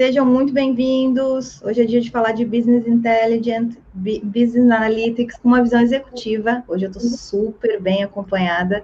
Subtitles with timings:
[0.00, 1.60] Sejam muito bem-vindos.
[1.62, 6.64] Hoje é dia de falar de Business Intelligence, Business Analytics com uma visão executiva.
[6.66, 8.82] Hoje eu estou super bem acompanhada.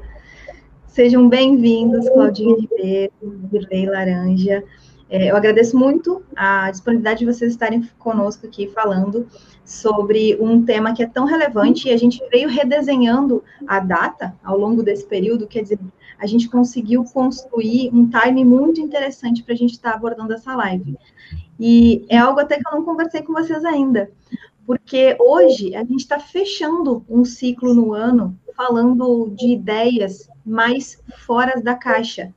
[0.86, 3.12] Sejam bem-vindos, Claudinha Ribeiro,
[3.50, 4.62] Virley Laranja.
[5.08, 9.26] É, eu agradeço muito a disponibilidade de vocês estarem conosco aqui falando
[9.64, 14.58] sobre um tema que é tão relevante e a gente veio redesenhando a data ao
[14.58, 15.78] longo desse período, quer dizer,
[16.18, 20.54] a gente conseguiu construir um time muito interessante para a gente estar tá abordando essa
[20.54, 20.96] live.
[21.58, 24.10] E é algo até que eu não conversei com vocês ainda,
[24.66, 31.60] porque hoje a gente está fechando um ciclo no ano falando de ideias mais fora
[31.60, 32.32] da caixa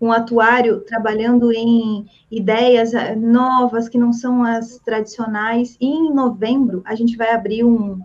[0.00, 5.76] um atuário trabalhando em ideias eh, novas que não são as tradicionais.
[5.80, 8.00] E em novembro a gente vai abrir um,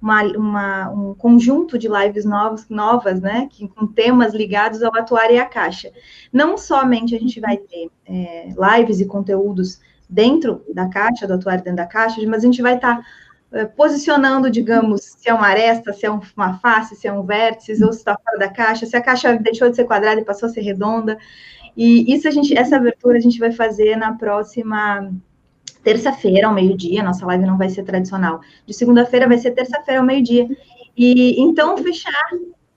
[0.00, 5.36] uma, uma, um conjunto de lives novas, novas, né, que, com temas ligados ao atuário
[5.36, 5.90] e à caixa.
[6.32, 8.48] Não somente a gente vai ter é,
[8.78, 12.76] lives e conteúdos dentro da caixa, do atuário dentro da caixa, mas a gente vai
[12.76, 13.06] estar tá
[13.52, 17.82] eh, posicionando, digamos, se é uma aresta, se é uma face, se é um vértice,
[17.84, 20.48] ou se está fora da caixa, se a caixa deixou de ser quadrada e passou
[20.48, 21.18] a ser redonda.
[21.76, 25.12] E isso a gente, essa abertura a gente vai fazer na próxima
[25.86, 27.00] terça-feira, ao meio-dia.
[27.00, 28.40] Nossa live não vai ser tradicional.
[28.66, 30.48] De segunda-feira vai ser terça-feira ao meio-dia.
[30.96, 32.28] E então fechar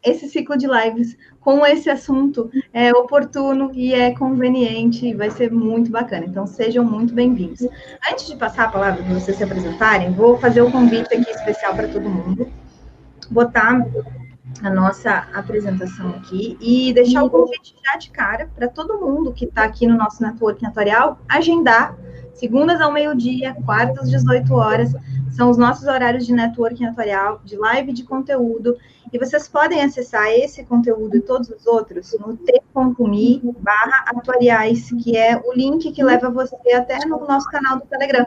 [0.03, 5.89] esse ciclo de lives com esse assunto é oportuno e é conveniente, vai ser muito
[5.89, 6.25] bacana.
[6.27, 7.67] Então, sejam muito bem-vindos.
[8.11, 11.73] Antes de passar a palavra para vocês se apresentarem, vou fazer um convite aqui especial
[11.75, 12.47] para todo mundo,
[13.31, 13.83] botar
[14.61, 19.45] a nossa apresentação aqui e deixar o convite já de cara para todo mundo que
[19.45, 21.97] está aqui no nosso network tutorial agendar
[22.39, 24.93] segundas ao meio-dia, quartas às 18 horas,
[25.31, 28.75] são os nossos horários de networking atuarial, de live de conteúdo,
[29.11, 35.17] e vocês podem acessar esse conteúdo e todos os outros no t.me barra atuariais, que
[35.17, 38.25] é o link que leva você até no nosso canal do Telegram.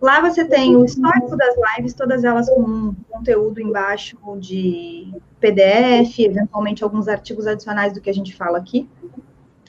[0.00, 6.18] Lá você tem o histórico das lives, todas elas com um conteúdo embaixo de PDF,
[6.18, 8.88] eventualmente alguns artigos adicionais do que a gente fala aqui.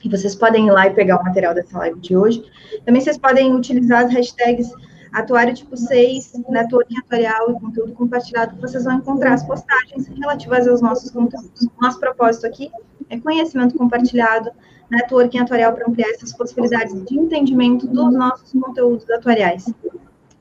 [0.04, 2.44] E vocês podem ir lá e pegar o material dessa live de hoje.
[2.86, 4.72] Também vocês podem utilizar as hashtags
[5.14, 10.82] Atuário Tipo 6, Networking Atuarial e Conteúdo Compartilhado, vocês vão encontrar as postagens relativas aos
[10.82, 11.68] nossos conteúdos.
[11.80, 12.72] Nosso propósito aqui
[13.12, 14.50] é conhecimento compartilhado,
[14.90, 19.72] networking atuarial para ampliar essas possibilidades de entendimento dos nossos conteúdos atuariais.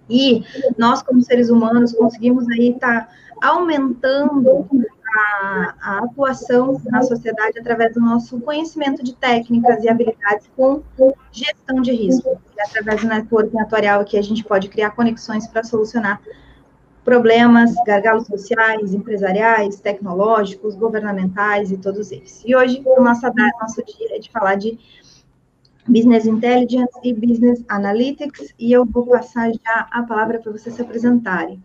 [0.08, 0.42] E
[0.78, 3.08] nós, como seres humanos, conseguimos aí estar tá
[3.42, 4.66] aumentando
[5.14, 10.82] a, a, atuação na sociedade através do nosso conhecimento de técnicas e habilidades com
[11.30, 12.40] gestão de risco.
[12.56, 16.20] E através do networking atuarial que a gente pode criar conexões para solucionar
[17.04, 22.42] problemas, gargalos sociais, empresariais, tecnológicos, governamentais e todos eles.
[22.44, 23.22] E hoje, o nosso,
[23.60, 24.78] nosso dia é de falar de
[25.86, 30.82] Business Intelligence e Business Analytics, e eu vou passar já a palavra para vocês se
[30.82, 31.62] apresentarem.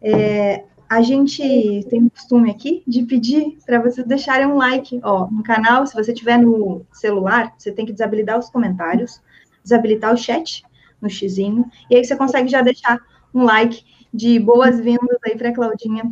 [0.00, 5.28] É, a gente tem o costume aqui de pedir para vocês deixarem um like ó,
[5.30, 5.86] no canal.
[5.86, 9.20] Se você tiver no celular, você tem que desabilitar os comentários,
[9.62, 10.64] desabilitar o chat
[11.00, 12.98] no xizinho, e aí você consegue já deixar
[13.34, 16.10] um like de boas-vindas aí para a Claudinha,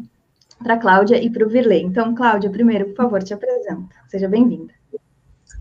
[0.62, 1.82] para a Cláudia e para o Virley.
[1.82, 3.94] Então, Cláudia, primeiro, por favor, te apresenta.
[4.08, 4.72] Seja bem-vinda.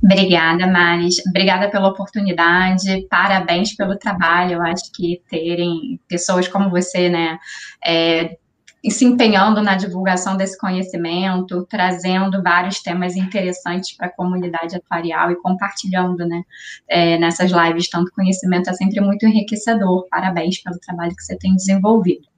[0.04, 1.16] Obrigada, Maris.
[1.28, 3.08] Obrigada pela oportunidade.
[3.10, 4.54] Parabéns pelo trabalho.
[4.54, 7.40] Eu acho que terem pessoas como você, né,
[7.84, 8.38] é,
[8.92, 15.36] se empenhando na divulgação desse conhecimento, trazendo vários temas interessantes para a comunidade atuarial e
[15.36, 16.44] compartilhando, né,
[16.88, 20.08] é, nessas lives tanto conhecimento é sempre muito enriquecedor.
[20.10, 22.35] Parabéns pelo trabalho que você tem desenvolvido.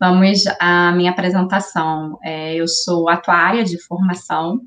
[0.00, 2.18] Vamos à minha apresentação.
[2.22, 4.60] É, eu sou atuária de formação,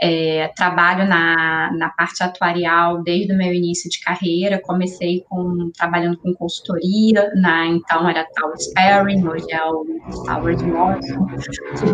[0.00, 4.60] é, trabalho na, na parte atuarial desde o meu início de carreira.
[4.62, 9.84] Comecei com, trabalhando com consultoria, na, então era Tower Sparring, hoje é o
[10.28, 11.26] Howard Watson.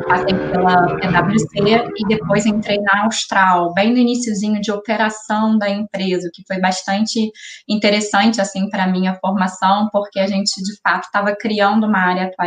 [0.09, 1.49] Passei pela PwC
[1.97, 7.31] e depois entrei na Austral, bem no iníciozinho de operação da empresa, que foi bastante
[7.69, 12.42] interessante assim para minha formação, porque a gente de fato estava criando uma área atuarial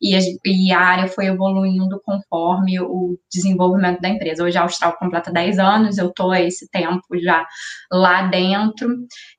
[0.00, 4.44] e a, e a área foi evoluindo conforme o desenvolvimento da empresa.
[4.44, 7.46] Hoje a Austral completa 10 anos, eu estou esse tempo já
[7.90, 8.88] lá dentro.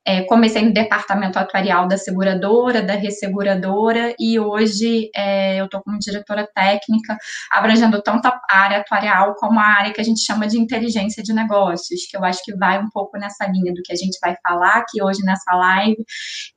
[0.06, 5.98] É, comecei no departamento atuarial da seguradora, da resseguradora, e hoje é, eu estou como
[5.98, 7.16] diretora técnica,
[7.50, 11.32] abrangendo tanto a área atuarial como a área que a gente chama de inteligência de
[11.32, 14.36] negócios, que eu acho que vai um pouco nessa linha do que a gente vai
[14.46, 16.04] falar aqui hoje nessa live,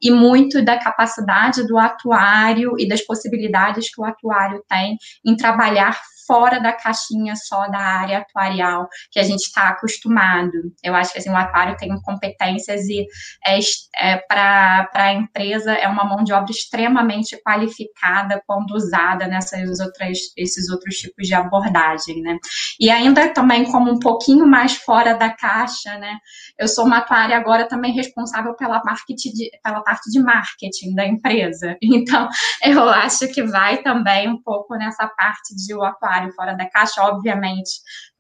[0.02, 6.00] e muito da capacidade do atuário e das possibilidades que o atuário tem em trabalhar
[6.28, 10.52] fora da caixinha só da área atuarial que a gente está acostumado.
[10.84, 13.08] Eu acho que assim, o atuário tem competências e
[13.46, 13.60] é,
[13.96, 20.18] é para a empresa é uma mão de obra extremamente qualificada quando usada nessas outras,
[20.36, 22.38] esses outros tipos de abordagem, né?
[22.80, 26.18] E ainda também como um pouquinho mais fora da caixa, né?
[26.58, 31.06] Eu sou uma atuária agora também responsável pela, marketing de, pela parte de marketing da
[31.06, 31.78] empresa.
[31.98, 32.30] Então,
[32.64, 37.02] eu acho que vai também um pouco nessa parte de o atuário fora da caixa,
[37.04, 37.70] obviamente,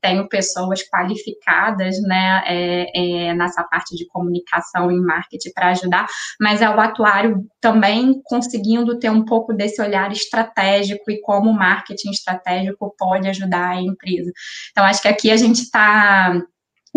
[0.01, 6.05] tenho pessoas qualificadas, né, é, é, nessa parte de comunicação e marketing para ajudar,
[6.39, 11.57] mas é o atuário também conseguindo ter um pouco desse olhar estratégico e como o
[11.57, 14.31] marketing estratégico pode ajudar a empresa.
[14.71, 16.39] Então, acho que aqui a gente está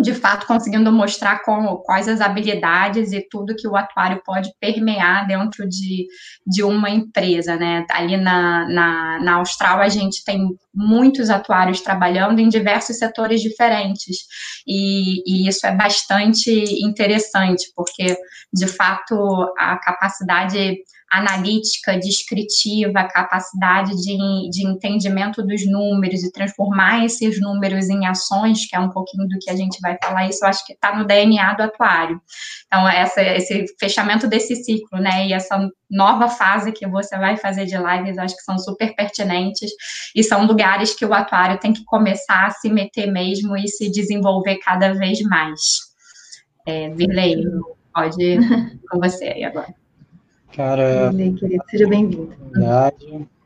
[0.01, 1.41] de fato conseguindo mostrar
[1.85, 6.07] quais as habilidades e tudo que o atuário pode permear dentro de,
[6.47, 7.85] de uma empresa, né?
[7.91, 14.17] Ali na, na, na Austral a gente tem muitos atuários trabalhando em diversos setores diferentes
[14.67, 16.51] e, e isso é bastante
[16.85, 18.17] interessante porque
[18.53, 19.15] de fato
[19.59, 20.79] a capacidade
[21.11, 28.77] analítica, descritiva, capacidade de, de entendimento dos números e transformar esses números em ações, que
[28.77, 31.05] é um pouquinho do que a gente vai falar, isso eu acho que está no
[31.05, 32.21] DNA do atuário.
[32.67, 37.67] Então, essa, esse fechamento desse ciclo, né, e essa nova fase que você vai fazer
[37.67, 39.71] de lives, acho que são super pertinentes
[40.15, 43.91] e são lugares que o atuário tem que começar a se meter mesmo e se
[43.91, 45.81] desenvolver cada vez mais.
[46.65, 47.43] É, Virley,
[47.93, 49.80] pode ir com você aí agora.
[50.55, 52.33] Cara, querido, seja bem-vindo.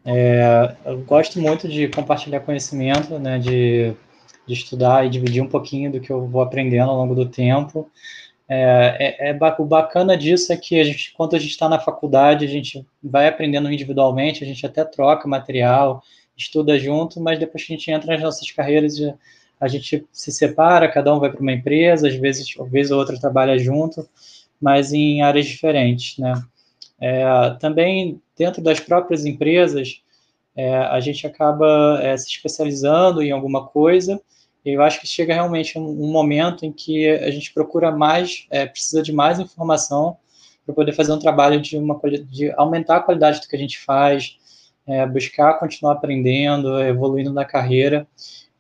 [0.04, 3.94] É, eu gosto muito de compartilhar conhecimento, né, de,
[4.46, 7.90] de estudar e dividir um pouquinho do que eu vou aprendendo ao longo do tempo.
[8.48, 11.78] É, é, é, o bacana disso é que a gente, quando a gente está na
[11.78, 16.02] faculdade, a gente vai aprendendo individualmente, a gente até troca material,
[16.36, 18.96] estuda junto, mas depois que a gente entra nas nossas carreiras,
[19.60, 22.98] a gente se separa, cada um vai para uma empresa, às vezes, uma vez ou
[22.98, 24.06] outra trabalha junto,
[24.60, 26.34] mas em áreas diferentes, né?
[27.00, 27.24] É,
[27.60, 30.02] também, dentro das próprias empresas,
[30.56, 34.20] é, a gente acaba é, se especializando em alguma coisa,
[34.64, 38.46] e eu acho que chega realmente um, um momento em que a gente procura mais,
[38.50, 40.16] é, precisa de mais informação
[40.64, 42.00] para poder fazer um trabalho de, uma,
[42.30, 44.38] de aumentar a qualidade do que a gente faz,
[44.86, 48.06] é, buscar continuar aprendendo, evoluindo na carreira,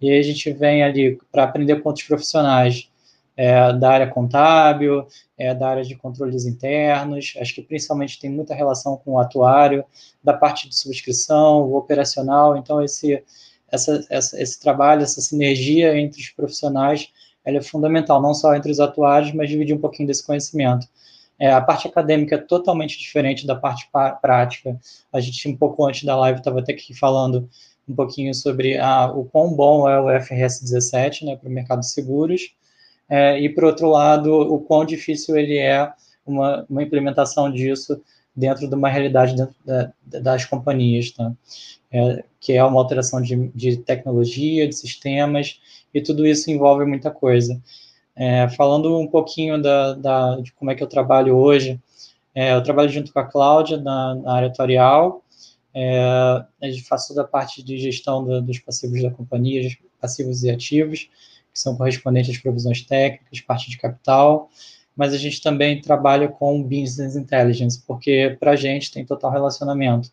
[0.00, 2.90] e aí a gente vem ali para aprender pontos profissionais,
[3.36, 8.54] é, da área contábil, é, da área de controles internos, acho que principalmente tem muita
[8.54, 9.84] relação com o atuário,
[10.22, 13.22] da parte de subscrição, o operacional, então esse,
[13.70, 17.08] essa, essa, esse trabalho, essa sinergia entre os profissionais,
[17.44, 20.86] ela é fundamental, não só entre os atuários, mas dividir um pouquinho desse conhecimento.
[21.38, 23.88] É, a parte acadêmica é totalmente diferente da parte
[24.22, 24.78] prática.
[25.12, 27.48] A gente, um pouco antes da live, estava até aqui falando
[27.88, 31.80] um pouquinho sobre a, o quão bom é o FRS 17 né, para o mercado
[31.80, 32.54] de seguros,
[33.08, 35.92] é, e, por outro lado, o quão difícil ele é
[36.26, 38.00] uma, uma implementação disso
[38.34, 41.32] dentro de uma realidade da, das companhias, tá?
[41.92, 45.60] É, que é uma alteração de, de, tecnologia, de sistemas,
[45.92, 47.60] e tudo isso envolve muita coisa.
[48.16, 51.80] É, falando um pouquinho da, da, de como é que eu trabalho hoje,
[52.34, 55.22] é, eu trabalho junto com a Cláudia na, na área atuarial,
[55.72, 56.44] é,
[56.88, 59.70] faço toda a parte de gestão do, dos passivos da companhia,
[60.00, 61.08] passivos e ativos,
[61.54, 64.50] que são correspondentes às provisões técnicas, parte de capital,
[64.96, 70.10] mas a gente também trabalha com business intelligence, porque para a gente tem total relacionamento.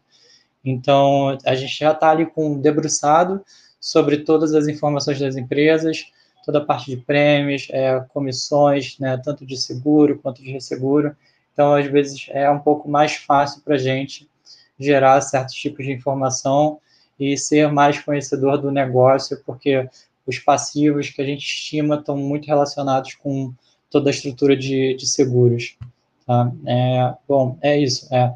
[0.64, 3.44] Então, a gente já está ali com debruçado
[3.80, 6.06] sobre todas as informações das empresas,
[6.46, 11.16] toda a parte de prêmios, é, comissões, né, tanto de seguro quanto de resseguro.
[11.54, 14.30] Então, às vezes, é um pouco mais fácil para a gente
[14.80, 16.80] gerar certos tipos de informação
[17.20, 19.88] e ser mais conhecedor do negócio, porque
[20.26, 23.54] os passivos que a gente estima estão muito relacionados com
[23.90, 25.78] toda a estrutura de, de seguros.
[26.26, 26.52] Tá?
[26.66, 28.08] É, bom, é isso.
[28.14, 28.34] É.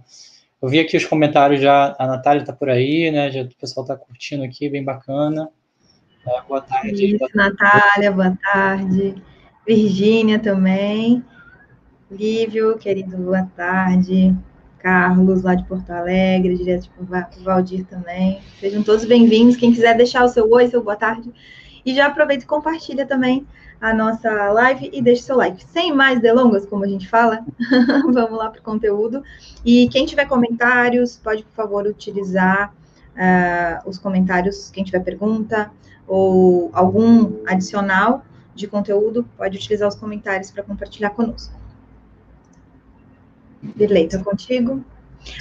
[0.61, 3.31] Eu vi aqui os comentários já, a Natália está por aí, né?
[3.31, 5.49] Já, o pessoal está curtindo aqui, bem bacana.
[6.27, 7.05] É, boa tarde.
[7.05, 7.57] Isso, boa tarde.
[7.61, 9.23] Natália, boa tarde.
[9.65, 11.23] Virgínia também.
[12.09, 14.35] Lívio, querido, boa tarde.
[14.79, 18.39] Carlos, lá de Porto Alegre, direto de Valdir também.
[18.59, 19.55] Sejam todos bem-vindos.
[19.55, 21.31] Quem quiser deixar o seu oi, seu boa tarde,
[21.85, 23.45] e já aproveita e compartilha também
[23.79, 25.63] a nossa live e deixe seu like.
[25.65, 27.45] Sem mais delongas, como a gente fala,
[28.11, 29.23] vamos lá para o conteúdo.
[29.63, 32.73] E quem tiver comentários, pode, por favor, utilizar
[33.15, 35.71] uh, os comentários, quem tiver pergunta
[36.07, 38.23] ou algum adicional
[38.53, 41.53] de conteúdo, pode utilizar os comentários para compartilhar conosco.
[43.79, 44.83] Estou contigo.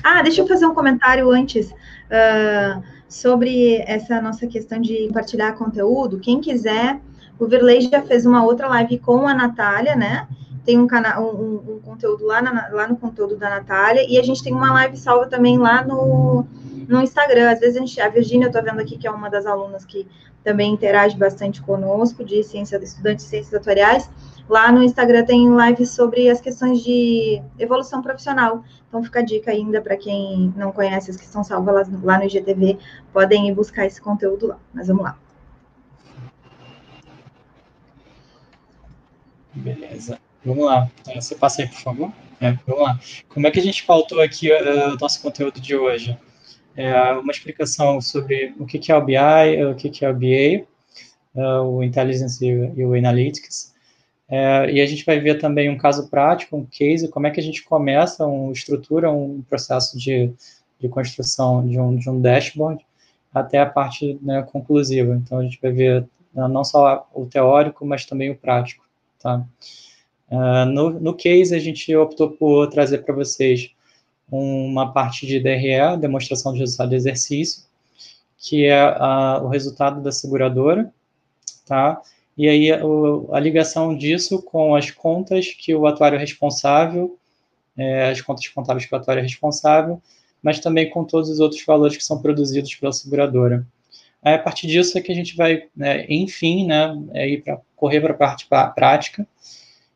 [0.03, 6.19] Ah, deixa eu fazer um comentário antes uh, sobre essa nossa questão de compartilhar conteúdo.
[6.19, 7.01] Quem quiser,
[7.39, 10.27] o Virley já fez uma outra live com a Natália, né?
[10.65, 14.23] Tem um canal, um, um conteúdo lá, na, lá no conteúdo da Natália, e a
[14.23, 16.47] gente tem uma live salva também lá no,
[16.89, 17.51] no Instagram.
[17.51, 19.85] Às vezes a gente, a Virgínia, eu tô vendo aqui que é uma das alunas
[19.85, 20.07] que
[20.43, 24.09] também interage bastante conosco, de ciência, estudante de ciências atuariais.
[24.49, 28.63] Lá no Instagram tem lives sobre as questões de evolução profissional.
[28.89, 32.25] Então fica a dica ainda para quem não conhece as que estão salvas lá, no
[32.25, 32.79] IGTV,
[33.13, 34.59] podem ir buscar esse conteúdo lá.
[34.73, 35.19] Mas vamos lá.
[39.55, 40.19] Beleza.
[40.45, 40.91] Vamos lá.
[41.01, 42.13] Então, você passa aí, por favor.
[42.41, 43.01] É, vamos lá.
[43.29, 46.19] Como é que a gente pautou aqui uh, o nosso conteúdo de hoje?
[46.77, 50.67] É uma explicação sobre o que é o BI, o que é o BA,
[51.35, 53.74] uh, o Intelligence e o Analytics,
[54.29, 57.41] é, e a gente vai ver também um caso prático, um case, como é que
[57.41, 60.33] a gente começa, um, estrutura um processo de,
[60.81, 62.85] de construção de um, de um dashboard
[63.33, 65.15] até a parte né, conclusiva.
[65.15, 66.03] Então, a gente vai ver
[66.33, 68.85] né, não só o teórico, mas também o prático.
[69.21, 69.45] Tá?
[70.31, 73.71] Uh, no, no case, a gente optou por trazer para vocês
[74.31, 77.65] uma parte de DRE, demonstração de resultado de exercício,
[78.39, 78.83] que é
[79.43, 80.93] o resultado da seguradora,
[81.67, 82.01] tá?
[82.37, 87.17] E aí a ligação disso com as contas que o atuário é responsável,
[87.77, 90.03] é, as contas contábeis que o atuário é responsável,
[90.43, 93.67] mas também com todos os outros valores que são produzidos pela seguradora.
[94.23, 97.61] Aí, a partir disso é que a gente vai, né, enfim, né, é ir para
[97.77, 99.27] correr para a parte prática,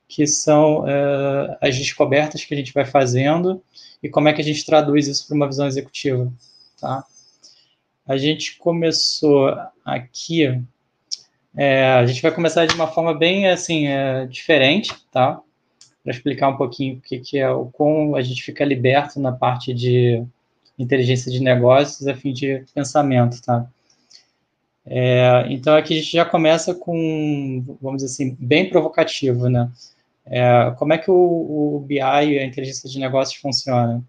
[0.07, 3.63] que são é, as descobertas que a gente vai fazendo
[4.03, 6.33] e como é que a gente traduz isso para uma visão executiva,
[6.81, 7.05] tá?
[8.07, 9.55] A gente começou
[9.85, 10.63] aqui
[11.61, 15.41] é, a gente vai começar de uma forma bem assim é, diferente, tá?
[16.05, 19.33] Para explicar um pouquinho o que, que é o como a gente fica liberto na
[19.33, 20.25] parte de
[20.79, 23.69] inteligência de negócios a fim de pensamento, tá?
[24.87, 29.69] É, então aqui a gente já começa com, vamos dizer assim, bem provocativo, né?
[30.25, 31.15] É, como é que o,
[31.77, 34.01] o BI, a inteligência de negócios, funciona?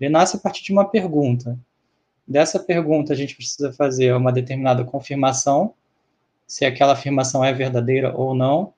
[0.00, 1.56] Ele nasce a partir de uma pergunta.
[2.26, 5.72] Dessa pergunta a gente precisa fazer uma determinada confirmação
[6.46, 8.72] se aquela afirmação é verdadeira ou não,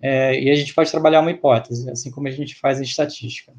[0.00, 3.52] é, e a gente pode trabalhar uma hipótese, assim como a gente faz em estatística.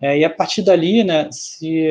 [0.00, 1.84] É, e a partir dali, né, se,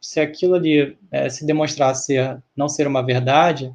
[0.00, 3.72] se aquilo ali é, se demonstrar ser, não ser uma verdade,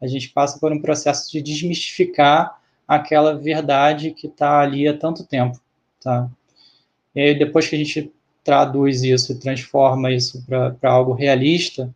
[0.00, 5.24] a gente passa por um processo de desmistificar aquela verdade que está ali há tanto
[5.24, 5.60] tempo,
[6.00, 6.28] tá?
[7.14, 8.12] E aí, depois que a gente
[8.44, 11.92] traduz isso e transforma isso para algo realista,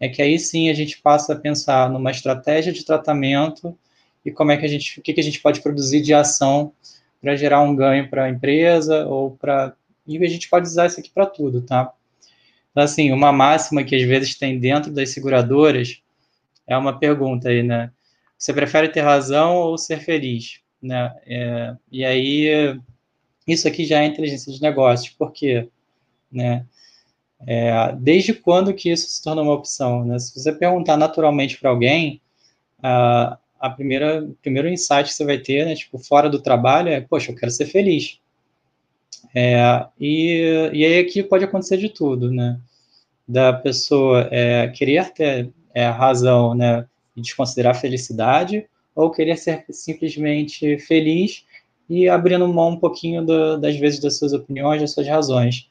[0.00, 3.76] é que aí sim a gente passa a pensar numa estratégia de tratamento
[4.24, 6.72] e como é que a gente, o que, que a gente pode produzir de ação
[7.20, 9.74] para gerar um ganho para a empresa ou para
[10.06, 11.92] e a gente pode usar isso aqui para tudo, tá?
[12.70, 16.02] Então, assim, uma máxima que às vezes tem dentro das seguradoras
[16.66, 17.92] é uma pergunta aí, né?
[18.36, 20.60] Você prefere ter razão ou ser feliz?
[20.82, 21.14] Né?
[21.26, 22.80] É, e aí,
[23.46, 25.68] isso aqui já é inteligência de negócios, por quê?
[26.32, 26.64] Né?
[27.46, 30.04] É, desde quando que isso se tornou uma opção?
[30.04, 30.18] Né?
[30.18, 32.20] Se você perguntar naturalmente para alguém,
[32.82, 37.00] a, a primeira, primeiro insight que você vai ter, né, tipo, fora do trabalho, é,
[37.00, 38.18] poxa, eu quero ser feliz.
[39.34, 42.58] É, e, e aí aqui pode acontecer de tudo, né?
[43.28, 49.64] Da pessoa é, querer ter é, razão, né, e desconsiderar a felicidade, ou querer ser
[49.70, 51.44] simplesmente feliz
[51.88, 55.68] e abrindo mão um pouquinho do, das vezes das suas opiniões, das suas razões.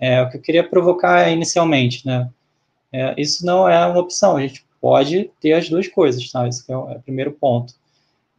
[0.00, 2.30] É, o que eu queria provocar inicialmente, né?
[2.92, 6.48] É, isso não é uma opção, a gente pode ter as duas coisas, tá?
[6.48, 7.74] Esse é o, é o primeiro ponto.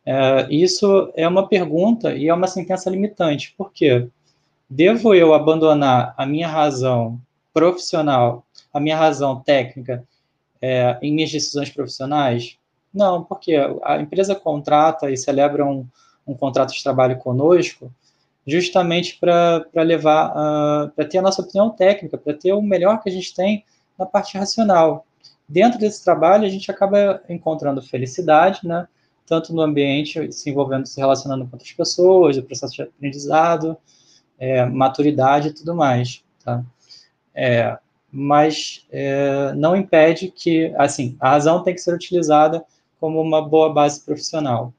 [0.05, 3.53] É, isso é uma pergunta e é uma sentença limitante.
[3.55, 4.07] Por quê?
[4.67, 7.21] Devo eu abandonar a minha razão
[7.53, 10.03] profissional, a minha razão técnica
[10.61, 12.57] é, em minhas decisões profissionais?
[12.93, 15.85] Não, porque a empresa contrata e celebra um,
[16.25, 17.91] um contrato de trabalho conosco
[18.45, 23.09] justamente para levar, uh, para ter a nossa opinião técnica, para ter o melhor que
[23.09, 23.63] a gente tem
[23.97, 25.05] na parte racional.
[25.47, 28.87] Dentro desse trabalho, a gente acaba encontrando felicidade, né?
[29.25, 33.77] Tanto no ambiente, se envolvendo, se relacionando com outras pessoas, o processo de aprendizado,
[34.39, 36.63] é, maturidade e tudo mais, tá?
[37.33, 37.77] É,
[38.11, 42.63] mas é, não impede que, assim, a razão tem que ser utilizada
[42.99, 44.73] como uma boa base profissional.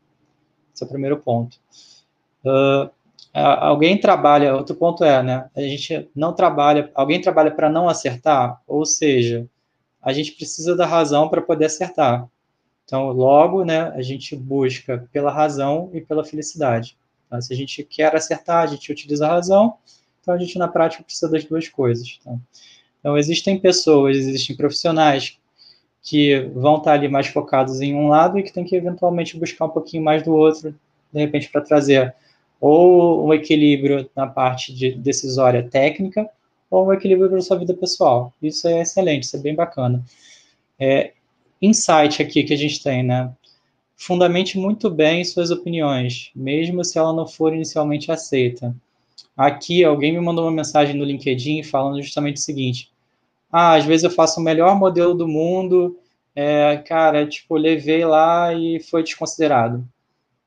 [0.74, 1.58] Esse é o primeiro ponto.
[2.44, 2.90] Uh,
[3.40, 8.60] alguém trabalha, outro ponto é, né, a gente não trabalha, alguém trabalha para não acertar,
[8.66, 9.46] ou seja,
[10.02, 12.28] a gente precisa da razão para poder acertar.
[12.84, 16.96] Então, logo, né, a gente busca pela razão e pela felicidade.
[17.26, 19.78] Então, se a gente quer acertar, a gente utiliza a razão,
[20.20, 22.18] Então, a gente, na prática, precisa das duas coisas.
[22.22, 22.32] Tá?
[23.00, 25.38] Então, existem pessoas, existem profissionais
[26.02, 29.64] que vão estar ali mais focados em um lado e que tem que, eventualmente, buscar
[29.64, 30.74] um pouquinho mais do outro,
[31.12, 32.14] de repente, para trazer
[32.62, 36.30] ou um equilíbrio na parte de decisória técnica,
[36.70, 38.32] ou um equilíbrio para a sua vida pessoal.
[38.40, 40.00] Isso é excelente, isso é bem bacana.
[40.78, 41.12] É,
[41.60, 43.34] insight aqui que a gente tem, né?
[43.96, 48.72] Fundamente muito bem suas opiniões, mesmo se ela não for inicialmente aceita.
[49.36, 52.92] Aqui, alguém me mandou uma mensagem no LinkedIn falando justamente o seguinte:
[53.50, 55.98] Ah, às vezes eu faço o melhor modelo do mundo,
[56.32, 59.84] é, cara, tipo, levei lá e foi desconsiderado.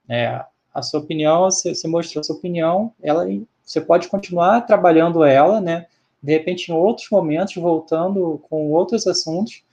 [0.08, 0.46] É,
[0.76, 3.26] a sua opinião, você, você mostrou a sua opinião, ela,
[3.64, 5.88] você pode continuar trabalhando ela, né?
[6.26, 9.64] de repente, em outros momentos, voltando com outros assuntos,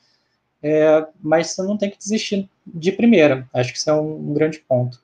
[0.63, 3.49] é, mas você não tem que desistir de primeira.
[3.55, 5.03] Acho que isso é um, um grande ponto.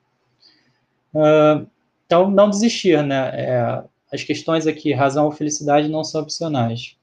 [1.15, 1.67] Uh,
[2.05, 3.31] então, não desistir, né?
[3.35, 6.97] É, as questões aqui, razão ou felicidade, não são opcionais.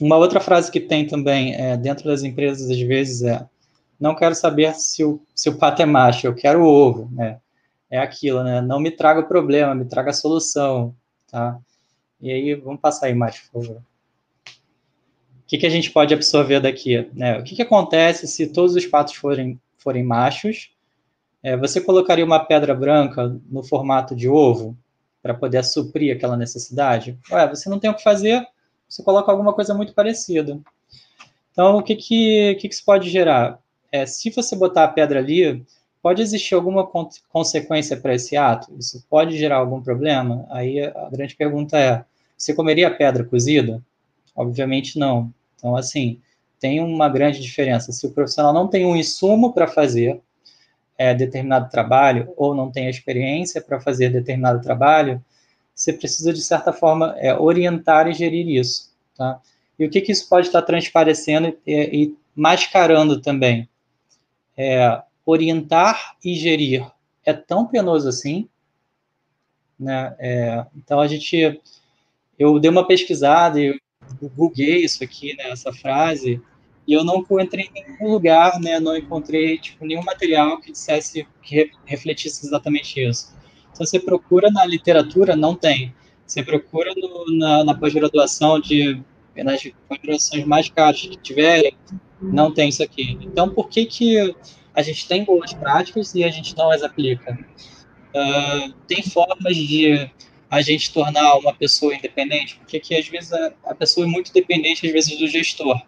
[0.00, 3.46] Uma outra frase que tem também é, dentro das empresas, às vezes, é
[4.02, 7.38] não quero saber se o, se o pato é macho, eu quero o ovo, né?
[7.88, 8.60] É aquilo, né?
[8.60, 10.92] Não me traga problema, me traga solução,
[11.30, 11.56] tá?
[12.20, 13.76] E aí, vamos passar aí mais, por favor.
[13.76, 17.08] O que, que a gente pode absorver daqui?
[17.12, 17.38] Né?
[17.38, 20.72] O que, que acontece se todos os patos forem, forem machos?
[21.40, 24.76] É, você colocaria uma pedra branca no formato de ovo
[25.22, 27.18] para poder suprir aquela necessidade?
[27.30, 28.44] Ué, você não tem o que fazer,
[28.88, 30.58] você coloca alguma coisa muito parecida.
[31.52, 33.61] Então, o que, que, que, que isso pode gerar?
[33.92, 35.62] É, se você botar a pedra ali,
[36.02, 36.88] pode existir alguma
[37.28, 38.74] consequência para esse ato?
[38.78, 40.46] Isso pode gerar algum problema?
[40.50, 42.04] Aí a grande pergunta é:
[42.36, 43.82] você comeria pedra cozida?
[44.34, 45.32] Obviamente não.
[45.54, 46.18] Então, assim,
[46.58, 47.92] tem uma grande diferença.
[47.92, 50.20] Se o profissional não tem um insumo para fazer
[50.96, 55.22] é, determinado trabalho, ou não tem a experiência para fazer determinado trabalho,
[55.74, 58.92] você precisa, de certa forma, é, orientar e gerir isso.
[59.16, 59.40] Tá?
[59.78, 63.68] E o que, que isso pode estar transparecendo e, e mascarando também?
[64.62, 66.86] É, orientar e gerir
[67.24, 68.48] é tão penoso assim,
[69.78, 70.14] né?
[70.18, 71.60] É, então a gente
[72.38, 73.78] eu dei uma pesquisada e
[74.36, 76.40] googlei isso aqui, né, essa frase,
[76.86, 81.70] e eu não em nenhum lugar, né, não encontrei tipo, nenhum material que dissesse, que
[81.84, 83.32] refletisse exatamente isso.
[83.72, 85.94] Então, você procura na literatura, não tem.
[86.26, 89.00] Você procura no, na, na pós-graduação de
[89.34, 91.74] nas pós-graduações mais caras que tiverem,
[92.22, 93.18] não tem isso aqui.
[93.20, 94.34] Então, por que que
[94.74, 97.38] a gente tem boas práticas e a gente não as aplica?
[98.14, 100.10] Uh, tem formas de
[100.50, 104.32] a gente tornar uma pessoa independente, porque aqui às vezes a, a pessoa é muito
[104.32, 105.80] dependente às vezes do gestor.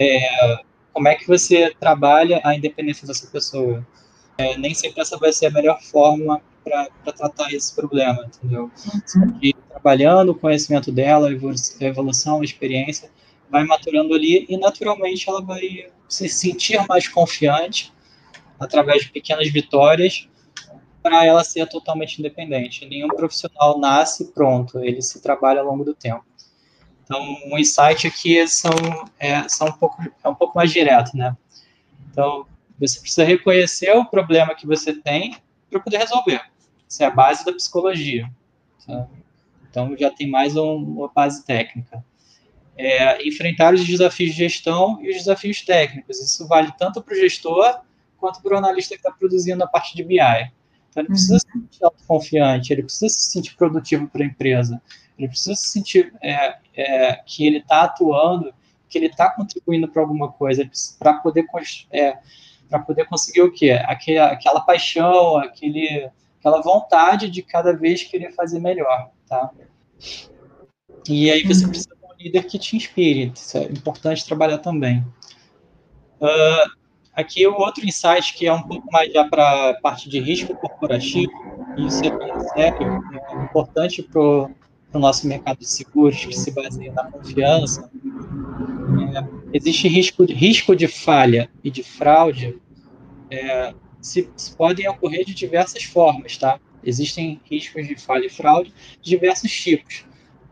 [0.00, 0.58] É,
[0.92, 3.86] como é que você trabalha a independência dessa pessoa?
[4.36, 8.70] É, nem sempre essa vai ser a melhor forma para tratar esse problema, entendeu?
[9.16, 9.52] Uhum.
[9.70, 13.10] Trabalhando o conhecimento dela, a evolução, a experiência,
[13.50, 17.92] vai maturando ali e naturalmente ela vai se sentir mais confiante
[18.58, 20.28] através de pequenas vitórias
[21.02, 22.86] para ela ser totalmente independente.
[22.86, 26.24] Nenhum profissional nasce pronto, ele se trabalha ao longo do tempo.
[27.02, 28.70] Então, um insight aqui são,
[29.18, 31.34] é, são um, pouco, é um pouco mais direto, né?
[32.10, 32.46] Então,
[32.78, 35.34] você precisa reconhecer o problema que você tem
[35.70, 36.42] para poder resolver.
[36.86, 38.30] Isso é a base da psicologia.
[38.86, 39.06] Tá?
[39.70, 42.04] Então, já tem mais um, uma base técnica.
[42.80, 46.20] É, enfrentar os desafios de gestão e os desafios técnicos.
[46.20, 47.80] Isso vale tanto para o gestor
[48.18, 50.18] quanto para o analista que está produzindo a parte de BI.
[50.88, 51.38] Então, ele precisa uhum.
[51.38, 54.80] se sentir autoconfiante, ele precisa se sentir produtivo para a empresa,
[55.18, 58.52] ele precisa se sentir é, é, que ele está atuando,
[58.88, 61.46] que ele está contribuindo para alguma coisa, para poder,
[61.92, 62.18] é,
[62.86, 63.72] poder conseguir o quê?
[63.84, 69.50] Aquela, aquela paixão, aquele, aquela vontade de cada vez querer fazer melhor, tá?
[71.08, 71.70] E aí você uhum.
[71.70, 75.04] precisa líder que te inspire, isso é importante trabalhar também.
[76.20, 76.78] Uh,
[77.18, 81.32] Aqui o outro insight que é um pouco mais já para parte de risco corporativo,
[81.76, 84.48] isso é bem sério, é importante para o
[84.94, 87.90] nosso mercado de seguros, que se baseia na confiança.
[89.16, 92.56] É, existe risco, risco de falha e de fraude,
[93.32, 96.60] é, se, se podem ocorrer de diversas formas, tá?
[96.84, 100.04] Existem riscos de falha e fraude de diversos tipos.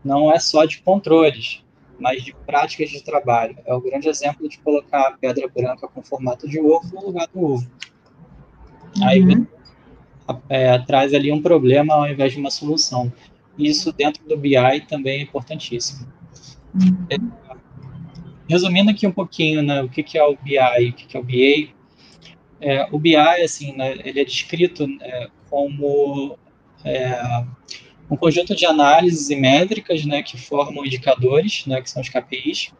[0.03, 1.63] Não é só de controles
[1.99, 3.57] mas de práticas de trabalho.
[3.65, 7.27] É o grande exemplo de colocar a pedra branca com formato de ovo no lugar
[7.27, 7.67] do ovo.
[8.97, 9.07] Uhum.
[9.07, 9.47] Aí
[10.49, 13.11] é, traz ali um problema ao invés de uma solução.
[13.57, 16.07] Isso dentro do BI também é importantíssimo.
[16.75, 17.07] Uhum.
[17.09, 17.17] É,
[18.47, 21.17] resumindo aqui um pouquinho, né, o que, que é o BI e o que, que
[21.17, 21.75] é o BA.
[22.59, 26.37] É, o BI, assim, né, ele é descrito é, como
[26.83, 27.43] é,
[28.09, 32.71] um conjunto de análises e métricas, né, que formam indicadores, né, que são os KPIs.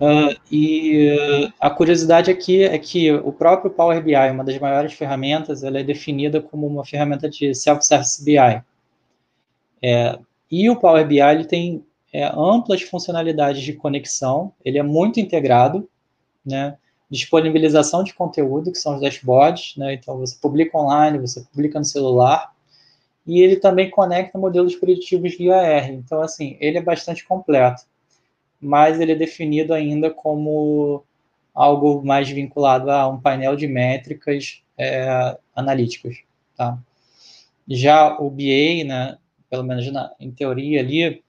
[0.00, 5.62] Uh, e a curiosidade aqui é que o próprio Power BI, uma das maiores ferramentas,
[5.62, 8.62] ela é definida como uma ferramenta de self-service BI.
[9.80, 10.18] É,
[10.50, 15.88] e o Power BI ele tem é, amplas funcionalidades de conexão, ele é muito integrado,
[16.44, 16.76] né?
[17.08, 19.94] disponibilização de conteúdo, que são os dashboards, né?
[19.94, 22.52] então você publica online, você publica no celular,
[23.26, 25.94] e ele também conecta modelos preditivos via R.
[25.94, 27.82] Então, assim, ele é bastante completo,
[28.60, 31.04] mas ele é definido ainda como
[31.54, 36.16] algo mais vinculado a um painel de métricas é, analíticas,
[36.56, 36.78] tá?
[37.68, 41.22] Já o BA, né, pelo menos na, em teoria ali,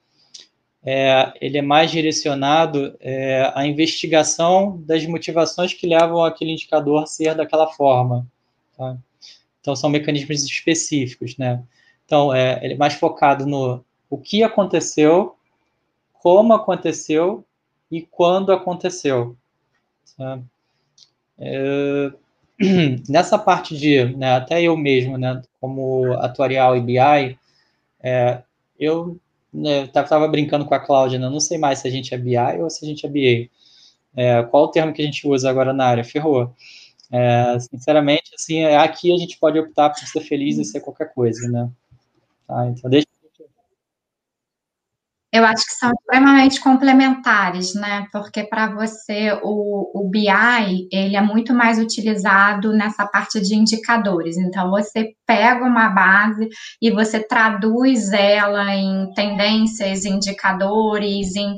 [0.85, 7.05] é, ele é mais direcionado é, à investigação das motivações que levam aquele indicador a
[7.05, 8.27] ser daquela forma.
[8.77, 8.97] Tá?
[9.61, 11.63] Então, são mecanismos específicos, né?
[12.05, 15.35] Então, é, ele é mais focado no o que aconteceu,
[16.13, 17.43] como aconteceu
[17.89, 19.35] e quando aconteceu.
[20.17, 20.39] Tá?
[21.37, 22.11] É,
[23.09, 27.37] nessa parte de, né, até eu mesmo, né, como atuarial e BI,
[28.01, 28.41] é,
[28.79, 29.17] eu
[29.53, 32.61] estava né, brincando com a Cláudia, né, não sei mais se a gente é BI
[32.61, 33.49] ou se a gente é BA.
[34.15, 36.03] É, qual o termo que a gente usa agora na área?
[36.03, 36.53] Ferrou.
[37.11, 41.47] É, sinceramente, assim, aqui a gente pode optar por ser feliz e ser qualquer coisa,
[41.49, 41.69] né?
[42.47, 42.67] Tá?
[42.67, 43.07] Então, deixa
[45.33, 48.05] eu acho que são extremamente complementares, né?
[48.11, 54.37] Porque para você o, o BI ele é muito mais utilizado nessa parte de indicadores.
[54.37, 56.47] Então você pega uma base
[56.79, 61.55] e você traduz ela em tendências, indicadores, em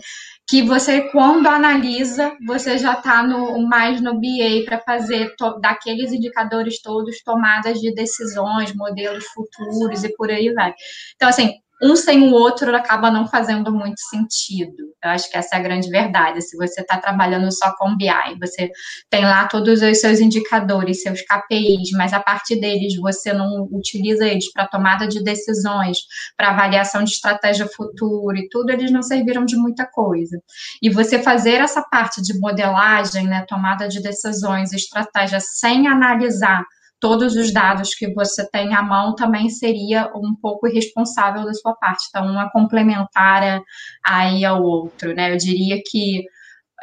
[0.48, 3.24] que você, quando analisa, você já está
[3.68, 10.30] mais no BA para fazer daqueles indicadores todos tomadas de decisões, modelos futuros e por
[10.30, 10.74] aí vai.
[11.16, 14.94] Então, assim, um sem o outro acaba não fazendo muito sentido.
[15.04, 16.42] Eu acho que essa é a grande verdade.
[16.42, 18.70] Se você está trabalhando só com BI, você
[19.10, 24.26] tem lá todos os seus indicadores, seus KPIs, mas a partir deles você não utiliza
[24.26, 25.98] eles para tomada de decisões,
[26.38, 30.40] para avaliação de estratégia futura e tudo, eles não serviram de muita coisa.
[30.82, 36.64] E você fazer essa parte de modelagem, né, tomada de decisões, estratégia, sem analisar
[37.00, 41.76] todos os dados que você tem à mão também seria um pouco irresponsável da sua
[41.76, 42.06] parte.
[42.10, 43.62] Então, uma complementar
[44.06, 45.32] aí ao outro, né?
[45.34, 46.24] Eu diria que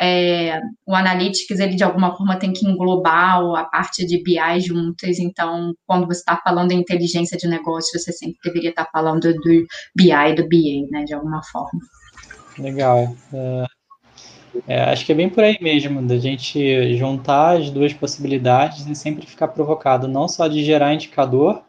[0.00, 5.18] é, o Analytics, ele de alguma forma tem que englobar a parte de BI juntas,
[5.18, 9.32] então, quando você está falando em inteligência de negócio, você sempre deveria estar tá falando
[9.32, 11.80] do BI e do BA, né, de alguma forma.
[12.58, 13.04] Legal.
[13.32, 13.66] Uh,
[14.66, 18.94] é, acho que é bem por aí mesmo, da gente juntar as duas possibilidades e
[18.94, 21.62] sempre ficar provocado, não só de gerar indicador,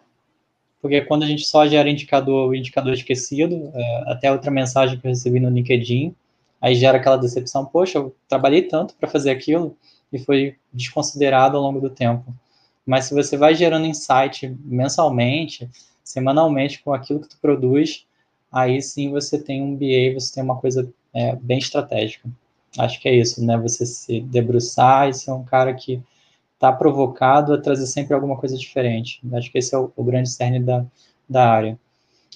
[0.81, 5.07] porque quando a gente só gera indicador, o indicador esquecido, é, até outra mensagem que
[5.07, 6.13] eu recebi no LinkedIn,
[6.59, 9.77] aí gera aquela decepção, poxa, eu trabalhei tanto para fazer aquilo
[10.11, 12.35] e foi desconsiderado ao longo do tempo.
[12.85, 15.69] Mas se você vai gerando insight mensalmente,
[16.03, 18.05] semanalmente com aquilo que tu produz,
[18.51, 22.29] aí sim você tem um BA, você tem uma coisa é, bem estratégica.
[22.77, 23.57] Acho que é isso, né?
[23.57, 26.01] Você se debruçar e ser um cara que
[26.55, 29.21] está provocado a trazer sempre alguma coisa diferente.
[29.33, 30.85] Acho que esse é o, o grande cerne da,
[31.29, 31.79] da área.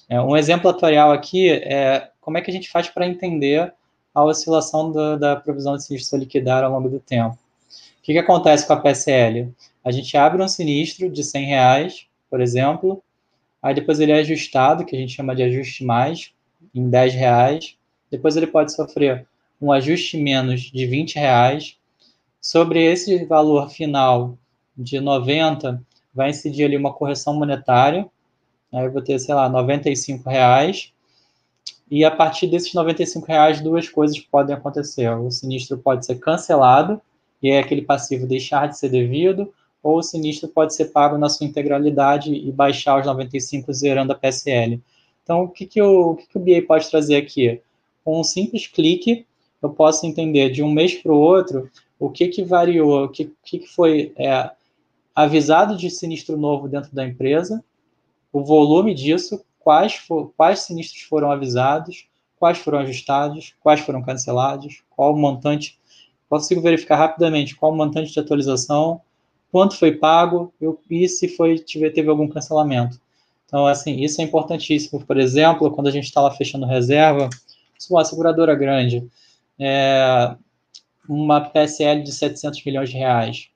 [0.09, 3.73] É, um exemplo atuarial aqui é como é que a gente faz para entender
[4.13, 7.37] a oscilação do, da provisão de sinistro liquidar ao longo do tempo.
[7.99, 9.53] O que, que acontece com a PSL?
[9.83, 13.03] A gente abre um sinistro de 100 reais, por exemplo,
[13.61, 16.31] aí depois ele é ajustado, que a gente chama de ajuste mais,
[16.73, 17.77] em 10 reais,
[18.09, 19.27] depois ele pode sofrer
[19.61, 21.77] um ajuste menos de 20 reais.
[22.41, 24.37] Sobre esse valor final
[24.77, 25.81] de 90,
[26.13, 28.07] vai incidir ali uma correção monetária.
[28.71, 30.93] Aí eu vou ter, sei lá, 95 reais.
[31.89, 35.09] E a partir desses 95 reais, duas coisas podem acontecer.
[35.09, 37.01] O sinistro pode ser cancelado,
[37.41, 41.29] e é aquele passivo deixar de ser devido, ou o sinistro pode ser pago na
[41.29, 44.81] sua integralidade e baixar os 95 zerando a PSL.
[45.23, 47.61] Então, o que, que, o, o, que, que o BA pode trazer aqui?
[48.03, 49.26] Com um simples clique,
[49.61, 53.33] eu posso entender de um mês para o outro o que, que variou, o que,
[53.43, 54.51] que foi é,
[55.15, 57.63] avisado de sinistro novo dentro da empresa,
[58.31, 62.07] o volume disso, quais, for, quais sinistros foram avisados,
[62.39, 65.79] quais foram ajustados, quais foram cancelados, qual o montante,
[66.29, 69.01] consigo verificar rapidamente qual o montante de atualização,
[69.51, 70.53] quanto foi pago
[70.89, 72.99] e se foi, tiver, teve algum cancelamento.
[73.45, 75.03] Então, assim, isso é importantíssimo.
[75.05, 77.29] Por exemplo, quando a gente está lá fechando reserva,
[77.89, 79.07] uma seguradora grande,
[79.59, 80.35] é,
[81.07, 83.49] uma PSL de 700 milhões de reais,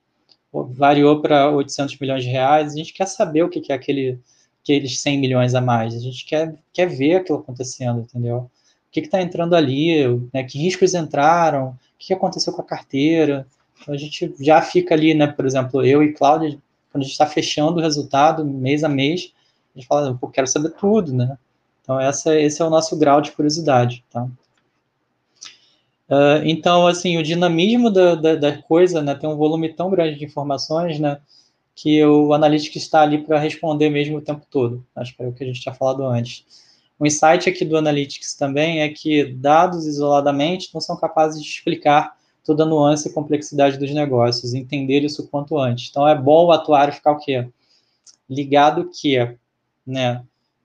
[0.52, 4.18] variou para 800 milhões de reais, a gente quer saber o que é aquele,
[4.62, 5.94] aqueles 100 milhões a mais.
[5.94, 8.36] A gente quer, quer ver aquilo acontecendo, entendeu?
[8.36, 8.50] O
[8.90, 13.46] que está entrando ali, né, que riscos entraram, o que aconteceu com a carteira.
[13.80, 16.58] Então, a gente já fica ali, né, por exemplo, eu e Cláudia,
[16.90, 19.32] quando a gente está fechando o resultado mês a mês,
[19.74, 21.38] a gente fala, eu quero saber tudo, né?
[21.82, 24.28] Então, essa, esse é o nosso grau de curiosidade, tá?
[26.12, 30.18] Uh, então, assim, o dinamismo da, da, da, coisa, né, tem um volume tão grande
[30.18, 31.18] de informações, né,
[31.74, 34.84] que o analítico está ali para responder mesmo o tempo todo.
[34.94, 36.44] Acho que é o que a gente tinha falado antes.
[36.98, 42.14] O insight aqui do Analytics também é que dados isoladamente não são capazes de explicar
[42.44, 45.88] toda a nuance e complexidade dos negócios, entender isso quanto antes.
[45.88, 47.48] Então, é bom o atuário ficar o quê?
[48.28, 49.16] Ligado que,
[49.86, 50.22] né,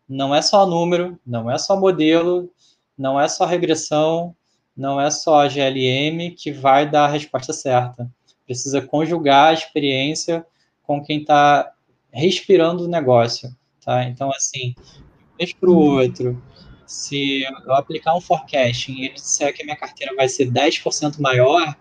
[0.10, 2.52] não é só número, não é só modelo,
[2.98, 4.36] não é só regressão,
[4.78, 8.10] não é só a GLM que vai dar a resposta certa.
[8.46, 10.46] Precisa conjugar a experiência
[10.84, 11.74] com quem está
[12.12, 13.50] respirando o negócio.
[13.84, 14.04] Tá?
[14.04, 16.42] Então, assim, um mês para o outro,
[16.86, 21.20] se eu aplicar um forecasting e ele disser que a minha carteira vai ser 10%
[21.20, 21.76] maior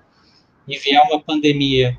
[0.66, 1.96] e vier uma pandemia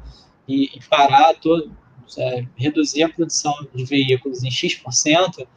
[0.47, 1.71] e, e parar todo,
[2.17, 5.47] é, reduzir a produção de veículos em X%,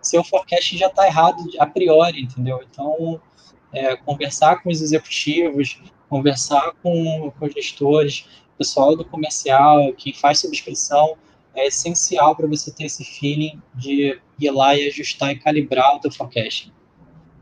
[0.00, 2.60] seu forecast já está errado a priori, entendeu?
[2.68, 3.20] Então,
[3.72, 8.26] é, conversar com os executivos, conversar com, com os gestores,
[8.56, 11.16] pessoal do comercial, quem faz subscrição,
[11.54, 16.00] é essencial para você ter esse feeling de ir lá e ajustar e calibrar o
[16.00, 16.72] teu forecast.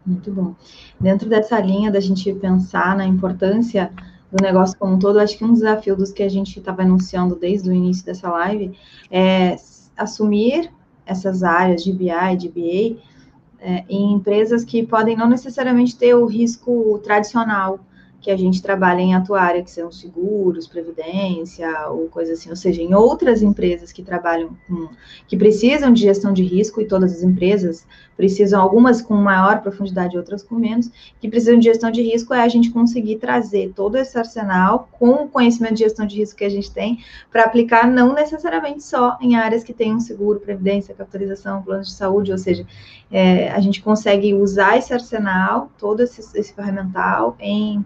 [0.07, 0.55] Muito bom.
[1.01, 3.93] Dentro dessa linha da gente pensar na importância
[4.31, 7.35] do negócio como um todo, acho que um desafio dos que a gente estava anunciando
[7.37, 8.77] desde o início dessa live
[9.11, 9.57] é
[9.97, 10.71] assumir
[11.07, 13.01] essas áreas de BI, de BA,
[13.65, 17.81] é, em empresas que podem não necessariamente ter o risco tradicional
[18.21, 22.83] que a gente trabalha em atuária, que são seguros, previdência ou coisa assim, ou seja,
[22.83, 24.89] em outras empresas que trabalham com,
[25.27, 30.17] que precisam de gestão de risco, e todas as empresas precisam, algumas com maior profundidade,
[30.17, 33.97] outras com menos, que precisam de gestão de risco, é a gente conseguir trazer todo
[33.97, 36.99] esse arsenal com o conhecimento de gestão de risco que a gente tem,
[37.31, 42.33] para aplicar não necessariamente só em áreas que tenham seguro, previdência, capitalização, planos de saúde,
[42.33, 42.67] ou seja,
[43.11, 47.37] é, a gente consegue usar esse arsenal, todo esse, esse ferramental,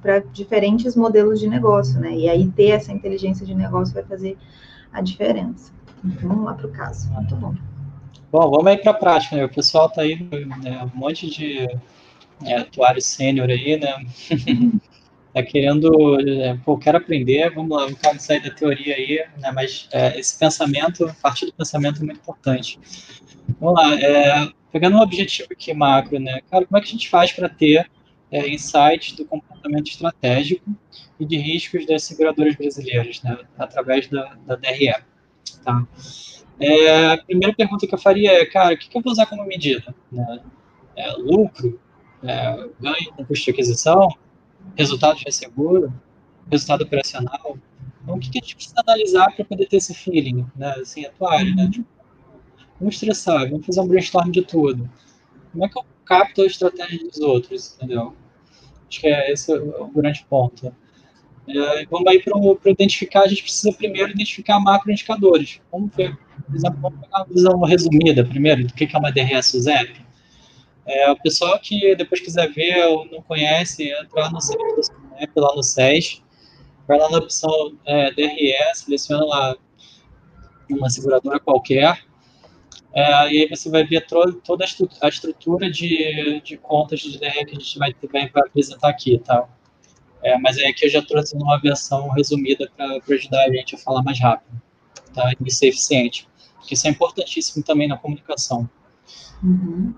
[0.00, 2.12] para diferentes modelos de negócio, né?
[2.12, 4.36] E aí ter essa inteligência de negócio vai fazer
[4.92, 5.72] a diferença.
[6.04, 7.10] Então, vamos lá para o caso.
[7.12, 7.54] Muito bom.
[8.30, 9.44] Bom, vamos aí para a prática, né?
[9.44, 10.16] O pessoal tá aí,
[10.62, 11.66] né, um monte de
[12.44, 14.06] é, atuário sênior aí, né?
[15.32, 19.50] tá querendo, é, pô, quero aprender, vamos lá, vamos sair da teoria aí, né?
[19.52, 22.78] Mas é, esse pensamento, a partir do pensamento é muito importante.
[23.58, 26.40] Vamos lá, é, pegando um objetivo aqui macro, né?
[26.50, 27.90] Cara, como é que a gente faz para ter
[28.30, 30.70] é, insights do comportamento estratégico
[31.18, 34.94] e de riscos das seguradoras brasileiras, né, através da, da DRE.
[35.64, 35.86] Tá?
[36.60, 39.26] É, a primeira pergunta que eu faria é, cara, o que, que eu vou usar
[39.26, 39.94] como medida?
[40.10, 40.40] Né?
[40.96, 41.78] É, lucro?
[42.22, 44.08] É, ganho com custo de aquisição?
[44.76, 45.92] Resultado de seguro?
[46.50, 47.56] Resultado operacional?
[48.02, 51.04] Então, o que, que a gente precisa analisar para poder ter esse feeling, né, assim,
[51.04, 51.68] atuário, né?
[51.70, 51.86] Tipo,
[52.80, 54.88] vamos estressar, vamos fazer um brainstorm de tudo.
[55.52, 58.14] Como é que eu capta a estratégia dos outros, entendeu?
[58.88, 60.74] Acho que é esse o grande ponto.
[61.48, 65.60] É, vamos aí para identificar, a gente precisa primeiro identificar macroindicadores.
[65.72, 69.54] Vamos ver, por exemplo, vamos pegar uma visão resumida primeiro do que é uma DRS
[69.54, 70.06] USEP.
[70.86, 75.62] É, o pessoal que depois quiser ver ou não conhece, entra no site lá no
[75.62, 76.22] SES,
[76.86, 79.56] vai lá na opção é, DRS, seleciona lá
[80.70, 81.98] uma seguradora qualquer,
[82.94, 84.64] é, e aí você vai ver toda
[85.02, 89.46] a estrutura de, de contas de DR que a gente vai, vai apresentar aqui, tá?
[90.22, 93.78] É, mas aí aqui eu já trouxe uma versão resumida para ajudar a gente a
[93.78, 94.60] falar mais rápido,
[95.14, 95.32] tá?
[95.44, 96.28] E ser eficiente.
[96.56, 98.68] Porque isso é importantíssimo também na comunicação.
[99.42, 99.94] Uhum.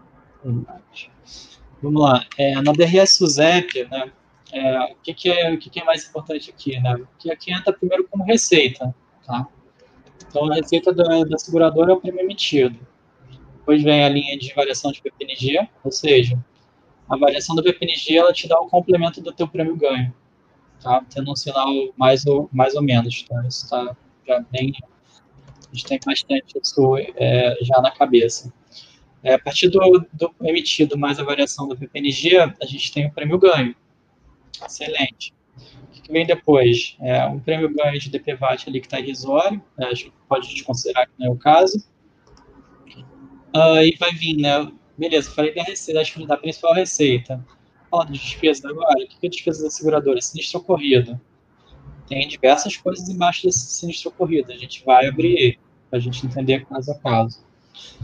[1.83, 2.24] Vamos lá.
[2.37, 4.12] É, na DRS SUSEP, né,
[4.52, 6.78] é, o, que, que, é, o que, que é mais importante aqui?
[6.78, 7.02] Né?
[7.18, 8.94] Que aqui entra primeiro como receita,
[9.26, 9.46] tá?
[10.28, 12.78] Então, a receita da, da seguradora é o prêmio emitido.
[13.56, 16.38] Depois vem a linha de variação de PPNG, ou seja,
[17.11, 20.14] a variação do PPNG ela te dá o complemento do teu prêmio ganho,
[20.83, 21.05] tá?
[21.12, 23.40] Tendo um sinal mais ou, mais ou menos, tá?
[23.46, 23.96] Isso está
[24.27, 24.73] já bem...
[25.70, 28.53] A gente tem bastante isso é, já na cabeça.
[29.23, 33.12] É, a partir do, do, emitido mais a variação do PPNG, a gente tem o
[33.12, 33.75] prêmio ganho.
[34.64, 35.33] Excelente
[36.11, 36.96] que vem depois?
[37.01, 41.12] É um prêmio ganho de DPVAT ali que está irrisório, né, que pode considerar que
[41.18, 41.79] não é o caso.
[43.55, 44.70] Uh, e vai vir, né?
[45.00, 47.42] Beleza, falei da receita, acho que da principal receita.
[47.90, 49.02] Fala de despesas agora.
[49.02, 50.20] O que é despesa da seguradora?
[50.20, 51.18] Sinistro ocorrido.
[52.06, 54.52] Tem diversas coisas embaixo desse sinistro ocorrido.
[54.52, 55.58] A gente vai abrir
[55.88, 57.42] para a gente entender caso a caso.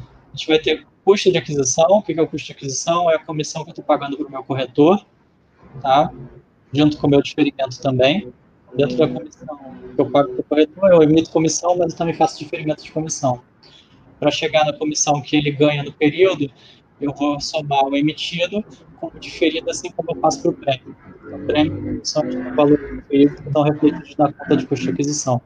[0.01, 1.85] A gente vai ter custo de aquisição.
[1.91, 3.11] O que é o custo de aquisição?
[3.11, 5.05] É a comissão que eu estou pagando para o meu corretor,
[5.83, 6.11] tá?
[6.73, 8.33] junto com o meu diferimento também.
[8.75, 9.59] Dentro da comissão
[9.95, 12.91] que eu pago para o corretor, eu emito comissão, mas eu também faço diferimento de
[12.91, 13.43] comissão.
[14.19, 16.51] Para chegar na comissão que ele ganha no período,
[17.01, 18.65] eu vou somar o emitido
[18.97, 20.97] com o diferido, assim como eu faço para o prêmio.
[21.33, 25.41] O prêmio são os valores referidos que estão refletidos na conta de custo de aquisição.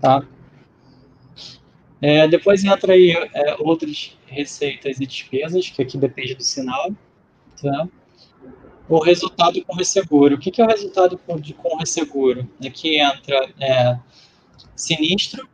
[0.00, 0.26] Tá?
[2.00, 6.90] É, depois entra aí é, outras receitas e despesas, que aqui depende do sinal.
[7.62, 7.88] Tá?
[8.88, 10.34] O resultado com resseguro.
[10.34, 12.48] O que, que é o resultado com, de, com resseguro?
[12.66, 13.98] Aqui entra é,
[14.74, 15.48] sinistro,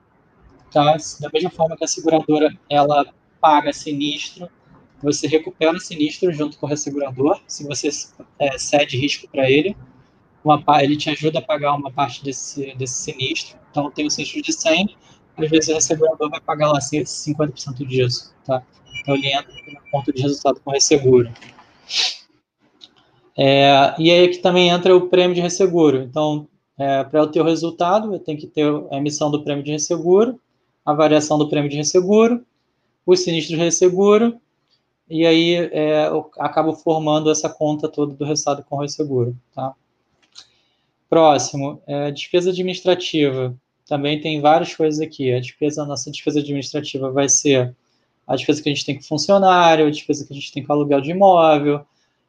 [0.72, 0.96] tá?
[1.20, 3.06] da mesma forma que a seguradora ela
[3.40, 4.48] paga sinistro,
[5.02, 7.88] você recupera sinistro junto com o ressegurador, se você
[8.38, 9.76] é, cede risco para ele,
[10.44, 14.42] uma, ele te ajuda a pagar uma parte desse, desse sinistro, então tem um sinistro
[14.42, 14.96] de 100,
[15.36, 18.62] às vezes o ressegurador vai pagar lá 50% disso, tá?
[19.00, 21.32] Então ele entra no ponto de resultado com resseguro.
[23.36, 26.02] É, e aí que também entra o prêmio de resseguro.
[26.02, 29.62] Então, é, para eu ter o resultado, eu tenho que ter a emissão do prêmio
[29.62, 30.40] de resseguro,
[30.84, 32.44] a variação do prêmio de resseguro,
[33.06, 34.40] os sinistros de resseguro
[35.10, 39.74] e aí é, eu acabo formando essa conta toda do resultado com o resseguro, tá?
[41.08, 43.56] Próximo, é, despesa administrativa.
[43.86, 45.32] Também tem várias coisas aqui.
[45.32, 47.74] A despesa, a nossa despesa administrativa vai ser
[48.26, 50.72] a despesa que a gente tem com funcionário, a despesa que a gente tem com
[50.72, 51.86] aluguel de imóvel,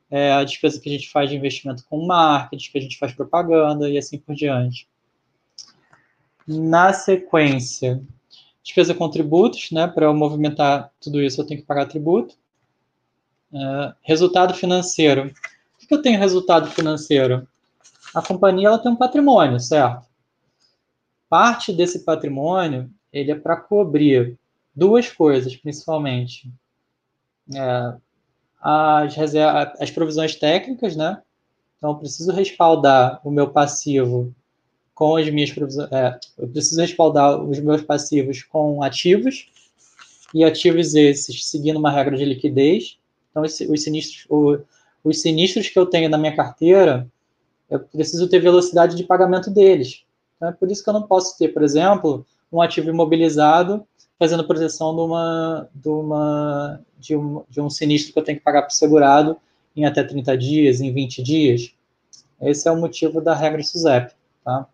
[0.10, 3.14] é, a despesa que a gente faz de investimento com marketing, que a gente faz
[3.14, 4.88] propaganda e assim por diante.
[6.48, 8.02] Na sequência,
[8.64, 9.88] despesa com tributos, né?
[9.88, 12.36] Para eu movimentar tudo isso, eu tenho que pagar tributo.
[13.52, 15.34] Uh, resultado financeiro.
[15.82, 17.48] O que eu tenho resultado financeiro?
[18.14, 20.08] A companhia ela tem um patrimônio, certo?
[21.28, 24.38] Parte desse patrimônio ele é para cobrir
[24.76, 26.52] duas coisas, principalmente.
[27.54, 27.94] É,
[28.62, 29.16] as,
[29.80, 31.22] as provisões técnicas, né?
[31.78, 34.34] Então, eu preciso respaldar o meu passivo
[34.94, 35.92] com as minhas provisões.
[35.92, 39.50] É, eu preciso respaldar os meus passivos com ativos,
[40.34, 43.00] e ativos esses seguindo uma regra de liquidez.
[43.30, 44.28] Então, os sinistros,
[45.04, 47.08] os sinistros que eu tenho na minha carteira,
[47.70, 50.04] eu preciso ter velocidade de pagamento deles.
[50.36, 53.86] Então, é por isso que eu não posso ter, por exemplo, um ativo imobilizado
[54.18, 58.44] fazendo proteção de, uma, de, uma, de, um, de um sinistro que eu tenho que
[58.44, 59.38] pagar para o segurado
[59.76, 61.74] em até 30 dias, em 20 dias.
[62.42, 64.14] Esse é o motivo da regra SUSEP.
[64.44, 64.68] Tá?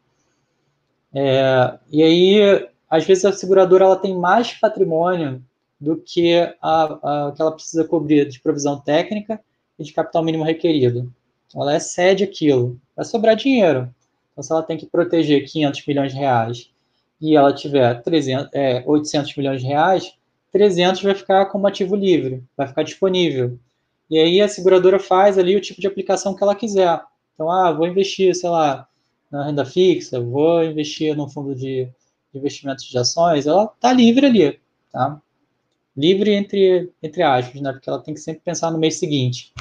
[1.13, 5.43] É, e aí, às vezes, a seguradora ela tem mais patrimônio
[5.79, 9.39] do que a, a, que ela precisa cobrir de provisão técnica
[9.77, 11.11] e de capital mínimo requerido.
[11.47, 12.79] Então, ela excede aquilo.
[12.95, 13.93] Vai sobrar dinheiro.
[14.31, 16.69] Então, se ela tem que proteger 500 milhões de reais
[17.21, 20.13] e ela tiver 300, é, 800 milhões de reais,
[20.51, 23.57] 300 vai ficar como ativo livre, vai ficar disponível.
[24.09, 27.01] E aí a seguradora faz ali o tipo de aplicação que ela quiser.
[27.33, 28.87] Então, ah, vou investir, sei lá,
[29.31, 31.89] na renda fixa, vou investir num fundo de
[32.33, 34.59] investimentos de ações, ela está livre ali,
[34.91, 35.21] tá?
[35.95, 37.71] Livre entre, entre aspas, né?
[37.71, 39.53] Porque ela tem que sempre pensar no mês seguinte.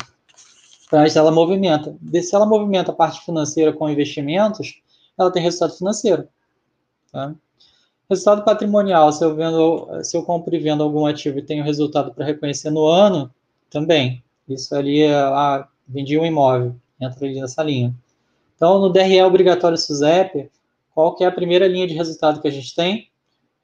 [0.90, 1.96] Mas ela movimenta.
[2.22, 4.82] Se ela movimenta a parte financeira com investimentos,
[5.18, 6.28] ela tem resultado financeiro.
[7.10, 7.34] Tá?
[8.08, 12.12] Resultado patrimonial, se eu, vendo, se eu compro e vendo algum ativo e tenho resultado
[12.12, 13.30] para reconhecer no ano,
[13.70, 14.22] também.
[14.48, 17.94] Isso ali é, ah, vendi um imóvel, entra ali nessa linha.
[18.54, 20.50] Então, no DRE obrigatório SUSEP,
[20.94, 23.08] qual que é a primeira linha de resultado que a gente tem?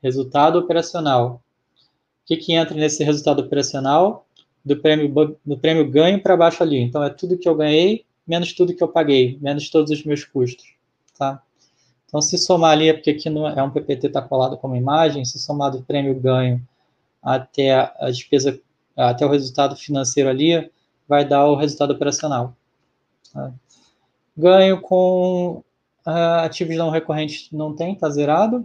[0.02, 1.42] Resultado operacional
[2.31, 4.25] que, que entra nesse resultado operacional
[4.64, 6.79] do prêmio, do prêmio ganho para baixo ali.
[6.79, 10.25] Então, é tudo que eu ganhei, menos tudo que eu paguei, menos todos os meus
[10.25, 10.75] custos.
[11.19, 11.43] Tá?
[12.07, 15.25] Então, se somar ali, é porque aqui não é um PPT está colado como imagem,
[15.25, 16.64] se somar do prêmio ganho
[17.21, 18.61] até a despesa,
[18.97, 20.71] até o resultado financeiro ali,
[21.09, 22.55] vai dar o resultado operacional.
[23.33, 23.53] Tá?
[24.37, 25.64] Ganho com
[26.07, 28.64] uh, ativos não recorrentes não tem, está zerado.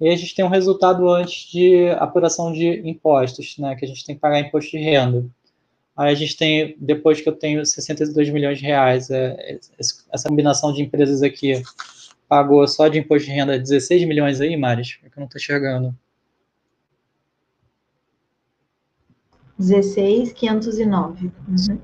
[0.00, 4.04] E a gente tem um resultado antes de apuração de impostos, né, que a gente
[4.04, 5.24] tem que pagar imposto de renda.
[5.96, 10.72] Aí a gente tem, depois que eu tenho 62 milhões de reais, é, essa combinação
[10.72, 11.62] de empresas aqui
[12.28, 14.98] pagou só de imposto de renda 16 milhões aí, Maris?
[15.04, 15.96] É que eu não estou enxergando.
[19.56, 21.30] 16,509.
[21.48, 21.78] Uhum.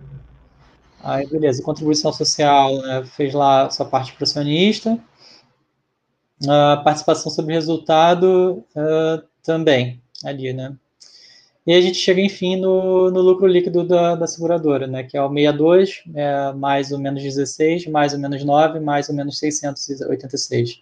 [1.05, 1.62] Aí, beleza.
[1.62, 4.99] Contribuição social, né, fez lá sua parte para acionista
[6.49, 10.74] a participação sobre resultado uh, também, ali, né?
[11.66, 15.05] E a gente chega, enfim, no, no lucro líquido da, da, seguradora, né?
[15.05, 19.14] Que é o 62, é, mais ou menos 16, mais ou menos 9, mais ou
[19.14, 20.80] menos 686.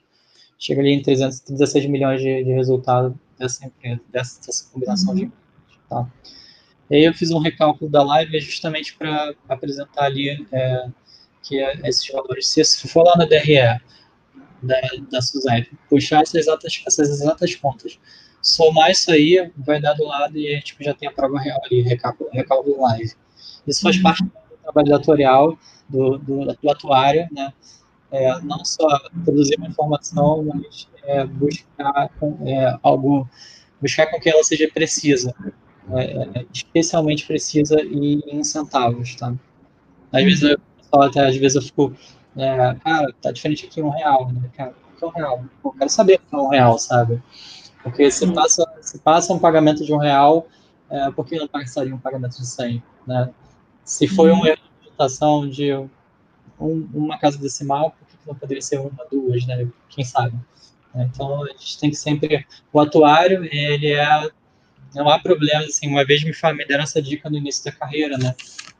[0.59, 5.20] Chega ali em 316 milhões de, de resultado dessa empresa, dessa, dessa combinação uhum.
[5.20, 5.32] de
[5.88, 6.06] tá?
[6.90, 10.86] E aí eu fiz um recálculo da live justamente para apresentar ali é,
[11.42, 13.59] que é esses valores, se for lá na DRE
[14.62, 14.76] da,
[15.11, 17.98] da Suzette, puxar essas exatas, essas exatas contas,
[18.42, 21.61] somar isso aí, vai dar do lado e a gente já tem a prova real
[21.64, 23.12] ali, recálculo, recálculo live.
[23.66, 24.02] Isso faz uhum.
[24.02, 24.32] parte do
[24.62, 27.52] trabalho atuarial, do, do, do atuário, né?
[28.11, 28.88] É, não só
[29.22, 32.11] produzir uma informação, mas é, buscar
[32.46, 33.28] é, algo,
[33.82, 35.34] buscar com que ela seja precisa,
[35.92, 39.34] é, é, especialmente precisa e em centavos, tá?
[40.11, 40.59] Às vezes eu,
[41.02, 41.94] até às vezes eu fico,
[42.39, 44.49] é, cara, tá diferente aqui um real, né?
[44.57, 45.45] Cara, que é um real?
[45.62, 47.22] Pô, quero saber que é um real, sabe?
[47.82, 50.47] Porque se passa, se passa um pagamento de um real,
[50.91, 53.30] é, por que não passaria um pagamento de 100, né?
[53.84, 54.47] Se foi um uhum.
[54.47, 55.72] erro de digitação de
[56.61, 59.66] um, uma casa decimal, por que não poderia ser uma, duas, né?
[59.89, 60.36] Quem sabe?
[60.95, 62.47] Então, a gente tem que sempre...
[62.72, 64.30] O atuário, ele é...
[64.95, 68.16] Não há problema, assim, uma vez me, me deram essa dica no início da carreira,
[68.16, 68.34] né?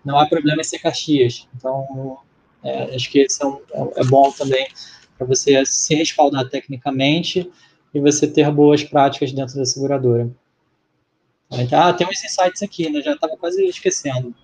[0.05, 1.47] Não há problema em ser Caxias.
[1.55, 2.19] Então,
[2.63, 4.69] é, acho que isso é, um, é bom também
[5.17, 7.51] para você se respaldar tecnicamente
[7.93, 10.31] e você ter boas práticas dentro da seguradora.
[11.51, 13.01] Então, ah, tem uns insights aqui, né?
[13.01, 14.35] Já estava quase esquecendo.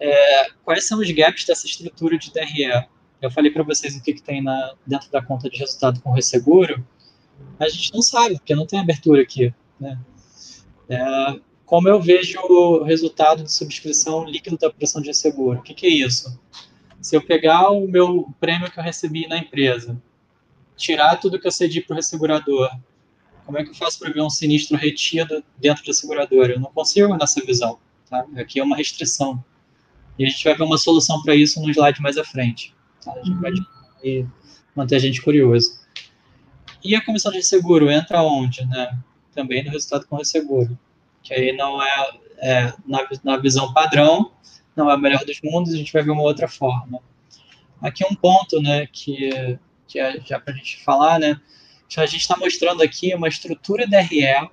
[0.00, 2.86] É, quais são os gaps dessa estrutura de DRE?
[3.20, 6.10] Eu falei para vocês o que, que tem na, dentro da conta de resultado com
[6.10, 6.86] o resseguro.
[7.58, 9.52] A gente não sabe, porque não tem abertura aqui.
[9.80, 9.98] Né?
[10.88, 15.58] É, como eu vejo o resultado de subscrição líquido da operação de resseguro?
[15.58, 16.40] O que, que é isso?
[17.00, 20.00] Se eu pegar o meu prêmio que eu recebi na empresa,
[20.76, 22.70] tirar tudo que eu cedi para o ressegurador,
[23.48, 26.52] como é que eu faço para ver um sinistro retido dentro da seguradora?
[26.52, 27.78] Eu não consigo nessa visão.
[28.08, 28.26] Tá?
[28.36, 29.42] Aqui é uma restrição.
[30.18, 32.74] E a gente vai ver uma solução para isso no slide mais à frente.
[33.02, 33.12] Tá?
[33.12, 34.28] A gente vai uhum.
[34.76, 35.78] manter a gente curioso.
[36.84, 38.66] E a comissão de seguro entra onde?
[38.66, 38.98] Né?
[39.34, 40.78] Também no resultado com o seguro.
[41.22, 44.30] Que aí não é, é na, na visão padrão,
[44.78, 47.00] não é o melhor dos mundos, a gente vai ver uma outra forma.
[47.82, 51.40] Aqui um ponto, né, que, que é já para a gente falar, né,
[51.96, 54.50] a gente está mostrando aqui uma estrutura DRE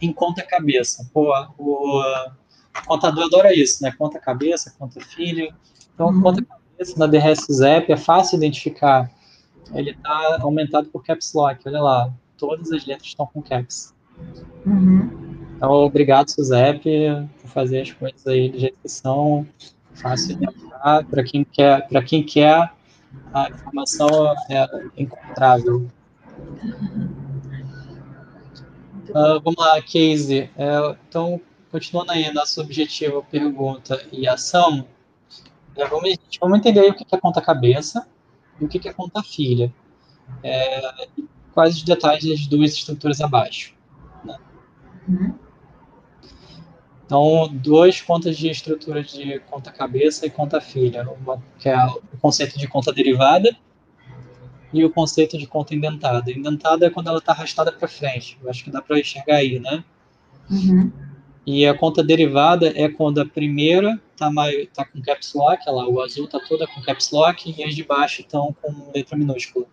[0.00, 1.08] em conta cabeça.
[1.12, 2.02] Pô, o,
[2.86, 5.54] contador adora isso, né, conta cabeça, conta filho.
[5.94, 6.22] Então, uhum.
[6.22, 9.10] conta cabeça na DRS ZEP é fácil identificar.
[9.74, 13.94] Ele está aumentado por caps lock, olha lá, todas as letras estão com caps.
[14.64, 15.25] Uhum.
[15.56, 16.84] Então, obrigado, Suzep,
[17.40, 19.46] por fazer as coisas aí de jeito que são.
[19.94, 21.04] Fácil de achar.
[21.06, 22.70] Para quem quer, para quem quer,
[23.32, 24.66] a informação é
[24.98, 25.90] encontrável.
[29.08, 30.50] Uh, vamos lá, Casey.
[30.58, 31.40] É, então,
[31.72, 34.86] continuando aí nosso objetivo, pergunta e ação,
[35.74, 38.06] é, vamos, vamos entender aí o que é conta cabeça
[38.60, 39.72] e o que é conta filha.
[40.42, 41.06] É,
[41.54, 43.72] quais os detalhes das duas estruturas abaixo.
[44.22, 44.36] Né?
[45.08, 45.45] Uhum.
[47.06, 52.18] Então, duas contas de estrutura de conta cabeça e conta filha, uma que é o
[52.20, 53.56] conceito de conta derivada
[54.72, 56.32] e o conceito de conta indentada.
[56.32, 58.36] Indentada é quando ela está arrastada para frente.
[58.42, 59.84] Eu acho que dá para enxergar aí, né?
[60.50, 60.90] Uhum.
[61.46, 64.28] E a conta derivada é quando a primeira está
[64.74, 67.84] tá com caps lock, lá, o azul está toda com caps lock e as de
[67.84, 69.66] baixo estão com letra minúscula.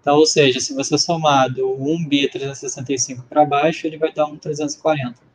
[0.00, 4.36] Então, ou seja, se você somar do 1B 365 para baixo, ele vai dar um
[4.36, 5.29] 340.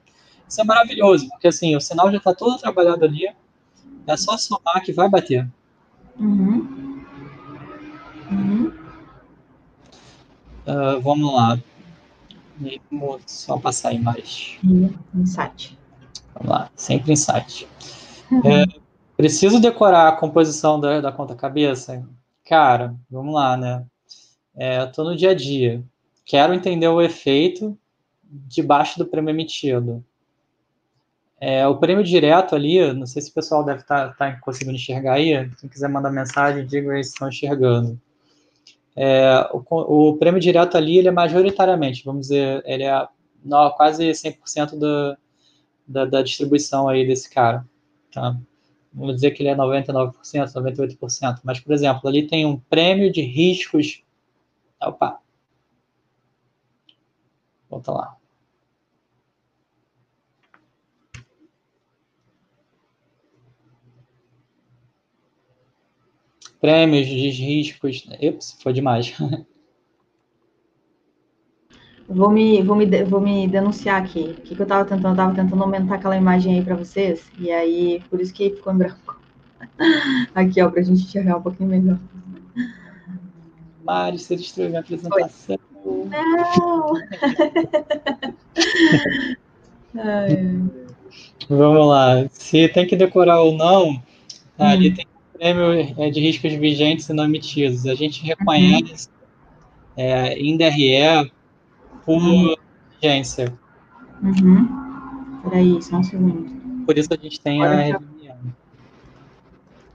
[0.47, 3.27] Isso é maravilhoso, porque assim, o sinal já está todo trabalhado ali,
[4.07, 5.47] é só somar que vai bater.
[6.19, 7.03] Uhum.
[8.31, 8.73] Uhum.
[10.67, 11.59] Uh, vamos lá.
[13.25, 14.57] Só passar aí mais.
[15.13, 15.77] Insight.
[16.35, 17.67] Vamos lá, sempre insight.
[18.31, 18.41] Uhum.
[18.45, 18.65] É,
[19.17, 22.07] preciso decorar a composição da, da conta cabeça?
[22.47, 23.85] Cara, vamos lá, né?
[24.55, 25.83] É, Estou no dia a dia.
[26.25, 27.77] Quero entender o efeito
[28.23, 30.03] debaixo do prêmio emitido.
[31.39, 34.75] É, o prêmio direto ali, não sei se o pessoal deve estar tá, tá conseguindo
[34.75, 35.49] enxergar aí.
[35.59, 37.99] Quem quiser mandar mensagem, diga aí se estão enxergando.
[38.95, 43.07] É, o, o, prêmio direto ali, ele é majoritariamente, vamos dizer, ele é
[43.43, 45.17] não, quase 100% do,
[45.87, 47.65] da, da distribuição aí desse cara.
[48.11, 48.37] Tá?
[48.93, 51.41] Vamos dizer que ele é 99%, 98%.
[51.43, 54.01] Mas, por exemplo, ali tem um prêmio de riscos.
[54.81, 55.19] Opa!
[57.69, 58.15] Volta lá.
[66.59, 68.05] Prêmios de riscos.
[68.21, 69.13] Ups, foi demais.
[72.07, 74.35] Vou me, vou me, vou me denunciar aqui.
[74.37, 75.07] O que, que eu estava tentando?
[75.07, 77.25] Eu estava tentando aumentar aquela imagem aí para vocês.
[77.39, 79.19] E aí, por isso que ficou em branco.
[80.35, 81.97] Aqui, ó, para a gente enxergar um pouquinho melhor.
[83.83, 85.57] Mari, você destruiu minha apresentação.
[85.83, 86.93] Não!
[89.97, 90.27] É.
[91.47, 92.27] Vamos lá.
[92.31, 93.95] Se tem que decorar ou não,
[94.57, 94.69] tá, hum.
[94.69, 95.07] ali tem
[95.37, 97.85] prêmio é, de riscos vigentes e não emitidos.
[97.85, 99.13] A gente reconhece uhum.
[99.97, 101.31] é, em DRE
[102.05, 102.55] por uhum.
[103.01, 103.53] urgência.
[104.21, 105.41] Uhum.
[105.43, 106.85] Peraí, só um segundo.
[106.85, 108.37] Por isso a gente tem Olha, a reunião.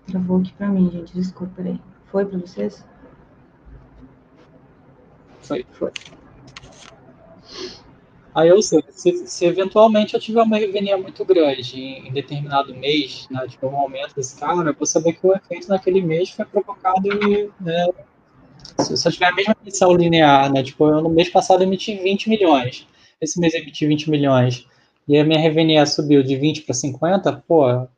[0.07, 1.13] Travou aqui para mim, gente.
[1.15, 1.81] Desculpa, peraí.
[2.11, 2.85] Foi para vocês?
[5.43, 5.65] Foi.
[5.73, 5.93] Foi.
[8.35, 12.75] Aí, eu sei, se, se, eventualmente eu tiver uma revenia muito grande em, em, determinado
[12.75, 16.31] mês, né, tipo, um aumento desse cara, eu vou saber que o efeito naquele mês
[16.31, 17.09] foi provocado
[17.61, 17.89] né,
[18.79, 21.97] se, se eu tiver a mesma emissão linear, né, tipo, eu no mês passado emiti
[21.97, 22.87] 20 milhões,
[23.21, 24.65] esse mês emiti 20 milhões,
[25.09, 27.89] e a minha revenia subiu de 20 para 50, pô,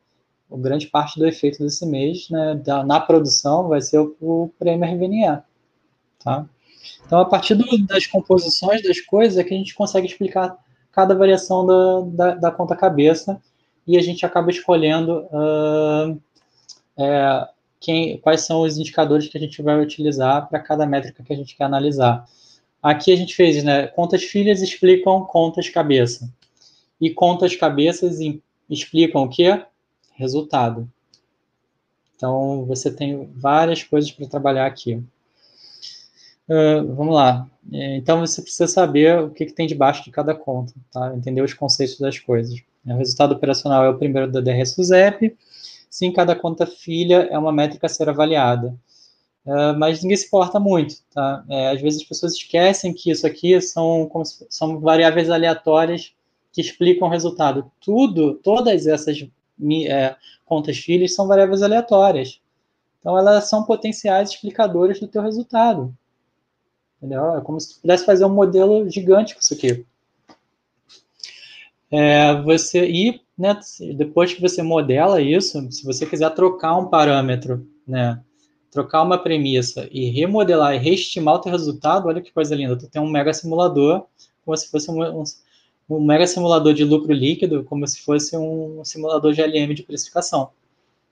[0.50, 4.88] grande parte do efeito desse mês, né, da, na produção, vai ser o, o prêmio
[4.88, 5.44] revenia,
[6.24, 6.46] tá?
[7.06, 10.56] Então, a partir do, das composições das coisas é que a gente consegue explicar
[10.90, 13.40] cada variação da, da, da conta cabeça
[13.86, 16.20] e a gente acaba escolhendo uh,
[16.98, 17.48] é,
[17.80, 21.36] quem, quais são os indicadores que a gente vai utilizar para cada métrica que a
[21.36, 22.24] gente quer analisar.
[22.82, 26.32] Aqui a gente fez, né, contas filhas explicam contas cabeça.
[27.00, 28.18] E contas cabeças
[28.70, 29.60] explicam o quê?
[30.14, 30.88] Resultado.
[32.14, 35.02] Então, você tem várias coisas para trabalhar aqui.
[36.52, 37.48] Uh, vamos lá.
[37.72, 41.14] É, então você precisa saber o que, que, tem debaixo de cada conta, tá?
[41.16, 42.60] entender os conceitos das coisas.
[42.84, 45.34] O resultado operacional é o primeiro da DRSUZEP,
[45.88, 48.76] sim, cada conta filha é uma métrica a ser avaliada.
[49.46, 51.42] Uh, mas ninguém se importa muito, tá?
[51.48, 54.10] É, às vezes as pessoas esquecem que isso aqui são,
[54.50, 56.12] são variáveis aleatórias
[56.52, 57.70] que explicam o resultado.
[57.80, 59.26] Tudo, todas essas
[59.88, 62.40] é, contas filhas são variáveis aleatórias.
[63.00, 65.96] Então elas são potenciais explicadores do teu resultado.
[67.02, 67.36] Entendeu?
[67.36, 69.84] É como se pudesse fazer um modelo gigante com isso aqui.
[71.90, 73.58] É, você e né,
[73.96, 78.22] depois que você modela isso, se você quiser trocar um parâmetro, né,
[78.70, 82.76] trocar uma premissa e remodelar e reestimar o teu resultado, olha que coisa linda.
[82.76, 84.06] Tu tem um mega simulador,
[84.44, 85.24] como se fosse um, um,
[85.90, 90.50] um mega simulador de lucro líquido, como se fosse um simulador de LM de precificação.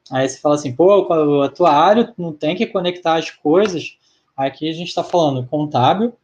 [0.08, 1.12] Aí você fala assim, pô,
[1.42, 3.98] a tua área não tem que conectar as coisas
[4.40, 6.14] Aqui a gente está falando contábil,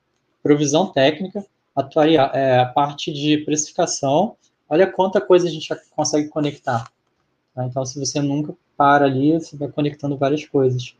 [0.43, 1.45] provisão técnica,
[1.75, 4.37] atuaria, é, a parte de precificação.
[4.71, 6.91] Olha quanta coisa a gente consegue conectar.
[7.55, 7.67] Tá?
[7.67, 10.97] Então, se você nunca para ali, você vai conectando várias coisas.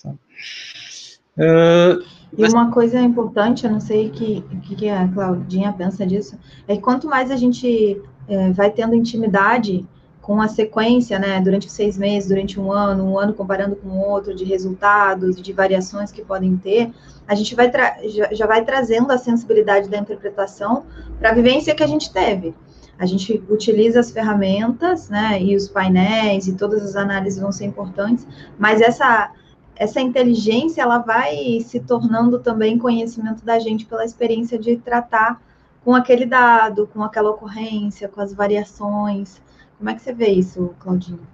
[0.00, 0.10] Tá?
[0.10, 2.04] Uh,
[2.38, 4.42] e uma coisa importante, eu não sei o que,
[4.76, 9.84] que a Claudinha pensa disso, é que quanto mais a gente é, vai tendo intimidade
[10.20, 14.08] com a sequência, né, durante seis meses, durante um ano, um ano comparando com o
[14.08, 16.92] outro, de resultados, de variações que podem ter,
[17.26, 17.70] a gente vai
[18.08, 20.84] já, já vai trazendo a sensibilidade da interpretação
[21.18, 22.54] para a vivência que a gente teve.
[22.98, 27.64] A gente utiliza as ferramentas, né, e os painéis e todas as análises vão ser
[27.64, 28.26] importantes,
[28.58, 29.32] mas essa
[29.80, 35.40] essa inteligência ela vai se tornando também conhecimento da gente pela experiência de tratar
[35.82, 39.40] com aquele dado, com aquela ocorrência, com as variações.
[39.80, 41.26] Como é que você vê isso, Claudinho?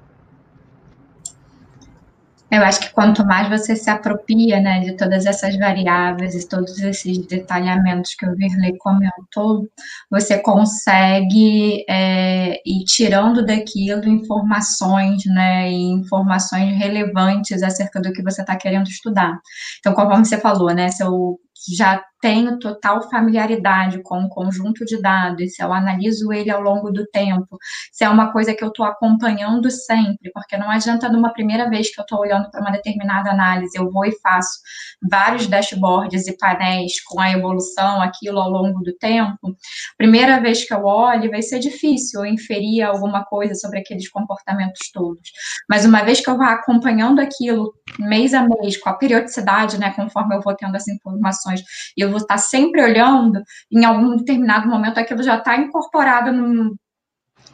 [2.48, 6.78] Eu acho que quanto mais você se apropria né, de todas essas variáveis e todos
[6.78, 9.68] esses detalhamentos que o Virley comentou,
[10.08, 18.54] você consegue é, ir tirando daquilo informações, né, informações relevantes acerca do que você está
[18.54, 19.40] querendo estudar.
[19.80, 21.40] Então, conforme você falou, né, se eu
[21.74, 26.90] já tenho total familiaridade com o conjunto de dados, se eu analiso ele ao longo
[26.90, 27.56] do tempo,
[27.92, 31.94] se é uma coisa que eu estou acompanhando sempre, porque não adianta numa primeira vez
[31.94, 34.58] que eu estou olhando para uma determinada análise, eu vou e faço
[35.08, 39.56] vários dashboards e painéis com a evolução, aquilo ao longo do tempo.
[39.96, 44.90] Primeira vez que eu olho, vai ser difícil eu inferir alguma coisa sobre aqueles comportamentos
[44.92, 45.30] todos.
[45.68, 49.92] Mas uma vez que eu vá acompanhando aquilo mês a mês, com a periodicidade, né,
[49.92, 51.62] conforme eu vou tendo as informações,
[51.96, 56.76] eu vou estar sempre olhando, em algum determinado momento aquilo já está incorporado no,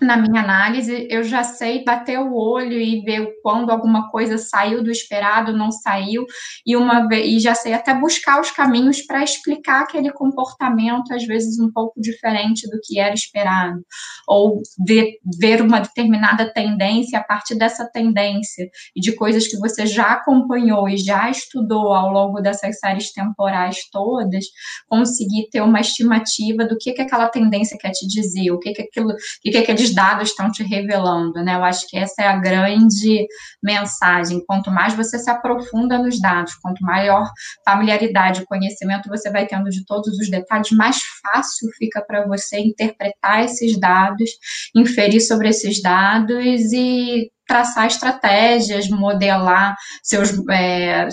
[0.02, 4.82] na minha análise, eu já sei bater o olho e ver quando alguma coisa saiu
[4.82, 6.24] do esperado, não saiu,
[6.66, 11.58] e uma e já sei até buscar os caminhos para explicar aquele comportamento, às vezes
[11.58, 13.80] um pouco diferente do que era esperado,
[14.26, 19.86] ou ver, ver uma determinada tendência a partir dessa tendência e de coisas que você
[19.86, 24.44] já acompanhou e já estudou ao longo dessas séries temporais todas,
[24.88, 28.82] conseguir ter uma estimativa do que que aquela tendência quer te dizer, o que que
[28.82, 31.54] aquilo, o que que aqueles dados estão te revelando, né?
[31.54, 33.26] Eu acho que essa é a grande
[33.62, 34.44] mensagem.
[34.46, 37.30] Quanto mais você se aprofunda nos dados, quanto maior
[37.64, 43.44] familiaridade, conhecimento você vai tendo de todos os detalhes, mais fácil fica para você interpretar
[43.44, 44.30] esses dados,
[44.74, 51.08] inferir sobre esses dados e traçar estratégias, modelar seus, é,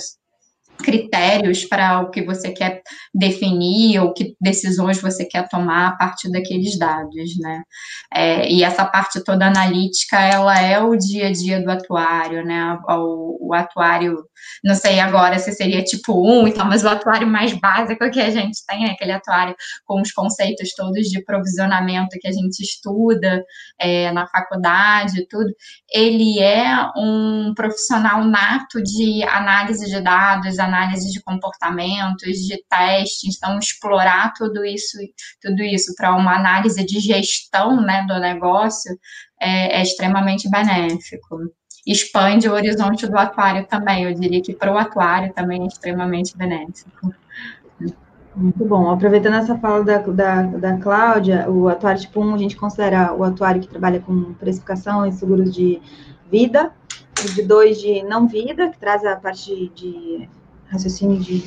[0.83, 2.81] critérios para o que você quer
[3.13, 7.63] definir ou que decisões você quer tomar a partir daqueles dados, né?
[8.13, 12.77] É, e essa parte toda analítica, ela é o dia a dia do atuário, né?
[12.89, 14.17] O, o atuário,
[14.63, 18.29] não sei agora se seria tipo 1 então, mas o atuário mais básico que a
[18.29, 19.55] gente tem é aquele atuário
[19.85, 23.43] com os conceitos todos de provisionamento que a gente estuda
[23.79, 25.49] é, na faculdade tudo,
[25.91, 26.65] ele é
[26.95, 34.63] um profissional nato de análise de dados, análise de comportamentos, de testes, então explorar tudo
[34.63, 34.97] isso,
[35.41, 38.97] tudo isso para uma análise de gestão, né, do negócio
[39.39, 41.37] é, é extremamente benéfico.
[41.85, 46.37] Expande o horizonte do atuário também, eu diria que para o atuário também é extremamente
[46.37, 47.13] benéfico.
[48.35, 48.89] Muito bom.
[48.89, 53.23] Aproveitando essa fala da, da, da Cláudia, o atuário tipo 1, a gente considera o
[53.23, 55.81] atuário que trabalha com precificação e seguros de
[56.31, 56.71] vida,
[57.21, 60.29] o de 2 de não vida, que traz a parte de, de
[60.69, 61.43] raciocínio de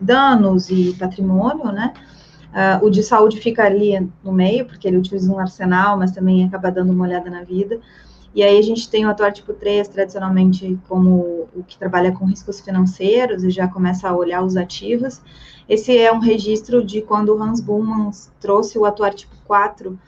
[0.00, 1.92] danos e patrimônio, né?
[2.54, 6.44] Uh, o de saúde fica ali no meio, porque ele utiliza um arsenal, mas também
[6.44, 7.80] acaba dando uma olhada na vida.
[8.34, 12.24] E aí a gente tem o atuário tipo 3, tradicionalmente, como o que trabalha com
[12.26, 15.20] riscos financeiros e já começa a olhar os ativos.
[15.68, 19.98] Esse é um registro de quando o Hans Bullmann trouxe o atuário tipo 4,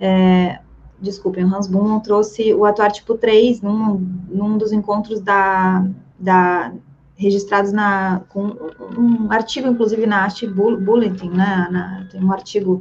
[0.00, 0.60] é,
[1.00, 3.94] desculpem, o Hans Bullmann trouxe o atuário tipo 3 num,
[4.28, 5.88] num dos encontros da,
[6.18, 6.72] da
[7.18, 8.56] registrados na, com
[8.96, 12.80] um artigo, inclusive, na Art Bulletin, né, na, tem um artigo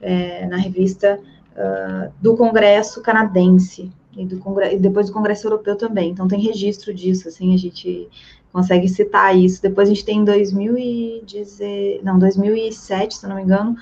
[0.00, 1.18] é, na revista
[1.52, 6.38] uh, do Congresso canadense, e, do Congresso, e depois do Congresso Europeu também, então tem
[6.38, 8.08] registro disso, assim, a gente
[8.52, 13.74] consegue citar isso, depois a gente tem em 2010, não, 2007, se não me engano,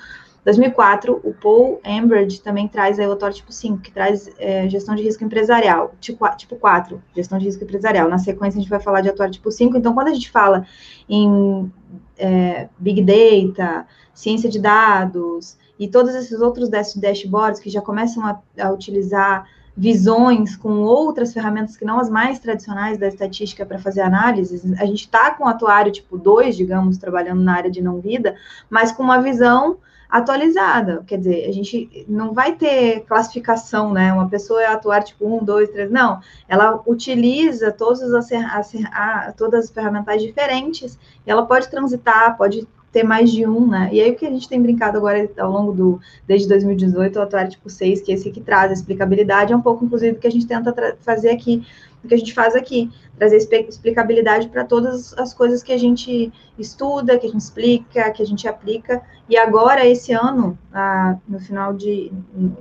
[0.45, 4.93] 2004, o Paul Ambridge também traz aí o autor tipo 5, que traz é, gestão
[4.93, 8.07] de risco empresarial, tipo, tipo 4, gestão de risco empresarial.
[8.07, 9.75] Na sequência, a gente vai falar de atuário tipo 5.
[9.75, 10.63] Então, quando a gente fala
[11.09, 11.71] em
[12.15, 18.39] é, Big Data, ciência de dados e todos esses outros dashboards que já começam a,
[18.61, 24.01] a utilizar visões com outras ferramentas que não as mais tradicionais da estatística para fazer
[24.01, 27.99] análises, a gente está com o atuário tipo 2, digamos, trabalhando na área de não
[27.99, 28.35] vida,
[28.69, 29.77] mas com uma visão
[30.09, 31.03] atualizada.
[31.05, 34.13] Quer dizer, a gente não vai ter classificação, né?
[34.13, 36.19] Uma pessoa é atuar tipo um, dois, três, não.
[36.47, 43.03] Ela utiliza todas as, as, todas as ferramentas diferentes, e ela pode transitar, pode ter
[43.03, 43.89] mais de um, né?
[43.91, 47.21] E aí o que a gente tem brincado agora ao longo do, desde 2018, o
[47.21, 50.19] atuário tipo 6, que é esse que traz a explicabilidade, é um pouco, inclusive, do
[50.19, 51.67] que a gente tenta fazer aqui,
[52.05, 56.31] do que a gente faz aqui, trazer explicabilidade para todas as coisas que a gente
[56.57, 61.39] estuda, que a gente explica, que a gente aplica, e agora, esse ano, ah, no
[61.39, 62.11] final de,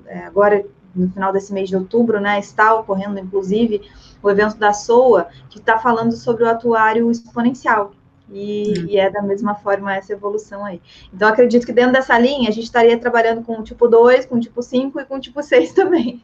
[0.07, 0.65] é, agora,
[0.95, 3.83] no final desse mês de outubro, né, está ocorrendo, inclusive,
[4.23, 7.93] o evento da SOA, que está falando sobre o atuário exponencial,
[8.31, 8.87] e, hum.
[8.89, 10.81] e, é da mesma forma essa evolução aí.
[11.13, 14.37] Então, acredito que dentro dessa linha, a gente estaria trabalhando com o tipo 2, com
[14.37, 16.23] o tipo 5 e com o tipo 6 também.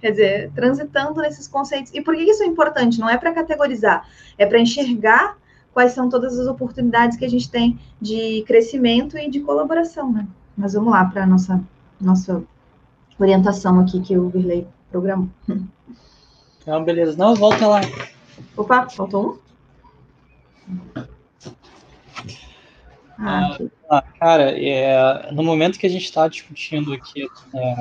[0.00, 1.92] Quer dizer, transitando nesses conceitos.
[1.94, 2.98] E por que isso é importante?
[2.98, 5.36] Não é para categorizar, é para enxergar
[5.72, 10.26] quais são todas as oportunidades que a gente tem de crescimento e de colaboração, né?
[10.56, 11.62] Mas vamos lá para a nossa,
[12.00, 12.42] nossa
[13.18, 15.28] orientação aqui que o Virley programou.
[16.62, 17.16] Então, beleza.
[17.16, 17.80] Não, volta lá.
[18.56, 19.45] Opa, faltou um?
[23.18, 23.56] Ah,
[23.88, 27.74] ah, cara, é, no momento que a gente está discutindo aqui é,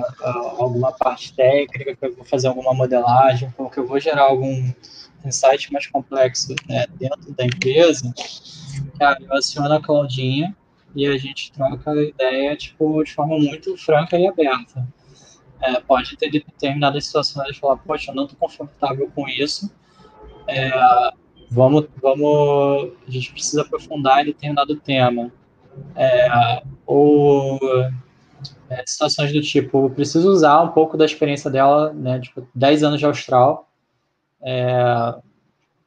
[0.58, 4.72] alguma parte técnica, que eu vou fazer alguma modelagem, que eu vou gerar algum
[5.26, 8.14] insight mais complexo né, dentro da empresa,
[8.98, 10.56] cara, eu aciono a Claudinha
[10.96, 14.88] e a gente troca a ideia tipo, de forma muito franca e aberta.
[15.62, 19.70] É, pode ter determinadas situações de falar, poxa, eu não estou confortável com isso,
[20.48, 20.70] é,
[21.56, 25.32] vamos, vamos, a gente precisa aprofundar em determinado tema.
[25.96, 27.60] É, ou
[28.70, 33.00] é, situações do tipo, preciso usar um pouco da experiência dela, né, tipo, 10 anos
[33.00, 33.70] de austral,
[34.42, 35.16] é,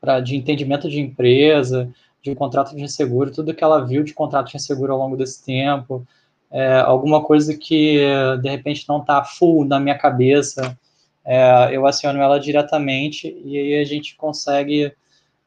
[0.00, 1.90] pra, de entendimento de empresa,
[2.22, 5.44] de contrato de seguro, tudo que ela viu de contrato de seguro ao longo desse
[5.44, 6.06] tempo,
[6.50, 8.00] é, alguma coisa que
[8.40, 10.76] de repente não está full na minha cabeça,
[11.24, 14.92] é, eu aciono ela diretamente e aí a gente consegue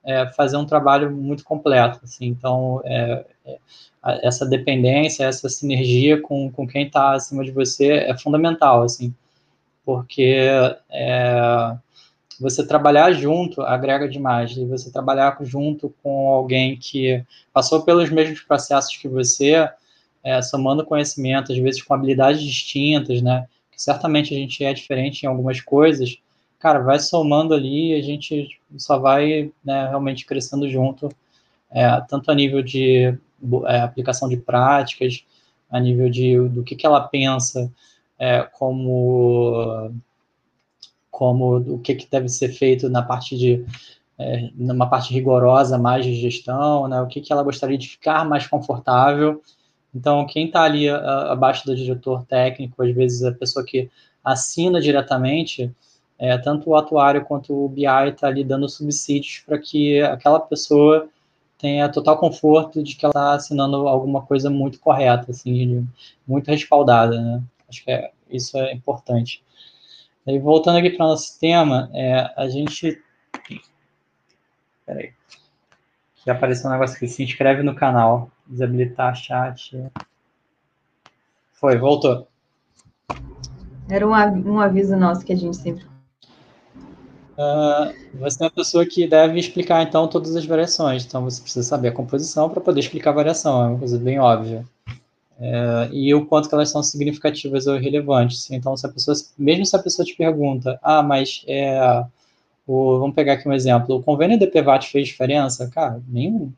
[0.04, 2.00] é, fazer um trabalho muito completo.
[2.04, 3.58] Assim, então, é, é,
[4.28, 8.84] essa dependência, essa sinergia com, com quem está acima de você é fundamental.
[8.84, 9.14] Assim.
[9.86, 10.38] porque
[10.90, 11.78] é,
[12.40, 17.24] você trabalhar junto agrega demais, e você trabalhar junto com alguém que
[17.54, 19.70] passou pelos mesmos processos que você,
[20.24, 23.46] é, somando conhecimento, às vezes com habilidades distintas, né?
[23.72, 26.18] Que certamente a gente é diferente em algumas coisas,
[26.62, 28.48] cara, vai somando ali e a gente
[28.78, 31.10] só vai né, realmente crescendo junto,
[31.72, 33.18] é, tanto a nível de
[33.66, 35.26] é, aplicação de práticas,
[35.70, 37.72] a nível de do que, que ela pensa
[38.20, 39.92] é, como
[41.10, 43.66] como o que, que deve ser feito na parte de
[44.20, 48.24] é, numa parte rigorosa mais de gestão, né, o que, que ela gostaria de ficar
[48.24, 49.42] mais confortável.
[49.94, 53.90] Então, quem está ali abaixo do diretor técnico, às vezes a pessoa que
[54.24, 55.74] assina diretamente,
[56.22, 61.10] é, tanto o atuário quanto o BI está ali dando subsídios para que aquela pessoa
[61.58, 65.88] tenha total conforto de que ela está assinando alguma coisa muito correta, assim,
[66.28, 67.42] muito respaldada, né?
[67.68, 69.44] Acho que é, isso é importante.
[70.28, 73.02] E voltando aqui para o nosso tema, é, a gente...
[74.86, 75.14] Peraí.
[76.24, 79.76] Já apareceu um negócio aqui, se inscreve no canal, desabilitar chat.
[81.54, 82.28] Foi, voltou.
[83.90, 85.91] Era um, um aviso nosso que a gente sempre
[87.42, 91.04] Uh, você é uma pessoa que deve explicar, então, todas as variações.
[91.04, 93.64] Então, você precisa saber a composição para poder explicar a variação.
[93.64, 94.64] É uma coisa bem óbvia.
[95.40, 98.52] É, e o quanto que elas são significativas ou relevantes.
[98.52, 102.06] Então, se a pessoa, mesmo se a pessoa te pergunta, ah, mas é,
[102.68, 105.68] o, vamos pegar aqui um exemplo, o convênio DPVAT fez diferença?
[105.70, 106.54] Cara, nenhum.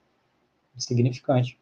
[0.78, 1.58] Significante.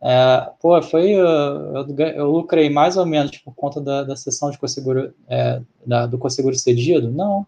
[0.00, 1.86] É, pô, foi, eu,
[2.16, 6.16] eu, lucrei mais ou menos por conta da, da sessão de conseguro, é, da, do
[6.16, 7.10] conseguro cedido?
[7.10, 7.46] Não,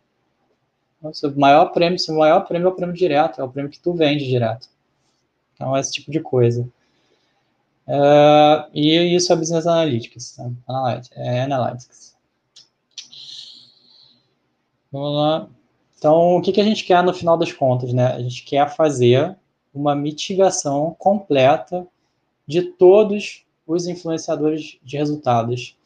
[1.02, 3.94] o maior prêmio, o maior prêmio é o prêmio direto, é o prêmio que tu
[3.94, 4.68] vende direto.
[5.54, 6.68] Então, esse tipo de coisa.
[7.86, 10.50] Uh, e isso é Business Analytics, tá?
[10.68, 12.16] Analytics, é Analytics.
[14.92, 15.48] Vamos lá.
[15.98, 18.06] Então, o que, que a gente quer no final das contas, né?
[18.06, 19.36] A gente quer fazer
[19.72, 21.86] uma mitigação completa
[22.46, 25.76] de todos os influenciadores de resultados.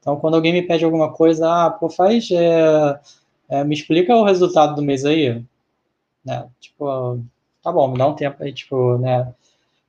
[0.00, 3.00] Então, quando alguém me pede alguma coisa, ah, pô, faz é,
[3.54, 5.42] é, me explica o resultado do mês aí.
[6.24, 6.48] Né?
[6.60, 7.20] Tipo,
[7.62, 9.32] tá bom, me dá um tempo aí, tipo, né?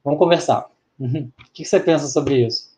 [0.04, 0.68] Vamos conversar.
[1.00, 1.32] Uhum.
[1.40, 2.70] O que você pensa sobre isso?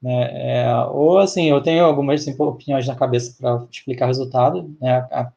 [0.00, 0.62] Né?
[0.62, 5.06] É, ou assim, eu tenho algumas assim, opiniões na cabeça para explicar o resultado, né?
[5.10, 5.32] A,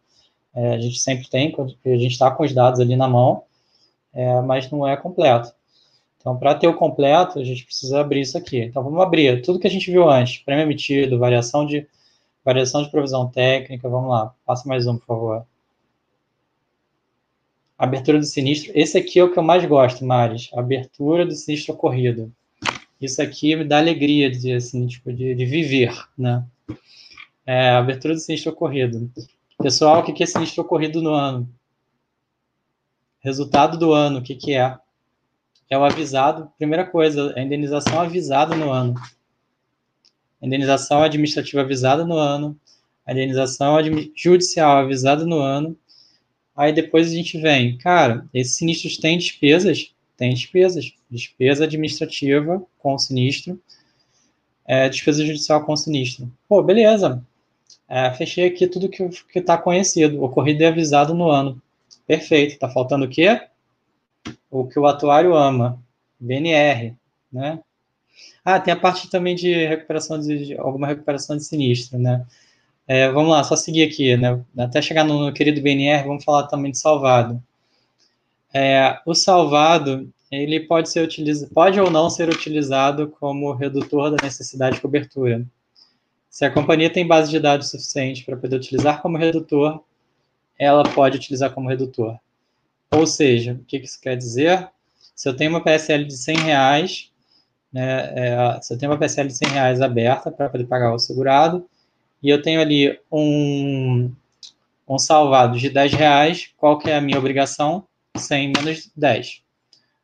[0.55, 3.43] é, a, gente sempre tem, quando a gente está com os dados ali na mão,
[4.13, 5.51] é, mas não é completo.
[6.17, 8.61] Então, para ter o completo, a gente precisa abrir isso aqui.
[8.61, 11.87] Então, vamos abrir tudo que a gente viu antes: prêmio emitido, variação de
[12.43, 14.33] Variação de provisão técnica, vamos lá.
[14.45, 15.47] Passa mais um, por favor.
[17.77, 18.71] Abertura do sinistro.
[18.75, 20.49] Esse aqui é o que eu mais gosto, Maris.
[20.53, 22.33] Abertura do sinistro ocorrido.
[22.99, 26.45] Isso aqui me dá alegria de, assim, tipo, de, de viver, né?
[27.45, 29.09] É, abertura do sinistro ocorrido.
[29.57, 31.49] Pessoal, o que é sinistro ocorrido no ano?
[33.19, 34.77] Resultado do ano, o que, que é?
[35.69, 36.51] É o avisado.
[36.57, 38.95] Primeira coisa, a indenização avisada no ano
[40.45, 42.57] indenização administrativa avisada no ano,
[43.05, 43.75] a indenização
[44.15, 45.77] judicial avisada no ano.
[46.55, 49.93] Aí depois a gente vem, cara, esses sinistros têm despesas?
[50.15, 50.93] Tem despesas.
[51.09, 53.59] Despesa administrativa com sinistro,
[54.65, 56.31] é, despesa judicial com sinistro.
[56.47, 57.23] Pô, beleza.
[57.87, 59.03] É, fechei aqui tudo que
[59.35, 60.23] está conhecido.
[60.23, 61.61] Ocorrido e avisado no ano.
[62.07, 62.53] Perfeito.
[62.53, 63.41] Está faltando o quê?
[64.49, 65.81] O que o atuário ama.
[66.19, 66.95] BNR,
[67.31, 67.59] né?
[68.43, 72.25] Ah, tem a parte também de recuperação de, de alguma recuperação de sinistro, né?
[72.87, 74.43] É, vamos lá, só seguir aqui, né?
[74.57, 77.41] Até chegar no, no querido BNR, vamos falar também de salvado.
[78.53, 84.23] É, o salvado, ele pode ser utilizado, pode ou não ser utilizado como redutor da
[84.23, 85.45] necessidade de cobertura.
[86.29, 89.83] Se a companhia tem base de dados suficiente para poder utilizar como redutor,
[90.59, 92.17] ela pode utilizar como redutor.
[92.91, 94.69] Ou seja, o que isso quer dizer?
[95.15, 97.12] Se eu tenho uma PSL de 100 reais
[97.73, 101.67] né, é, você tem uma PSL de 100 reais aberta para poder pagar o segurado,
[102.21, 104.11] e eu tenho ali um,
[104.87, 107.85] um salvado de 10 reais, qual que é a minha obrigação?
[108.15, 109.41] 100 menos 10.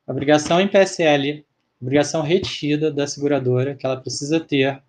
[0.08, 1.46] Obrigação em PSL,
[1.80, 4.82] obrigação retida da seguradora, que ela precisa ter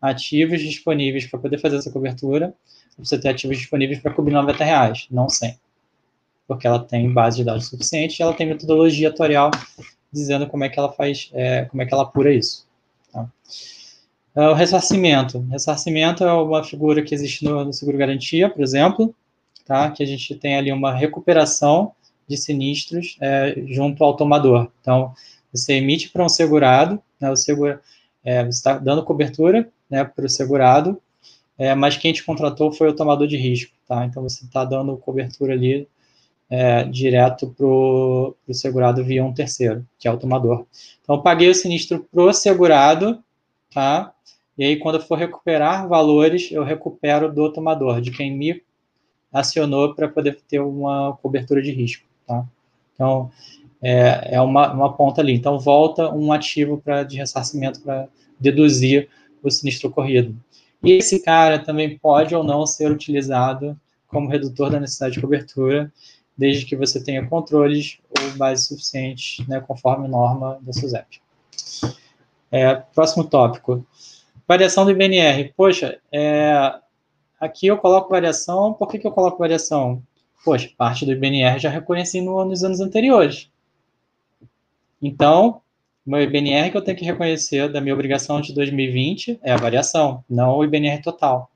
[0.00, 2.54] ativos disponíveis para poder fazer essa cobertura,
[2.98, 5.58] você ter ativos disponíveis para cobrir 90 reais, não 100.
[6.46, 9.50] Porque ela tem base de dados suficiente e ela tem metodologia atuarial
[10.16, 12.66] dizendo como é que ela faz, é, como é que ela apura isso.
[13.12, 13.28] Tá?
[14.34, 15.40] É, o ressarcimento.
[15.50, 19.14] Ressarcimento é uma figura que existe no, no seguro garantia, por exemplo,
[19.64, 19.90] tá?
[19.90, 21.92] que a gente tem ali uma recuperação
[22.28, 24.68] de sinistros é, junto ao tomador.
[24.80, 25.14] Então,
[25.52, 27.80] você emite para um segurado, né, o segura,
[28.24, 31.00] é, você está dando cobertura né, para o segurado,
[31.58, 34.04] é, mas quem te contratou foi o tomador de risco, tá?
[34.04, 35.88] Então você está dando cobertura ali
[36.48, 40.64] é, direto para o segurado via um terceiro, que é o tomador.
[41.02, 43.22] Então eu paguei o sinistro pro segurado,
[43.72, 44.12] tá?
[44.56, 48.62] E aí quando eu for recuperar valores, eu recupero do tomador, de quem me
[49.32, 52.44] acionou para poder ter uma cobertura de risco, tá?
[52.94, 53.30] Então
[53.82, 55.34] é, é uma, uma ponta ali.
[55.34, 59.08] Então volta um ativo para de ressarcimento para deduzir
[59.42, 60.36] o sinistro ocorrido.
[60.82, 65.92] E esse cara também pode ou não ser utilizado como redutor da necessidade de cobertura,
[66.36, 71.20] desde que você tenha controles ou base suficientes, né, conforme norma da SUSEP.
[72.50, 73.84] É, próximo tópico.
[74.46, 75.52] Variação do IBNR.
[75.56, 76.74] Poxa, é,
[77.40, 80.02] aqui eu coloco variação, por que, que eu coloco variação?
[80.44, 83.50] Poxa, parte do IBNR já reconheci no, nos anos anteriores.
[85.02, 85.60] Então,
[86.04, 90.24] meu IBNR que eu tenho que reconhecer da minha obrigação de 2020 é a variação,
[90.30, 91.50] não o IBNR total.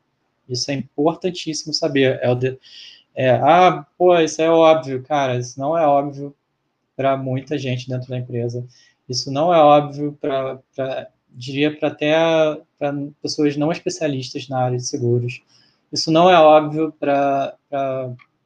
[0.49, 2.18] Isso é importantíssimo saber.
[2.20, 2.59] É o de,
[3.15, 5.39] é, ah, pô, isso é óbvio, cara.
[5.39, 6.35] Isso não é óbvio
[6.97, 8.65] para muita gente dentro da empresa.
[9.09, 10.61] Isso não é óbvio para,
[11.31, 12.15] diria, para até
[12.79, 15.43] para pessoas não especialistas na área de seguros.
[15.93, 17.57] Isso não é óbvio para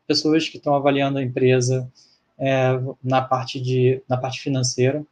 [0.07, 1.91] pessoas que estão avaliando a empresa
[2.39, 5.05] é, na parte de na parte financeira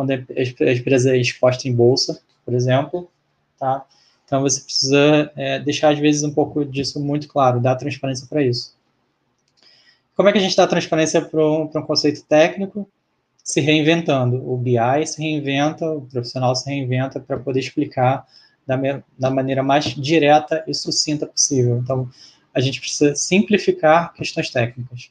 [0.00, 3.10] quando a empresa é exposta em bolsa, por exemplo,
[3.58, 3.84] tá?
[4.24, 8.42] Então você precisa é, deixar às vezes um pouco disso muito claro, dar transparência para
[8.42, 8.74] isso.
[10.20, 12.86] Como é que a gente dá transparência para um, um conceito técnico?
[13.42, 14.36] Se reinventando.
[14.52, 18.26] O BI se reinventa, o profissional se reinventa para poder explicar
[18.66, 18.78] da,
[19.18, 21.78] da maneira mais direta e sucinta possível.
[21.78, 22.06] Então,
[22.52, 25.10] a gente precisa simplificar questões técnicas.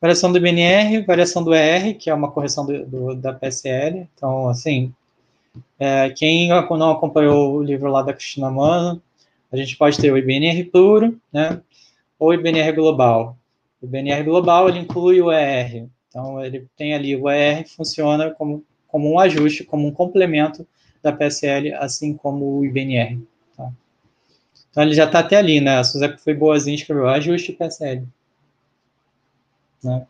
[0.00, 4.08] Variação do BNR, variação do ER, que é uma correção do, do da PSL.
[4.12, 4.92] Então, assim,
[5.78, 9.00] é, quem não acompanhou o livro lá da Cristina Mano,
[9.52, 11.60] a gente pode ter o IBNR puro, né?
[12.20, 13.36] Ou IBNR global.
[13.80, 15.88] O IBNR global, ele inclui o ER.
[16.08, 20.66] Então, ele tem ali, o ER funciona como, como um ajuste, como um complemento
[21.02, 23.18] da PSL, assim como o IBNR.
[23.56, 23.72] Tá?
[24.70, 25.78] Então, ele já está até ali, né?
[25.78, 28.06] A Suzette foi boazinha, escreveu ajuste PSL.
[29.82, 30.06] Né?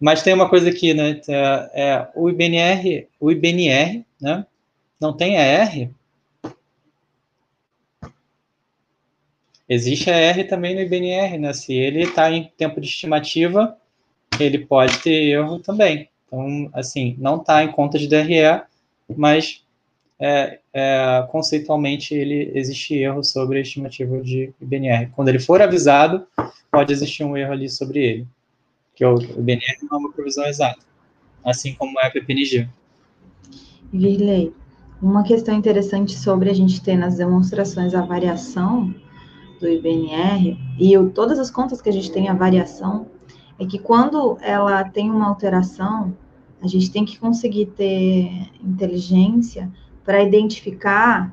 [0.00, 1.20] Mas tem uma coisa aqui, né?
[1.28, 4.46] É, é, o IBNR, o IBNR, né?
[4.98, 5.90] Não tem ER.
[9.70, 11.52] Existe ER também no IBNR, né?
[11.52, 13.76] Se ele está em tempo de estimativa,
[14.38, 16.08] ele pode ter erro também.
[16.26, 18.62] Então, assim, não está em conta de DRE,
[19.16, 19.64] mas
[20.18, 25.06] é, é, conceitualmente ele existe erro sobre a estimativa de IBNR.
[25.14, 26.26] Quando ele for avisado,
[26.70, 28.26] pode existir um erro ali sobre ele
[29.00, 30.80] que o, o BNR não é uma provisão exata,
[31.42, 32.68] assim como é a PPNG.
[33.90, 34.52] Virley,
[35.00, 38.94] uma questão interessante sobre a gente ter nas demonstrações a variação
[39.60, 43.06] do IBNR e todas as contas que a gente tem a variação
[43.58, 46.16] é que quando ela tem uma alteração,
[46.62, 49.70] a gente tem que conseguir ter inteligência
[50.02, 51.32] para identificar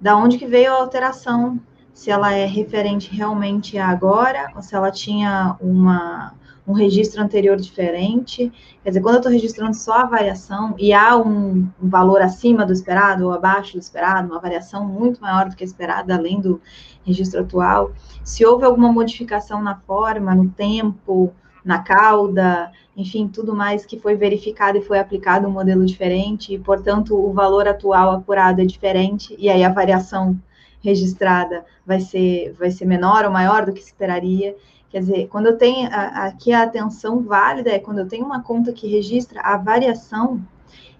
[0.00, 1.60] da onde que veio a alteração,
[1.92, 6.34] se ela é referente realmente a agora ou se ela tinha uma
[6.66, 8.50] um registro anterior diferente.
[8.82, 12.64] Quer dizer, quando eu estou registrando só a variação e há um, um, valor acima
[12.64, 16.60] do esperado ou abaixo do esperado, uma variação muito maior do que esperada, além do
[17.04, 17.92] registro atual,
[18.22, 21.32] se houve alguma modificação na forma, no tempo,
[21.64, 26.58] na cauda, enfim, tudo mais que foi verificado e foi aplicado um modelo diferente, e,
[26.58, 30.38] portanto, o valor atual apurado é diferente, e aí a variação
[30.82, 34.54] registrada vai ser, vai ser menor ou maior do que se esperaria.
[34.90, 38.42] Quer dizer, quando eu tenho a, aqui a atenção válida é quando eu tenho uma
[38.42, 40.40] conta que registra a variação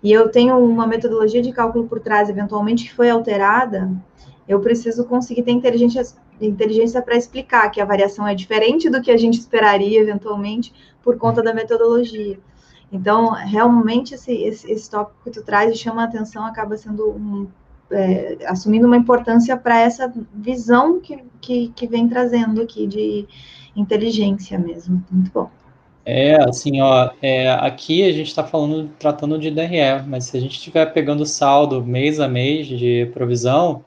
[0.03, 3.91] e eu tenho uma metodologia de cálculo por trás, eventualmente, que foi alterada,
[4.49, 6.05] eu preciso conseguir ter inteligência,
[6.41, 10.73] inteligência para explicar que a variação é diferente do que a gente esperaria, eventualmente,
[11.03, 12.39] por conta da metodologia.
[12.93, 17.11] Então, realmente, esse, esse, esse tópico que tu traz e chama a atenção acaba sendo
[17.11, 17.49] um,
[17.91, 23.27] é, assumindo uma importância para essa visão que, que, que vem trazendo aqui de
[23.75, 25.03] inteligência mesmo.
[25.11, 25.51] Muito bom.
[26.07, 30.41] É, assim, ó, é, aqui a gente está falando, tratando de DRE, mas se a
[30.41, 33.83] gente estiver pegando saldo mês a mês de provisão,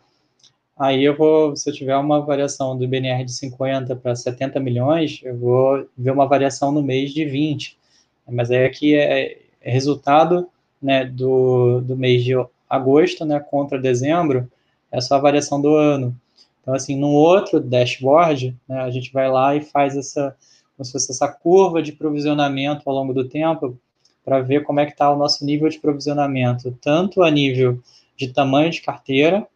[0.77, 5.21] aí eu vou, se eu tiver uma variação do IBNR de 50 para 70 milhões,
[5.23, 7.77] eu vou ver uma variação no mês de 20.
[8.29, 10.47] Mas aí aqui é, é resultado
[10.81, 12.33] né, do, do mês de
[12.69, 14.49] agosto né, contra dezembro,
[14.91, 16.15] é só a variação do ano.
[16.61, 20.35] Então, assim, num outro dashboard, né, a gente vai lá e faz essa,
[20.75, 23.77] como se fosse essa curva de provisionamento ao longo do tempo,
[24.23, 27.79] para ver como é que está o nosso nível de provisionamento, tanto a nível
[28.17, 29.47] de tamanho de carteira,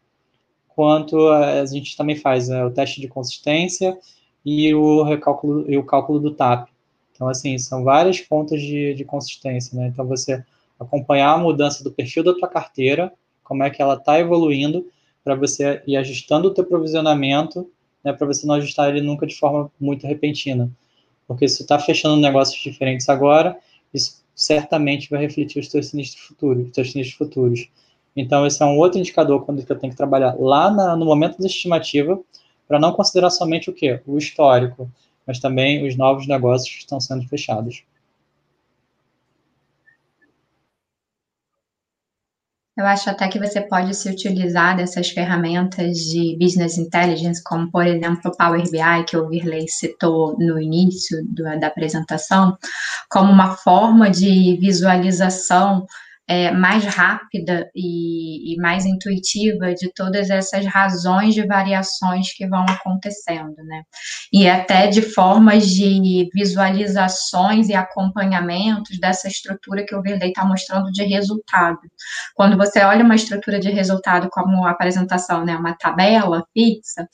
[0.81, 3.95] quanto a gente também faz né, o teste de consistência
[4.43, 6.69] e o recálculo e o cálculo do TAP.
[7.13, 9.89] Então, assim, são várias pontas de, de consistência, né?
[9.89, 10.43] Então, você
[10.79, 13.13] acompanhar a mudança do perfil da tua carteira,
[13.43, 14.87] como é que ela está evoluindo,
[15.23, 17.69] para você ir ajustando o teu provisionamento,
[18.03, 20.67] né, para você não ajustar ele nunca de forma muito repentina.
[21.27, 23.55] Porque se você está fechando negócios diferentes agora,
[23.93, 27.69] isso certamente vai refletir os teus sinistros futuros, os teus sinistros futuros.
[28.15, 31.39] Então, esse é um outro indicador quando eu tenho que trabalhar lá na, no momento
[31.39, 32.19] da estimativa,
[32.67, 34.01] para não considerar somente o quê?
[34.05, 34.89] O histórico,
[35.25, 37.83] mas também os novos negócios que estão sendo fechados.
[42.77, 47.85] Eu acho até que você pode se utilizar dessas ferramentas de business intelligence, como por
[47.85, 52.57] exemplo o Power BI, que o Virley citou no início do, da apresentação,
[53.09, 55.85] como uma forma de visualização
[56.27, 62.63] é, mais rápida e, e, mais intuitiva de todas essas razões de variações que vão
[62.69, 63.83] acontecendo, né?
[64.31, 70.91] E até de formas de visualizações e acompanhamentos dessa estrutura que o Verley está mostrando
[70.91, 71.79] de resultado.
[72.35, 77.07] Quando você olha uma estrutura de resultado como a apresentação, né, uma tabela fixa,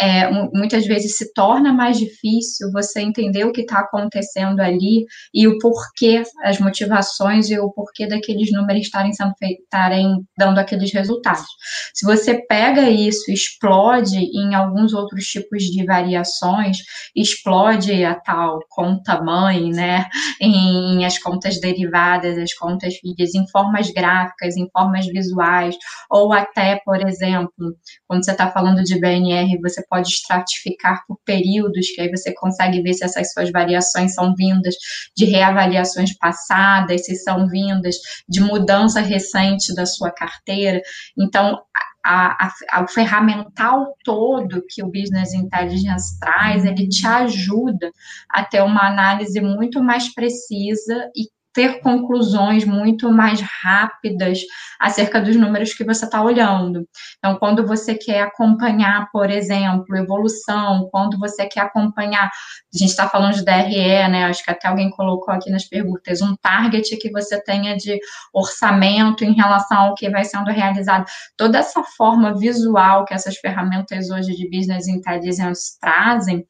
[0.00, 5.46] é, muitas vezes se torna mais difícil você entender o que está acontecendo ali e
[5.46, 11.46] o porquê, as motivações e o porquê daqueles números estarem sendo estarem dando aqueles resultados.
[11.92, 16.78] Se você pega isso, explode em alguns outros tipos de variações,
[17.14, 20.06] explode a tal conta mãe, né,
[20.40, 25.76] em as contas derivadas, as contas filhas, em formas gráficas, em formas visuais,
[26.10, 27.76] ou até, por exemplo,
[28.06, 32.82] quando você está falando de BNR, você pode estratificar por períodos, que aí você consegue
[32.82, 34.74] ver se essas suas variações são vindas
[35.16, 37.96] de reavaliações passadas, se são vindas
[38.28, 40.80] de mudança recente da sua carteira.
[41.18, 41.58] Então,
[42.04, 47.90] a, a, o ferramental todo que o Business Intelligence traz, ele te ajuda
[48.28, 54.40] a ter uma análise muito mais precisa e ter conclusões muito mais rápidas
[54.78, 56.86] acerca dos números que você está olhando.
[57.18, 63.08] Então, quando você quer acompanhar, por exemplo, evolução, quando você quer acompanhar, a gente está
[63.08, 64.24] falando de DRE, né?
[64.24, 67.98] Acho que até alguém colocou aqui nas perguntas, um target que você tenha de
[68.32, 71.04] orçamento em relação ao que vai sendo realizado.
[71.36, 76.44] Toda essa forma visual que essas ferramentas hoje de business intelligence trazem,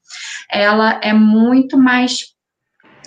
[0.51, 2.34] ela é muito mais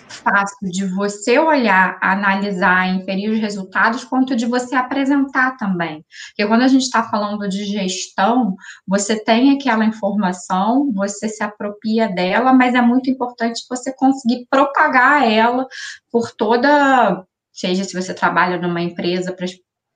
[0.09, 6.05] fácil de você olhar, analisar, inferir os resultados, quanto de você apresentar também.
[6.29, 8.55] Porque quando a gente está falando de gestão,
[8.87, 15.29] você tem aquela informação, você se apropria dela, mas é muito importante você conseguir propagar
[15.29, 15.67] ela
[16.11, 17.25] por toda
[17.57, 19.35] seja se você trabalha numa empresa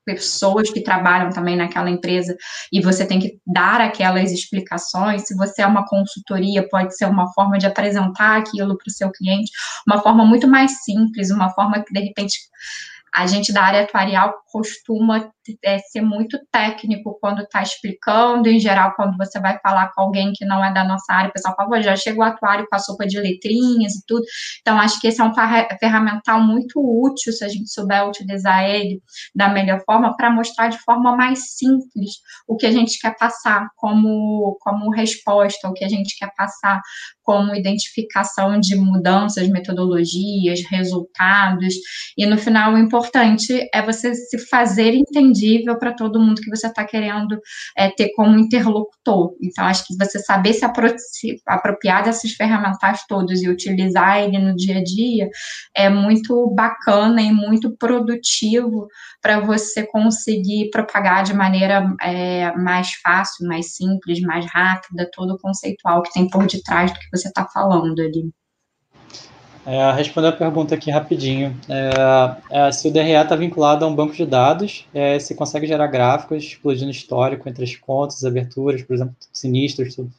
[0.05, 2.35] pessoas que trabalham também naquela empresa
[2.71, 5.27] e você tem que dar aquelas explicações.
[5.27, 9.11] Se você é uma consultoria, pode ser uma forma de apresentar aquilo para o seu
[9.11, 9.51] cliente,
[9.87, 12.39] uma forma muito mais simples, uma forma que de repente
[13.13, 15.29] a gente da área atuarial costuma
[15.63, 20.31] é, ser muito técnico quando está explicando, em geral, quando você vai falar com alguém
[20.33, 22.79] que não é da nossa área, o pessoal fala, já chega o atuário com a
[22.79, 24.23] sopa de letrinhas e tudo.
[24.61, 25.33] Então, acho que esse é um
[25.79, 29.01] ferramental muito útil se a gente souber utilizar ele
[29.35, 32.11] da melhor forma para mostrar de forma mais simples
[32.47, 36.81] o que a gente quer passar como, como resposta, o que a gente quer passar
[37.23, 41.75] como identificação de mudanças, metodologias, resultados.
[42.17, 43.00] E no final, o importante
[43.73, 47.39] é você se fazer entendível para todo mundo que você está querendo
[47.77, 49.35] é, ter como interlocutor.
[49.41, 54.37] Então, acho que você saber se, apro se apropriar dessas ferramentas todas e utilizar ele
[54.37, 55.29] no dia a dia
[55.75, 58.87] é muito bacana e muito produtivo
[59.21, 65.39] para você conseguir propagar de maneira é, mais fácil, mais simples, mais rápida, todo o
[65.39, 68.31] conceitual que tem por detrás do que você está falando ali.
[69.65, 73.93] É, respondendo a pergunta aqui rapidinho, é, é, se o DRE está vinculado a um
[73.93, 78.95] banco de dados, é, você consegue gerar gráficos explodindo histórico entre as contas, aberturas, por
[78.95, 80.11] exemplo, sinistros, tudo.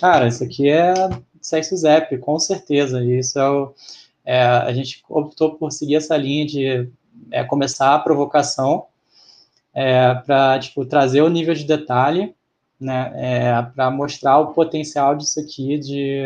[0.00, 0.94] Cara, isso aqui é
[1.40, 3.04] sexo zap, com certeza.
[3.04, 3.74] Isso é, o,
[4.24, 6.88] é a gente optou por seguir essa linha de
[7.30, 8.86] é, começar a provocação
[10.26, 12.34] para tipo, trazer o nível de detalhe,
[12.78, 16.22] né, para mostrar o potencial disso aqui de,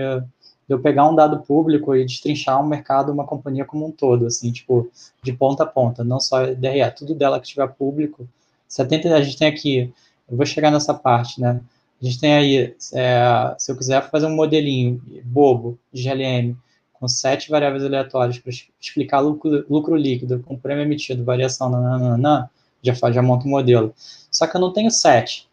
[0.69, 4.27] de, eu pegar um dado público e destrinchar um mercado, uma companhia como um todo,
[4.27, 4.91] assim, tipo,
[5.23, 8.29] de ponta a ponta, não só DRE, tudo dela que tiver público.
[8.69, 9.93] 70, a gente tem aqui,
[10.29, 11.61] eu vou chegar nessa parte, né?
[12.01, 16.57] A gente tem aí, é, se eu quiser fazer um modelinho bobo de GLM
[16.93, 18.51] com sete variáveis aleatórias para
[18.81, 22.51] explicar lucro, lucro, líquido com prêmio emitido, variação, nananana,
[22.83, 23.95] já, já monta o modelo.
[24.31, 25.49] Só que eu não tenho sete.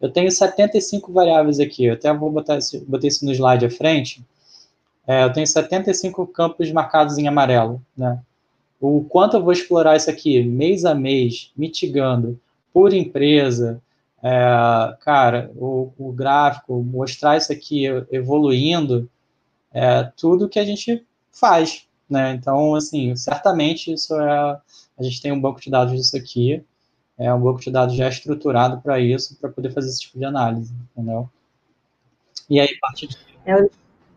[0.00, 3.70] eu tenho 75 variáveis aqui, eu até vou botar isso, botei isso no slide à
[3.70, 4.24] frente,
[5.06, 8.20] é, eu tenho 75 campos marcados em amarelo, né?
[8.80, 12.38] O quanto eu vou explorar isso aqui, mês a mês, mitigando,
[12.72, 13.80] por empresa,
[14.22, 19.08] é, cara, o, o, gráfico, mostrar isso aqui evoluindo,
[19.72, 22.32] é tudo que a gente faz, né?
[22.32, 24.60] Então, assim, certamente isso é,
[24.98, 26.62] a gente tem um banco de dados disso aqui,
[27.18, 30.24] é um banco de dados já estruturado para isso, para poder fazer esse tipo de
[30.24, 31.30] análise, entendeu?
[32.50, 33.68] E aí, parte de é,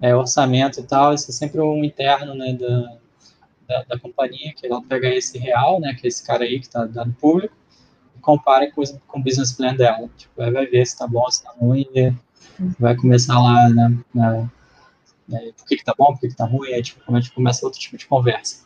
[0.02, 2.98] é, orçamento e tal, isso é sempre um interno, né, da,
[3.68, 6.68] da, da companhia, que ela pega esse real, né, que é esse cara aí que
[6.68, 7.56] está dando público,
[8.16, 10.10] e compara com, com o business plan dela.
[10.18, 12.14] Tipo, aí vai ver se está bom, se está ruim, e
[12.80, 14.50] vai começar lá, né, né,
[15.58, 17.66] por que que tá bom, por que que tá ruim, aí tipo, a gente começa
[17.66, 18.64] outro tipo de conversa.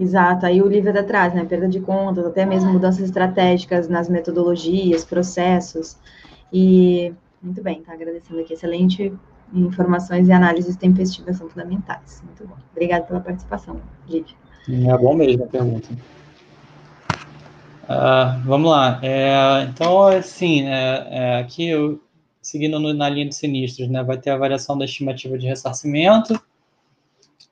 [0.00, 1.44] Exato, aí o livro atrás, né?
[1.44, 5.98] Perda de contas, até mesmo mudanças estratégicas nas metodologias, processos.
[6.52, 8.54] E muito bem, tá agradecendo aqui.
[8.54, 9.12] Excelente
[9.52, 12.22] informações e análises tempestivas são fundamentais.
[12.24, 12.56] Muito bom.
[12.72, 14.36] Obrigada pela participação, Lívia.
[14.68, 15.88] É bom mesmo a pergunta.
[17.88, 19.00] Uh, vamos lá.
[19.02, 21.98] É, então, assim, é, é, aqui, eu,
[22.42, 26.34] seguindo no, na linha de sinistros, né, vai ter a variação da estimativa de ressarcimento,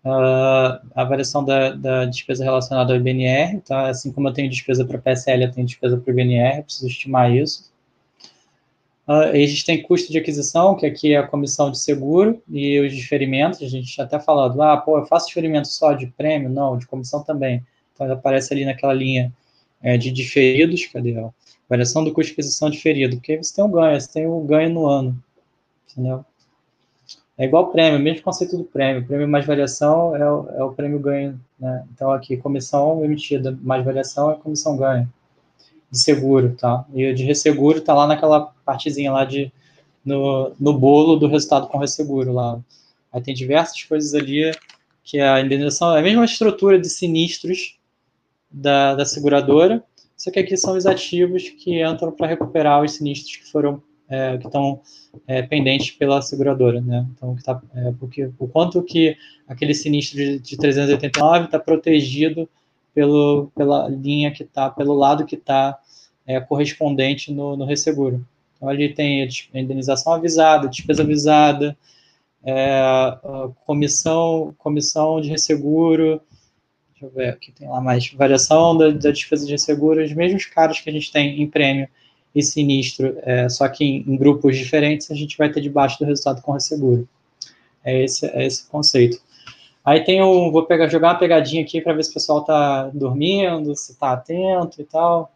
[0.05, 3.89] uh, a variação da, da, despesa relacionada ao IBNR, tá?
[3.89, 7.35] assim como eu tenho despesa para PSL, eu tenho despesa para o IBNR, preciso estimar
[7.35, 7.73] isso.
[9.09, 12.81] Uh, a gente tem custo de aquisição, que aqui é a comissão de seguro, e
[12.81, 16.49] os diferimentos, a gente até falado, ah, pô, eu faço diferimento só de prêmio?
[16.49, 17.65] Não, de comissão também.
[17.95, 19.33] Então, aparece ali naquela linha
[19.81, 21.17] é, de diferidos, cadê?
[21.19, 21.31] Ó?
[21.69, 24.71] Variação do custo de aquisição diferido, porque você tem um ganho, você tem um ganho
[24.71, 25.23] no ano,
[25.89, 26.25] entendeu?
[27.39, 29.07] É igual prêmio, mesmo conceito do prêmio.
[29.07, 31.85] Prêmio mais variação é o, é o prêmio ganho, né?
[31.95, 35.09] Então, aqui, comissão emitida mais variação é comissão ganho
[35.91, 36.85] de seguro, tá?
[36.95, 39.53] E o de resseguro tá lá naquela partezinha lá de
[40.05, 42.61] no, no bolo do resultado com resseguro lá.
[43.13, 44.51] Aí tem diversas coisas ali
[45.03, 47.79] que a indenização é a mesma estrutura de sinistros
[48.51, 49.83] da, da seguradora,
[50.17, 54.39] só que aqui são os ativos que entram para recuperar os sinistros que foram é,
[54.39, 54.81] que estão
[55.27, 57.07] é, pendentes pela seguradora, né?
[57.13, 59.17] Então, que tá, é, porque o quanto que
[59.49, 62.49] aquele sinistro de, de 389 está protegido
[62.97, 65.79] pelo, pela linha que está, pelo lado que está
[66.27, 68.27] é, correspondente no, no resseguro.
[68.57, 71.77] Então, ali tem a indenização avisada, despesa avisada,
[72.43, 72.81] é,
[73.67, 76.23] comissão, comissão de resseguro,
[76.93, 80.47] deixa eu ver, aqui tem lá mais, variação da, da despesa de resseguro, os mesmos
[80.47, 81.87] caras que a gente tem em prêmio
[82.35, 86.07] e sinistro, é, só que em, em, grupos diferentes a gente vai ter debaixo do
[86.07, 87.07] resultado com resseguro.
[87.85, 89.21] É esse, é esse conceito.
[89.87, 92.89] Aí tem um, vou pegar, jogar uma pegadinha aqui para ver se o pessoal está
[92.89, 95.33] dormindo, se está atento e tal.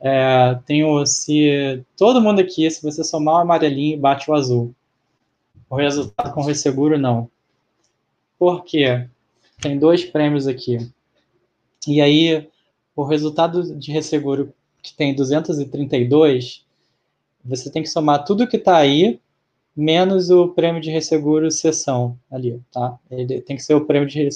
[0.00, 4.74] É, tem o, se todo mundo aqui, se você somar o amarelinho, bate o azul.
[5.68, 7.30] O resultado com resseguro, não.
[8.38, 9.06] Por quê?
[9.60, 10.78] Tem dois prêmios aqui.
[11.86, 12.48] E aí,
[12.96, 16.64] o resultado de resseguro que tem 232,
[17.44, 19.20] você tem que somar tudo que está aí
[19.78, 22.98] menos o prêmio de resseguro sessão ali, tá?
[23.08, 24.28] Ele tem que ser o prêmio, de,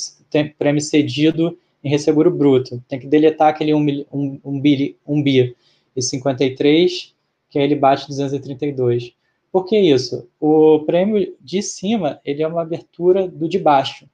[0.56, 2.82] prêmio cedido em resseguro bruto.
[2.86, 4.62] Tem que deletar aquele 1 um, um, um,
[5.06, 5.56] um bi
[5.96, 7.14] e 53,
[7.50, 9.14] que aí ele bate 232.
[9.50, 10.28] Por que isso?
[10.40, 14.08] O prêmio de cima, ele é uma abertura do de baixo.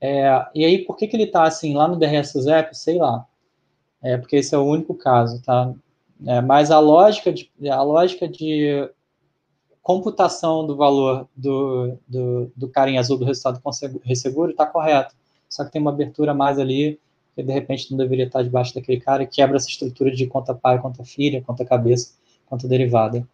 [0.00, 2.76] É, e aí, por que, que ele está assim, lá no DRS ZEP?
[2.76, 3.26] Sei lá.
[4.02, 5.72] É porque esse é o único caso, tá?
[6.26, 8.88] É, mas a lógica de, a lógica de
[9.82, 13.60] computação do valor do, do, do cara em azul do resultado
[14.04, 15.14] resseguro está correto.
[15.48, 16.98] Só que tem uma abertura mais ali,
[17.34, 20.54] que de repente não deveria estar debaixo daquele cara, e quebra essa estrutura de conta
[20.54, 22.14] pai, conta filha, conta cabeça,
[22.46, 23.26] conta derivada.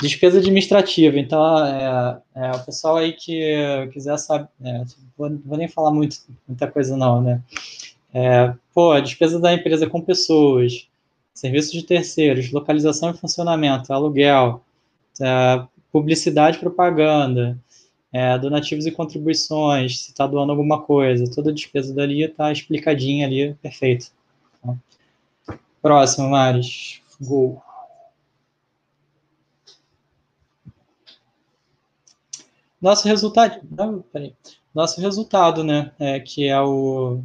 [0.00, 4.82] Despesa administrativa, então, é, é, o pessoal aí que quiser saber, é,
[5.16, 6.16] vou, vou, nem falar muito,
[6.48, 7.40] muita coisa não, né?
[8.12, 10.88] É, pô, a despesa da empresa com pessoas,
[11.32, 14.62] serviços de terceiros, localização e funcionamento, aluguel,
[15.20, 17.58] é, publicidade e propaganda,
[18.12, 23.26] é, donativos e contribuições, se está doando alguma coisa, toda a despesa dali está explicadinha
[23.26, 24.12] ali, perfeito.
[24.62, 24.76] Tá?
[25.80, 27.00] Próximo, Maris.
[27.20, 27.62] Gol.
[32.80, 34.04] Nosso resultado, não.
[34.74, 37.22] Nosso resultado, né, é, que é o,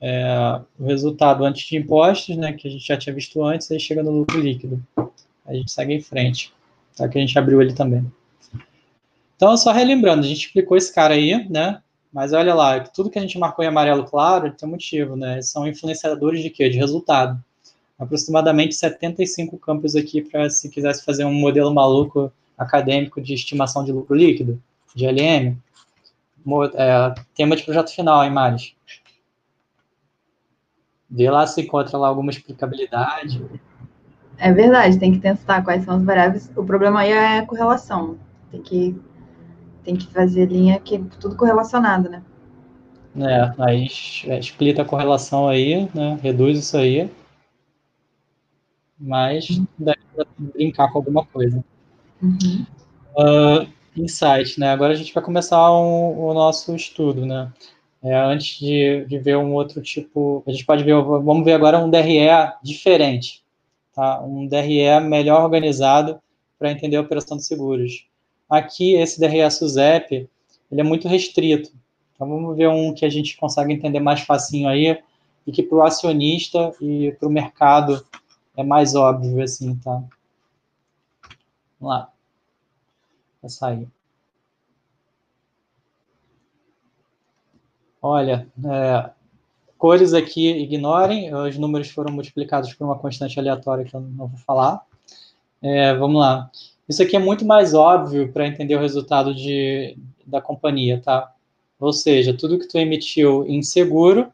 [0.00, 3.78] é, o resultado antes de impostos, né, que a gente já tinha visto antes, aí
[3.78, 4.82] chega no lucro líquido.
[5.44, 6.52] A gente segue em frente
[6.96, 7.08] tá?
[7.08, 8.10] que a gente abriu ele também.
[9.36, 11.80] Então, só relembrando, a gente explicou esse cara aí, né?
[12.12, 15.40] Mas olha lá, tudo que a gente marcou em amarelo claro tem um motivo, né?
[15.42, 16.68] São influenciadores de quê?
[16.68, 17.42] De resultado.
[17.98, 23.92] aproximadamente 75 campos aqui para se quisesse fazer um modelo maluco acadêmico de estimação de
[23.92, 24.62] lucro líquido,
[24.94, 25.56] de LM.
[26.74, 28.74] É, tema de projeto final, hein, Maris?
[31.08, 33.42] Vê lá se encontra lá alguma explicabilidade.
[34.40, 36.50] É verdade, tem que testar quais são as variáveis.
[36.56, 38.16] O problema aí é a correlação.
[38.50, 38.96] Tem que,
[39.84, 42.22] tem que fazer linha que é tudo correlacionado, né?
[43.16, 46.18] É, aí explica a correlação aí, né?
[46.22, 47.10] Reduz isso aí.
[48.98, 51.62] Mas dá para brincar com alguma coisa.
[52.22, 52.66] Uhum.
[53.16, 54.70] Uh, insight, né?
[54.70, 57.52] Agora a gente vai começar um, o nosso estudo, né?
[58.02, 61.78] É, antes de, de, ver um outro tipo, a gente pode ver, vamos ver agora
[61.78, 62.28] um DRE
[62.62, 63.42] diferente,
[63.94, 64.22] tá?
[64.22, 66.20] Um DRE melhor organizado
[66.58, 68.06] para entender a operação de seguros.
[68.48, 70.28] Aqui, esse DRE SUSEP,
[70.70, 71.72] ele é muito restrito,
[72.14, 75.02] então vamos ver um que a gente consegue entender mais facinho aí
[75.46, 78.06] e que para o acionista e para o mercado
[78.56, 80.02] é mais óbvio assim, tá?
[81.80, 82.12] Vamos lá.
[83.40, 83.88] Vai sair.
[88.02, 89.10] Olha, é,
[89.80, 94.38] cores aqui ignorem, os números foram multiplicados por uma constante aleatória que eu não vou
[94.40, 94.82] falar.
[95.62, 96.50] É, vamos lá.
[96.86, 99.96] Isso aqui é muito mais óbvio para entender o resultado de,
[100.26, 101.32] da companhia, tá?
[101.78, 104.30] Ou seja, tudo que tu emitiu em seguro,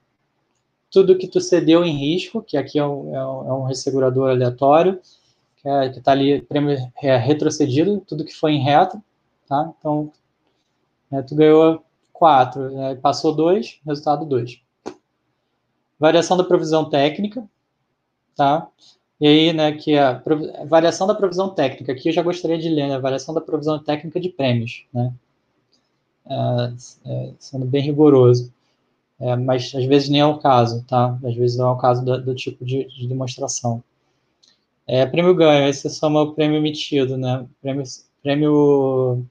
[0.90, 4.98] tudo que tu cedeu em risco, que aqui é um, é um, é ressegurador aleatório,
[5.58, 9.00] que é, está ali prêmio é, retrocedido, tudo que foi em reto,
[9.48, 9.72] tá?
[9.78, 10.10] Então,
[11.08, 14.65] né, tu ganhou 4, né, passou 2, resultado 2.
[15.98, 17.48] Variação da provisão técnica,
[18.34, 18.68] tá?
[19.20, 20.22] E aí, né, que a
[20.68, 24.20] variação da provisão técnica, aqui eu já gostaria de ler, né, variação da provisão técnica
[24.20, 25.12] de prêmios, né?
[26.28, 26.72] É,
[27.06, 28.52] é, sendo bem rigoroso.
[29.18, 31.18] É, mas às vezes nem é o caso, tá?
[31.24, 33.82] Às vezes não é o caso do, do tipo de, de, demonstração.
[34.86, 37.46] É, prêmio ganho, esse soma o prêmio emitido, né?
[37.62, 37.84] Prêmio,
[38.22, 39.26] prêmio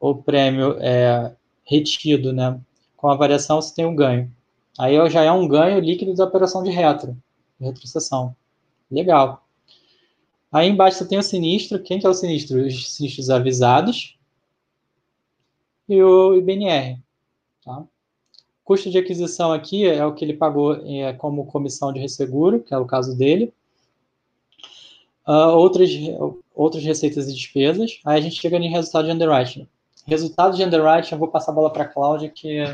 [0.00, 1.34] o prêmio é,
[1.64, 2.60] retido, né?
[2.96, 4.30] Com a variação você tem um ganho.
[4.78, 7.16] Aí já é um ganho líquido da operação de retro,
[7.58, 8.34] de retrocessão.
[8.90, 9.44] Legal.
[10.52, 11.82] Aí embaixo você tem o sinistro.
[11.82, 12.64] Quem que é o sinistro?
[12.64, 14.18] Os sinistros avisados,
[15.88, 17.00] e o IBNR.
[17.64, 17.84] Tá?
[18.62, 22.74] Custo de aquisição aqui é o que ele pagou é, como comissão de resseguro, que
[22.74, 23.52] é o caso dele.
[25.26, 25.90] Uh, outras,
[26.54, 28.00] outras receitas e despesas.
[28.04, 29.66] Aí a gente chega em resultado de underwriting.
[30.06, 32.64] Resultado de underwriting, eu vou passar a bola para a Cláudia, que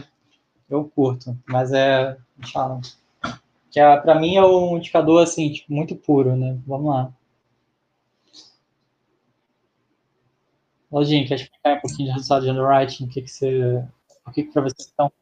[0.68, 2.16] eu curto, mas é.
[3.70, 6.58] Que é, para mim é um indicador assim, tipo, muito puro, né?
[6.66, 7.12] Vamos lá.
[10.94, 13.04] Lojinha, quer explicar um pouquinho de resultado de underwriting?
[13.04, 13.84] O que, que você.
[14.24, 15.12] O que, que para você estão.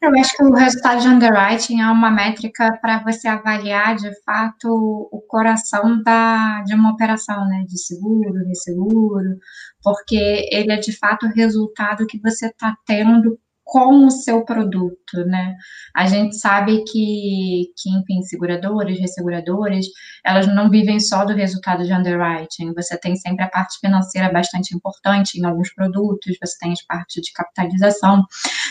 [0.00, 4.68] Eu acho que o resultado de underwriting é uma métrica para você avaliar de fato
[4.68, 7.64] o coração da, de uma operação, né?
[7.68, 9.38] De seguro, de seguro,
[9.82, 13.38] porque ele é de fato o resultado que você está tendo
[13.68, 15.54] com o seu produto, né?
[15.94, 19.84] A gente sabe que, que enfim, seguradoras, resseguradoras,
[20.24, 22.72] elas não vivem só do resultado de underwriting.
[22.72, 27.22] Você tem sempre a parte financeira bastante importante em alguns produtos, você tem as partes
[27.22, 28.24] de capitalização,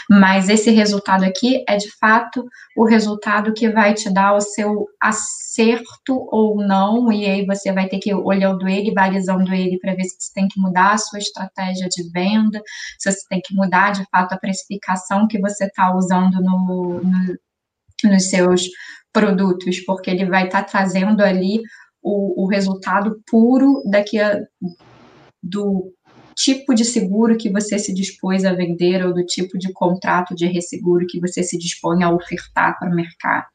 [0.10, 4.86] mas esse resultado aqui é de fato o resultado que vai te dar o seu
[5.02, 10.04] acerto ou não, e aí você vai ter que olhando ele, balizando ele para ver
[10.04, 12.62] se você tem que mudar a sua estratégia de venda,
[12.98, 17.38] se você tem que mudar de fato a precificação que você está usando no, no,
[18.06, 18.64] nos seus
[19.12, 21.62] produtos, porque ele vai estar tá trazendo ali
[22.02, 24.40] o, o resultado puro daqui a,
[25.44, 25.94] do
[26.38, 30.46] tipo de seguro que você se dispôs a vender ou do tipo de contrato de
[30.46, 33.48] resseguro que você se dispõe a ofertar para o mercado.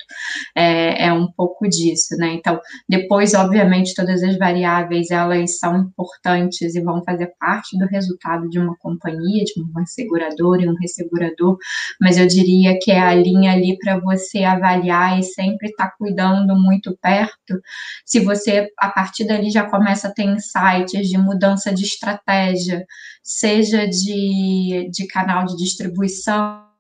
[0.57, 2.35] É, é um pouco disso, né?
[2.35, 8.49] Então, depois, obviamente, todas as variáveis elas são importantes e vão fazer parte do resultado
[8.49, 11.57] de uma companhia, de uma seguradora e um ressegurador,
[12.01, 15.95] mas eu diria que é a linha ali para você avaliar e sempre estar tá
[15.99, 17.61] cuidando muito perto.
[18.07, 22.85] Se você, a partir dali, já começa a ter insights de mudança de estratégia,
[23.23, 26.72] seja, seja de, de canal de distribuição.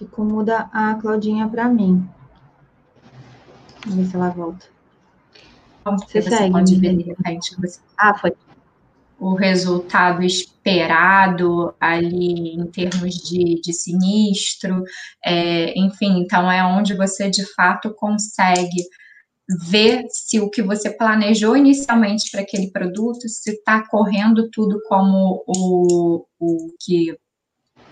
[0.00, 2.08] Ficou muda a Claudinha para mim.
[3.84, 4.66] Vamos ver se ela volta.
[5.84, 7.54] Você, você segue, pode ver de repente.
[7.60, 7.80] Você...
[7.98, 8.32] Ah, foi
[9.18, 14.82] o resultado esperado ali em termos de, de sinistro,
[15.22, 18.82] é, enfim, então é onde você de fato consegue
[19.68, 25.44] ver se o que você planejou inicialmente para aquele produto, se está correndo tudo como
[25.46, 27.14] o, o que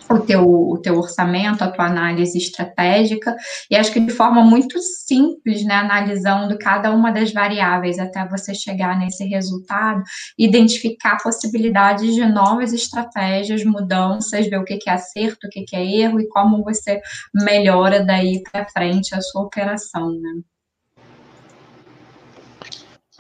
[0.09, 3.37] o teu, o teu orçamento, a tua análise estratégica,
[3.70, 8.55] e acho que de forma muito simples, né, analisando cada uma das variáveis até você
[8.55, 10.03] chegar nesse resultado,
[10.39, 16.20] identificar possibilidades de novas estratégias, mudanças, ver o que é acerto, o que é erro
[16.20, 17.01] e como você
[17.35, 20.43] melhora daí para frente a sua operação, né?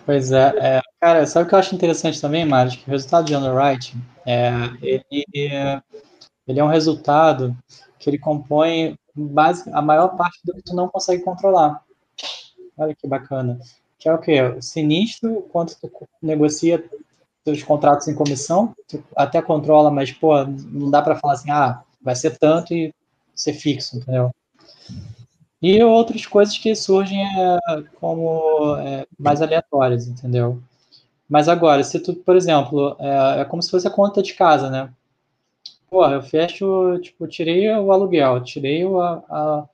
[0.08, 2.72] Pois é, é, cara, sabe o que eu acho interessante também, Mário?
[2.72, 4.50] Que o resultado de underwriting, é,
[4.80, 5.26] ele,
[6.48, 7.56] ele é um resultado
[7.98, 11.82] que ele compõe base, a maior parte do que tu não consegue controlar.
[12.76, 13.58] Olha que bacana.
[13.98, 14.38] Que é o quê?
[14.60, 15.90] Sinistro, quanto tu
[16.22, 16.82] negocia
[17.44, 21.82] seus contratos em comissão, tu até controla, mas, pô, não dá para falar assim, ah,
[22.00, 22.94] vai ser tanto e
[23.34, 24.30] ser fixo, entendeu?
[25.60, 27.58] E outras coisas que surgem é,
[28.00, 30.62] como é, mais aleatórias, entendeu?
[31.28, 34.70] Mas agora, se tu, por exemplo, é, é, como se fosse a conta de casa,
[34.70, 34.90] né?
[35.90, 39.68] Pô, eu fecho, tipo, tirei o aluguel, tirei a, a,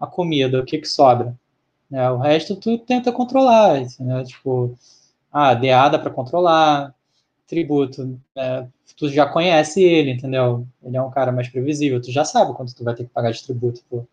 [0.00, 1.36] a comida, o que que sobra?
[1.90, 2.10] Né?
[2.10, 4.24] O resto tu tenta controlar, né?
[4.24, 4.74] Tipo,
[5.32, 6.94] ah, DA dá para controlar,
[7.46, 8.68] tributo, né?
[8.96, 10.66] tu já conhece ele, entendeu?
[10.82, 13.32] Ele é um cara mais previsível, tu já sabe quanto tu vai ter que pagar
[13.32, 14.06] de tributo, pô.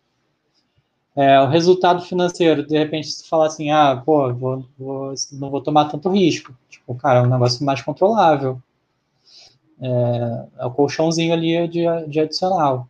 [1.16, 5.62] É, o resultado financeiro, de repente, se falar assim, ah, pô, vou, vou, não vou
[5.62, 6.54] tomar tanto risco.
[6.70, 8.62] Tipo, cara, é um negócio mais controlável.
[9.82, 12.88] É, é o colchãozinho ali de, de adicional.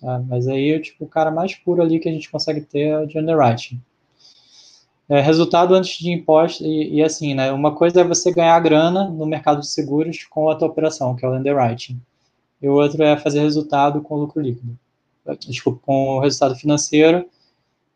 [0.00, 0.22] Tá?
[0.26, 3.18] Mas aí, tipo, o cara mais puro ali que a gente consegue ter é de
[3.18, 3.80] underwriting.
[5.08, 9.08] É, resultado antes de imposto, e, e, assim, né, uma coisa é você ganhar grana
[9.08, 11.98] no mercado de seguros com a tua operação, que é o underwriting.
[12.60, 14.78] E o outro é fazer resultado com lucro líquido.
[15.46, 17.26] Desculpa, com o resultado financeiro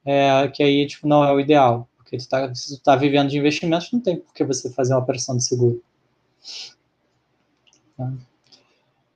[0.04, 3.28] é, que aí tipo, não é o ideal, porque tu tá, se tu tá vivendo
[3.28, 5.82] de investimentos, não tem por que você fazer uma operação de seguro.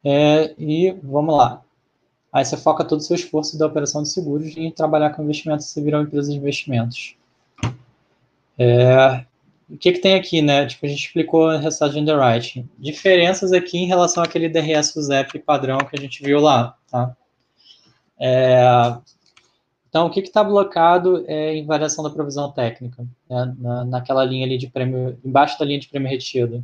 [0.04, 1.62] É, e vamos lá.
[2.32, 5.66] Aí você foca todo o seu esforço da operação de seguros em trabalhar com investimentos,
[5.66, 7.16] você virar uma empresa de investimentos.
[8.58, 9.24] É,
[9.68, 10.66] o que, que tem aqui, né?
[10.66, 12.68] Tipo, a gente explicou no resultado de underwriting.
[12.78, 17.16] Diferenças aqui em relação àquele DRS USEP padrão que a gente viu lá, tá?
[18.18, 18.64] É,
[19.88, 23.54] então, o que está blocado é em variação da provisão técnica, né?
[23.58, 26.62] Na, naquela linha ali de prêmio, embaixo da linha de prêmio retido.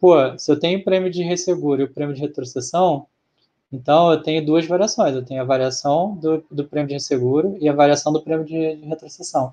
[0.00, 3.06] Pô, se eu tenho prêmio de resseguro e o prêmio de retrocessão,
[3.72, 5.14] então eu tenho duas variações.
[5.14, 8.76] Eu tenho a variação do, do prêmio de resseguro e a variação do prêmio de,
[8.76, 9.52] de retrocessão.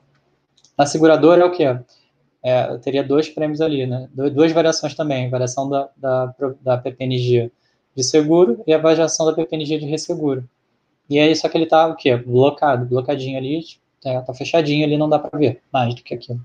[0.77, 1.77] Na seguradora é o quê?
[2.41, 4.09] É, eu teria dois prêmios ali, né?
[4.13, 7.51] Duas variações também, variação da, da, da PPNG
[7.95, 10.47] de seguro e a variação da PPNG de resseguro.
[11.09, 12.15] E aí, só que ele tá o quê?
[12.15, 13.61] Blocado, blocadinho ali,
[14.01, 16.39] tá, tá fechadinho ali, não dá para ver mais do que aquilo.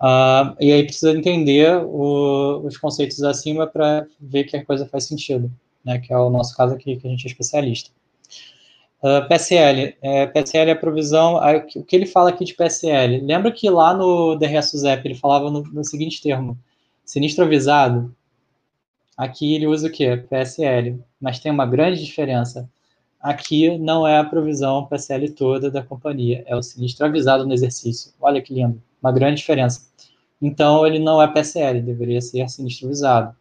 [0.00, 5.04] Uh, e aí precisa entender o, os conceitos acima para ver que a coisa faz
[5.04, 5.50] sentido,
[5.84, 5.98] né?
[5.98, 7.90] Que é o nosso caso aqui, que a gente é especialista.
[9.02, 9.96] Uh, ah, PSL.
[10.00, 11.36] É, PSL é a provisão.
[11.76, 13.20] o que ele fala aqui de PSL?
[13.20, 16.56] Lembra que lá no DRS ZEP ele falava no, no seguinte termo:
[17.04, 18.14] sinistro avisado.
[19.16, 20.16] Aqui ele usa o quê?
[20.16, 21.00] PSL.
[21.20, 22.68] Mas tem uma grande diferença.
[23.20, 28.12] Aqui não é a provisão PSL toda da companhia, é o sinistro avisado no exercício.
[28.20, 29.88] Olha que lindo, uma grande diferença.
[30.40, 33.36] Então, ele não é PSL, deveria ser sinistro avisado.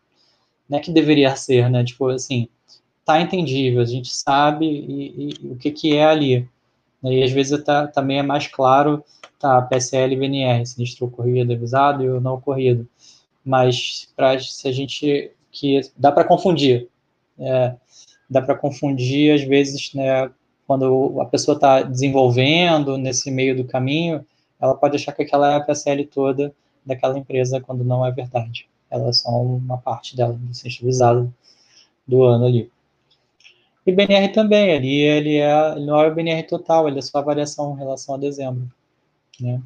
[0.69, 1.83] Não é que deveria ser, né?
[1.83, 2.47] Tipo assim,
[3.05, 6.47] tá entendível, a gente sabe e, e, o que, que é ali.
[7.03, 9.03] E às vezes tá, também é mais claro,
[9.39, 12.87] tá, PSL e VNR, sinistro ocorrido avisado e o não ocorrido.
[13.45, 16.87] Mas para se a gente que dá para confundir.
[17.39, 17.75] É,
[18.29, 20.29] dá para confundir, às vezes, né,
[20.65, 24.25] quando a pessoa está desenvolvendo nesse meio do caminho,
[24.59, 26.53] ela pode achar que aquela é a PSL toda
[26.85, 28.67] daquela empresa, quando não é verdade.
[28.89, 31.33] Ela é só uma parte dela, sensibilizado
[32.07, 32.71] do ano ali.
[33.85, 37.19] E BNR também, ali ele, é, ele não é o BNR total, ele é só
[37.19, 38.69] a variação em relação a dezembro.
[39.39, 39.61] Né?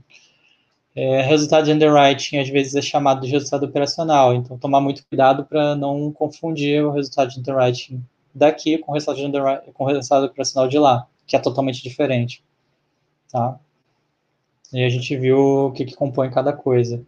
[0.95, 5.45] É, resultado de underwriting às vezes é chamado de resultado operacional, então tomar muito cuidado
[5.45, 8.03] para não confundir o resultado de underwriting
[8.35, 12.43] daqui com o resultado, de com o resultado operacional de lá, que é totalmente diferente.
[13.31, 13.57] Tá?
[14.73, 17.05] E a gente viu o que, que compõe cada coisa.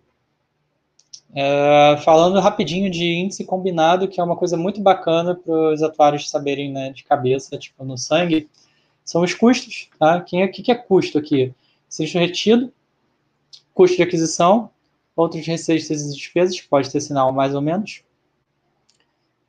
[1.35, 6.29] É, falando rapidinho de índice combinado, que é uma coisa muito bacana para os atuários
[6.29, 8.49] saberem né, de cabeça, tipo no sangue,
[9.03, 9.89] são os custos.
[9.97, 10.21] Tá?
[10.21, 11.53] Quem é, o que, que é custo aqui?
[11.89, 12.71] Custo retido,
[13.73, 14.69] custo de aquisição,
[15.15, 18.03] outros receitas e despesas, pode ter sinal mais ou menos.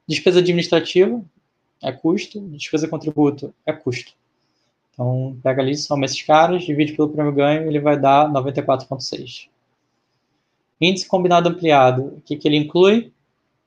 [0.06, 1.22] Despesa administrativa,
[1.82, 4.12] é custo, despesa com tributo é custo.
[4.94, 9.48] Então, pega ali, soma esses caras, divide pelo prêmio ganho, ele vai dar 94,6.
[10.80, 13.12] Índice combinado ampliado, o que, que ele inclui?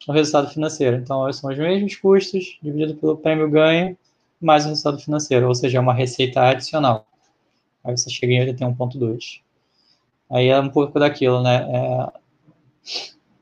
[0.08, 0.96] O resultado financeiro.
[0.98, 3.98] Então, são os mesmos custos, dividido pelo prêmio ganho,
[4.40, 7.06] mais o resultado financeiro, ou seja, é uma receita adicional.
[7.84, 9.42] Aí você chega em 81,2.
[10.30, 11.66] Aí é um pouco daquilo, né?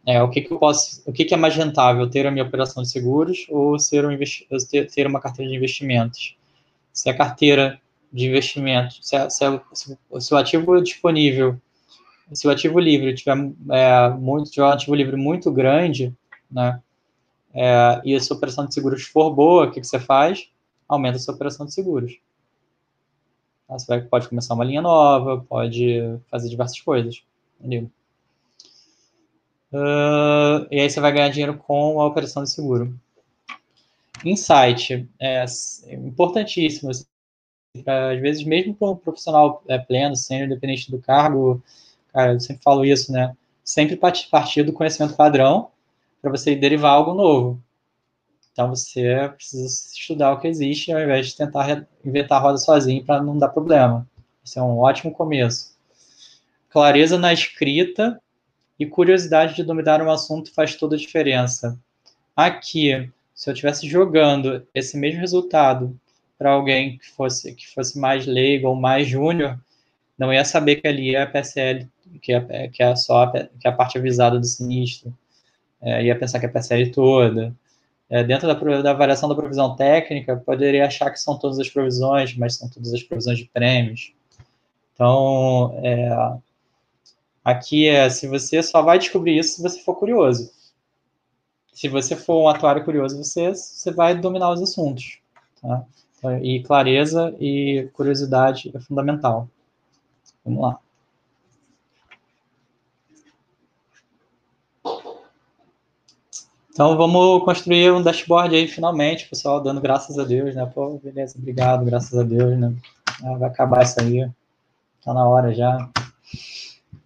[0.05, 2.31] É, é, o que, que eu posso, o que, que é mais rentável, ter a
[2.31, 4.17] minha operação de seguros ou ser um
[4.69, 6.35] ter, ter uma carteira de investimentos?
[6.95, 7.79] Se a carteira
[8.11, 9.61] de investimento, se, a, se, a,
[10.19, 11.61] se o ativo disponível,
[12.33, 13.37] se o ativo livre tiver
[13.69, 16.15] é, muito, tiver um ativo livre muito grande,
[16.49, 16.81] né?
[17.53, 20.49] É, e a sua operação de seguros for boa, o que, que você faz?
[20.87, 22.17] Aumenta a sua operação de seguros.
[23.67, 23.77] Tá?
[23.77, 27.23] Você vai, pode começar uma linha nova, pode fazer diversas coisas.
[27.59, 27.89] Entendeu?
[29.71, 32.97] Uh, e aí você vai ganhar dinheiro com a operação de seguro.
[34.23, 35.45] Insight é
[35.91, 36.91] importantíssimo.
[36.91, 41.61] Às vezes, mesmo para um profissional é, pleno, sendo independente do cargo,
[42.13, 43.35] cara, eu sempre falo isso, né?
[43.63, 45.69] Sempre partir do conhecimento padrão
[46.21, 47.61] para você derivar algo novo.
[48.51, 53.03] Então você precisa estudar o que existe ao invés de tentar inventar a roda sozinho
[53.03, 54.07] para não dar problema.
[54.43, 55.75] Isso é um ótimo começo.
[56.69, 58.21] Clareza na escrita
[58.79, 61.77] e curiosidade de dominar um assunto faz toda a diferença.
[62.35, 65.95] Aqui, se eu estivesse jogando esse mesmo resultado
[66.37, 69.59] para alguém que fosse que fosse mais leigo ou mais júnior,
[70.17, 71.87] não ia saber que ali é a PSL,
[72.21, 75.15] que é, que é só a, que é a parte avisada do sinistro.
[75.81, 77.55] É, ia pensar que é a PSL toda
[78.09, 82.35] é, dentro da, da variação da provisão técnica, poderia achar que são todas as provisões,
[82.37, 84.13] mas são todas as provisões de prêmios.
[84.93, 86.37] Então, é,
[87.43, 90.51] aqui é, se você só vai descobrir isso se você for curioso.
[91.75, 95.19] Se você for um atuário curioso, você, você vai dominar os assuntos.
[95.61, 95.83] Tá?
[96.41, 99.49] E clareza e curiosidade é fundamental.
[100.45, 100.79] Vamos lá.
[106.71, 110.65] Então vamos construir um dashboard aí finalmente, pessoal, dando graças a Deus, né?
[110.65, 112.73] Pô, beleza, obrigado, graças a Deus, né?
[113.21, 114.29] Ah, vai acabar isso aí.
[115.03, 115.89] Tá na hora já.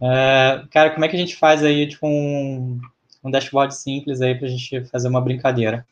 [0.00, 2.80] É, cara, como é que a gente faz aí, tipo, um,
[3.22, 5.86] um dashboard simples aí pra gente fazer uma brincadeira?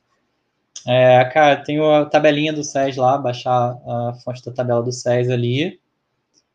[0.86, 5.28] É, cara, tem a tabelinha do SES lá, baixar a fonte da tabela do SES
[5.28, 5.80] ali,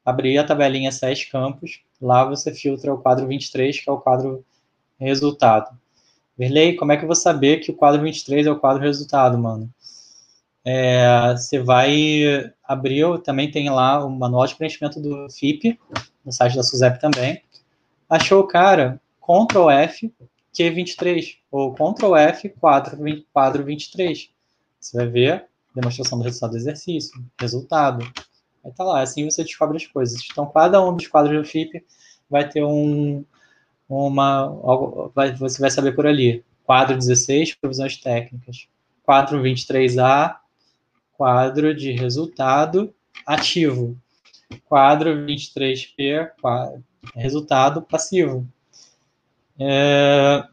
[0.05, 4.43] abrir a tabelinha SES Campos, lá você filtra o quadro 23, que é o quadro
[4.99, 5.69] resultado.
[6.37, 9.37] Verley, como é que eu vou saber que o quadro 23 é o quadro resultado,
[9.37, 9.69] mano?
[10.65, 15.79] É, você vai abrir, também tem lá o manual de preenchimento do FIP,
[16.25, 17.41] no site da SUSEP também.
[18.09, 20.11] Achou o cara, Ctrl F,
[20.57, 22.97] Q23, ou Ctrl F, quadro,
[23.31, 24.29] quadro 23.
[24.79, 28.05] Você vai ver demonstração do resultado do exercício, resultado.
[28.63, 30.21] Aí tá lá, assim você descobre as coisas.
[30.31, 31.83] Então, cada um dos quadros do FIP
[32.29, 33.25] vai ter um,
[33.89, 34.47] uma,
[35.37, 36.43] você vai saber por ali.
[36.63, 38.67] Quadro 16, provisões técnicas.
[39.03, 40.37] Quadro 23A,
[41.13, 42.93] quadro de resultado
[43.25, 43.97] ativo.
[44.65, 46.83] Quadro 23P, quadro,
[47.15, 48.47] resultado passivo.
[49.59, 50.43] É,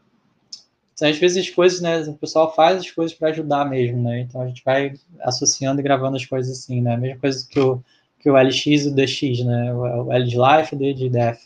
[1.01, 4.41] às vezes as coisas, né, o pessoal faz as coisas para ajudar mesmo, né, então
[4.41, 7.83] a gente vai associando e gravando as coisas assim, né, a mesma coisa que o,
[8.19, 11.09] que o LX e o DX, né, o L de Life e o D de
[11.09, 11.39] Def.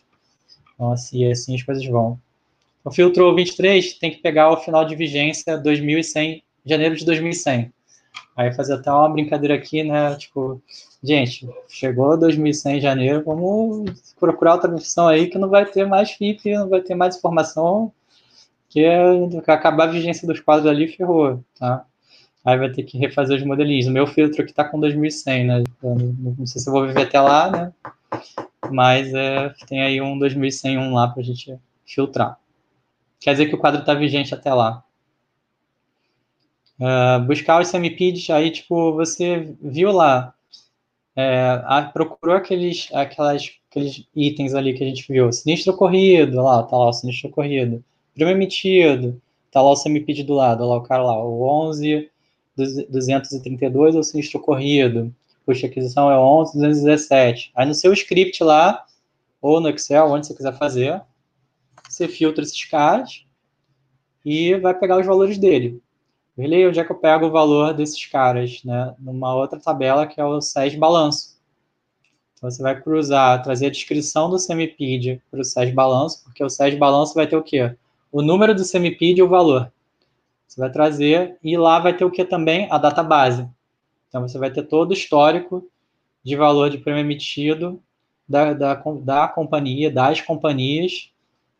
[0.73, 2.19] Então, assim, assim as coisas vão.
[2.84, 7.73] O filtro 23 tem que pegar o final de vigência 2100, janeiro de 2100.
[8.36, 10.15] Aí fazer até uma brincadeira aqui, né?
[10.15, 10.61] Tipo,
[11.06, 16.11] gente, chegou 2100 em janeiro, vamos procurar outra versão aí que não vai ter mais
[16.11, 17.91] FIP, não vai ter mais informação,
[18.69, 19.02] que é,
[19.48, 21.86] acabar a vigência dos quadros ali, ferrou, tá?
[22.44, 23.88] Aí vai ter que refazer os modelinhos.
[23.88, 25.64] O meu filtro aqui tá com 2100, né?
[25.82, 27.73] Não, não sei se eu vou viver até lá, né?
[28.72, 32.38] mas é, tem aí um 2101 lá para a gente filtrar.
[33.19, 34.84] Quer dizer que o quadro está vigente até lá.
[36.80, 40.34] Uh, buscar os semipids, aí, tipo, você viu lá,
[41.16, 45.32] é, a, procurou aqueles, aquelas, aqueles itens ali que a gente viu.
[45.32, 47.84] Sinistro ocorrido, lá, tá lá o sinistro ocorrido.
[48.14, 49.22] Prêmio emitido,
[49.52, 52.10] tá lá o semipid do lado, lá o cara lá, o 11
[52.58, 55.14] 232 é o sinistro ocorrido
[55.46, 57.52] custo de aquisição é 11,217.
[57.56, 58.86] Aí no seu script lá,
[59.42, 61.02] ou no Excel, onde você quiser fazer,
[61.88, 63.26] você filtra esses caras
[64.26, 65.82] e vai pegar os valores dele.
[66.36, 66.70] Beleza?
[66.70, 68.64] Onde é que eu pego o valor desses caras?
[68.64, 68.94] Né?
[68.99, 71.36] Numa outra tabela que é o SES balanço.
[72.34, 76.49] Então você vai cruzar, trazer a descrição do semipid para o SES balanço, porque o
[76.49, 77.76] SES balanço vai ter o quê?
[78.12, 79.72] O número do semipid e o valor.
[80.48, 82.68] Você vai trazer, e lá vai ter o que também?
[82.72, 83.48] A data base.
[84.07, 85.68] Então, você vai ter todo o histórico
[86.24, 87.82] de valor de prêmio emitido
[88.28, 91.12] da, da, da companhia, das companhias,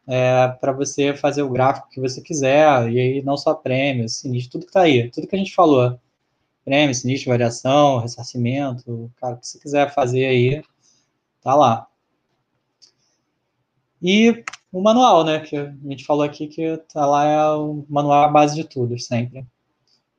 [0.07, 4.53] é, para você fazer o gráfico que você quiser, e aí não só prêmio, sinistro,
[4.53, 5.99] tudo que está aí, tudo que a gente falou.
[6.64, 10.64] Prêmio, sinistro, variação, ressarcimento, cara, o que você quiser fazer aí,
[11.41, 11.88] tá lá.
[14.02, 18.26] E o manual, né, que a gente falou aqui que tá lá é o manual
[18.26, 19.45] a base de tudo, sempre.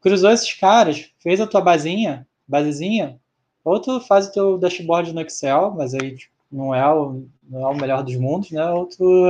[0.00, 3.20] Cruzou esses caras, fez a tua basinha, basezinha,
[3.64, 7.60] ou tu faz o teu dashboard no Excel, mas aí tipo, não, é o, não
[7.62, 8.64] é o melhor dos mundos, né?
[8.70, 9.26] Ou tu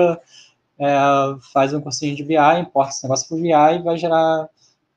[0.79, 0.97] é,
[1.53, 4.49] faz um cursinho de BI, importa esse negócio para o BI e vai gerar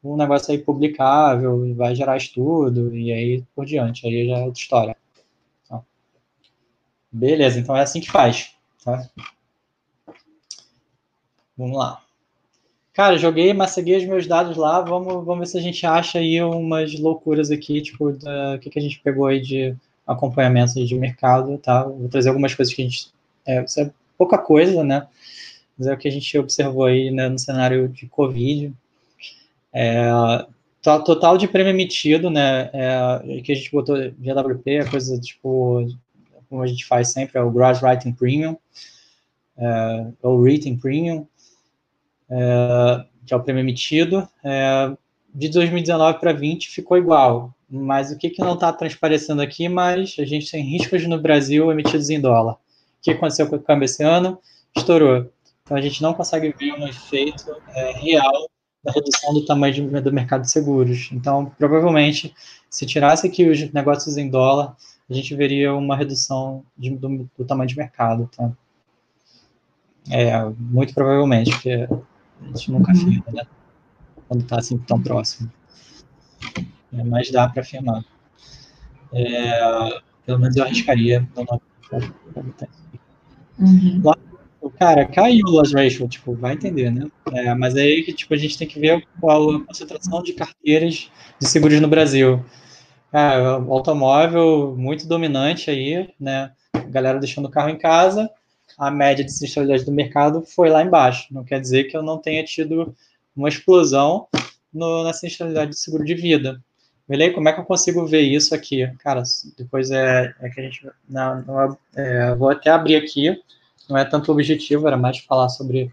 [0.03, 4.43] um negócio aí publicável, e vai gerar estudo, e aí por diante, aí já é
[4.45, 4.97] outra história.
[5.65, 5.85] Então,
[7.11, 8.53] beleza, então é assim que faz.
[8.83, 9.09] Tá?
[11.57, 12.01] Vamos lá.
[12.93, 14.81] Cara, joguei, massaguei os meus dados lá.
[14.81, 18.79] Vamos, vamos ver se a gente acha aí umas loucuras aqui, tipo, o que, que
[18.79, 19.75] a gente pegou aí de
[20.11, 21.83] acompanhamento de mercado, tá?
[21.83, 23.11] Vou trazer algumas coisas que a gente.
[23.45, 25.07] É, isso é pouca coisa, né?
[25.77, 28.73] Mas é o que a gente observou aí né, no cenário de Covid.
[29.73, 30.09] É,
[30.81, 32.69] total de prêmio emitido, né?
[32.73, 35.87] É, que a gente botou GWP, a coisa tipo,
[36.49, 38.57] como a gente faz sempre, é o Gross Writing Premium,
[39.57, 41.27] é, ou Written Premium
[42.29, 44.95] é, que é o prêmio emitido, é,
[45.33, 47.53] de 2019 para 20 ficou igual.
[47.69, 51.71] Mas o que, que não está transparecendo aqui, mas a gente tem riscos no Brasil
[51.71, 52.53] emitidos em dólar.
[52.53, 52.57] O
[53.03, 54.39] que aconteceu com o câmbio esse ano?
[54.75, 55.31] Estourou.
[55.63, 58.49] Então a gente não consegue ver um efeito é, real
[58.83, 61.09] da redução do tamanho de, do mercado de seguros.
[61.11, 62.33] Então, provavelmente,
[62.69, 64.75] se tirasse aqui os negócios em dólar,
[65.09, 68.29] a gente veria uma redução de, do, do, tamanho de mercado.
[68.35, 68.51] Tá?
[70.09, 71.87] É, muito provavelmente, porque
[72.41, 72.97] a gente nunca uhum.
[72.97, 73.43] afirma, né?
[74.27, 75.51] Quando está assim tão próximo.
[76.93, 78.03] É, mas dá para afirmar.
[79.13, 81.27] É, pelo menos eu arriscaria.
[83.57, 84.01] Uhum.
[84.77, 87.09] Cara, caiu o loss ratio, tipo, vai entender, né?
[87.33, 91.09] É, mas aí que tipo, a gente tem que ver qual a concentração de carteiras
[91.39, 92.43] de seguros no Brasil.
[93.69, 96.51] Automóvel muito dominante aí, né?
[96.73, 98.29] A galera deixando o carro em casa,
[98.77, 101.33] a média de sinistralidade do mercado foi lá embaixo.
[101.33, 102.95] Não quer dizer que eu não tenha tido
[103.35, 104.27] uma explosão
[104.73, 106.61] no, na sinistralidade de seguro de vida.
[107.09, 107.33] Beleza?
[107.33, 108.87] Como é que eu consigo ver isso aqui?
[108.99, 109.23] Cara,
[109.57, 110.87] depois é, é que a gente.
[111.09, 113.41] Não, não é, vou até abrir aqui.
[113.89, 115.91] Não é tanto o objetivo, era mais falar sobre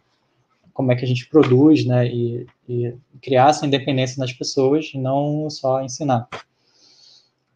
[0.74, 2.06] como é que a gente produz, né?
[2.06, 6.28] E, e criar essa independência nas pessoas, não só ensinar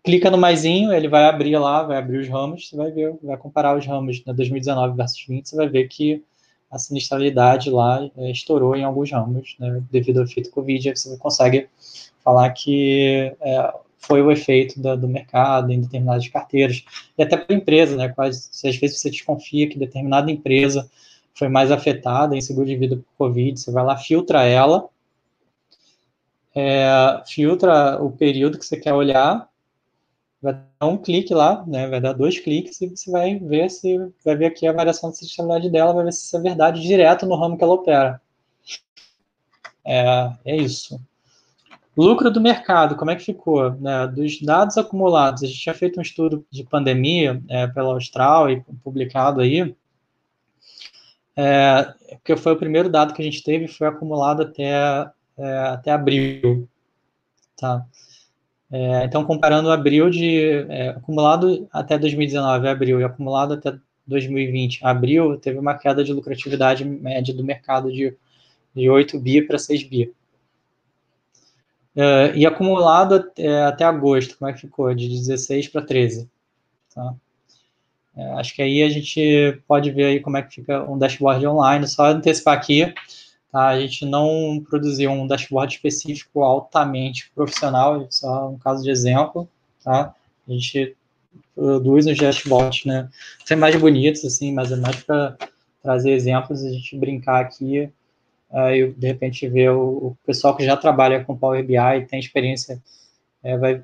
[0.02, 3.36] clica no maisinho, ele vai abrir lá, vai abrir os ramos, você vai ver, vai
[3.36, 6.22] comparar os ramos de 2019 versus 20, você vai ver que
[6.70, 11.16] a sinistralidade lá é, estourou em alguns ramos, né, devido ao efeito Covid, aí você
[11.18, 11.68] consegue
[12.22, 16.84] falar que é, foi o efeito da, do mercado em determinadas carteiras,
[17.16, 20.90] e até para a empresa, né, quase, se às vezes você desconfia que determinada empresa
[21.34, 24.88] foi mais afetada em seguro de vida por Covid, você vai lá, filtra ela,
[26.54, 29.48] é, filtra o período que você quer olhar,
[30.42, 31.86] vai dar um clique lá, né?
[31.86, 35.18] Vai dar dois cliques e você vai ver se vai ver aqui a variação de
[35.18, 38.20] sistematicidade dela, vai ver se isso é verdade direto no ramo que ela opera.
[39.84, 41.00] É, é isso.
[41.96, 43.72] Lucro do mercado, como é que ficou?
[43.72, 48.48] Né, dos dados acumulados, a gente tinha feito um estudo de pandemia é, pela Austral
[48.48, 49.74] e publicado aí,
[51.36, 55.90] é, porque foi o primeiro dado que a gente teve, foi acumulado até, é, até
[55.90, 56.68] abril.
[57.56, 57.84] Tá?
[58.70, 63.76] É, então, comparando abril de é, acumulado até 2019, abril, e acumulado até
[64.06, 68.16] 2020, abril, teve uma queda de lucratividade média do mercado de,
[68.74, 70.12] de 8 bi para 6 bi.
[71.96, 74.94] É, e acumulado até, até, agosto, como é que ficou?
[74.94, 76.28] De 16 para 13.
[76.94, 77.14] Tá?
[78.16, 81.46] É, acho que aí a gente pode ver aí como é que fica um dashboard
[81.46, 81.86] online.
[81.86, 82.94] Só antecipar aqui,
[83.50, 83.68] Tá?
[83.68, 89.48] A gente não produziu um dashboard específico altamente profissional, só um caso de exemplo.
[89.82, 90.14] Tá?
[90.48, 90.96] A gente
[91.54, 93.08] produz uns dashboards, né?
[93.44, 95.36] São mais bonitos, assim, mas é mais para
[95.82, 97.90] trazer exemplos, a gente brincar aqui
[98.50, 102.06] uh, e de repente ver o, o, pessoal que já trabalha com Power BI e
[102.06, 102.80] tem experiência
[103.42, 103.82] é, vai,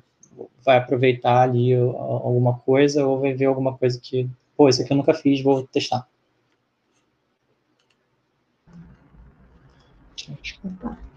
[0.63, 4.97] vai aproveitar ali alguma coisa ou vai ver alguma coisa que, pô, isso aqui eu
[4.97, 6.07] nunca fiz, vou testar.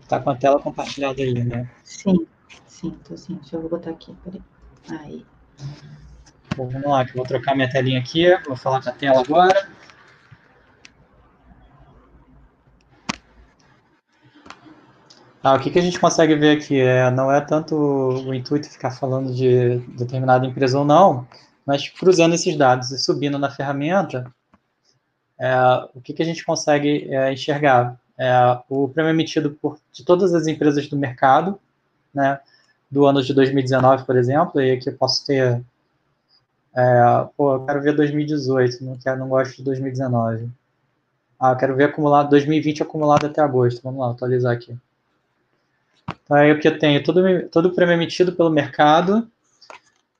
[0.09, 1.69] Tá com a tela compartilhada aí, né?
[1.85, 2.27] Sim,
[2.67, 3.35] sim, tô sim.
[3.37, 4.43] Deixa eu botar aqui, peraí.
[4.89, 5.27] Aí.
[6.57, 9.21] Bom, vamos lá, que eu vou trocar minha telinha aqui, vou falar com a tela
[9.21, 9.69] agora.
[15.43, 16.79] Ah, o que, que a gente consegue ver aqui?
[16.79, 21.27] É, não é tanto o intuito ficar falando de determinada empresa ou não,
[21.65, 24.31] Mas cruzando esses dados e subindo na ferramenta,
[25.39, 25.55] é,
[25.95, 27.99] o que, que a gente consegue é, enxergar?
[28.19, 28.31] É,
[28.69, 31.59] o prêmio emitido por, de todas as empresas do mercado,
[32.15, 32.41] né,
[32.91, 35.63] do ano de 2019, por exemplo, e aqui eu posso ter,
[36.77, 40.51] é, pô, eu quero ver 2018, não, quero, não gosto de 2019.
[41.41, 44.77] Ah, eu quero ver acumulado, 2020 acumulado até agosto, vamos lá, atualizar aqui.
[46.25, 49.31] Então, aí o que eu tenho, todo, todo o prêmio emitido pelo mercado,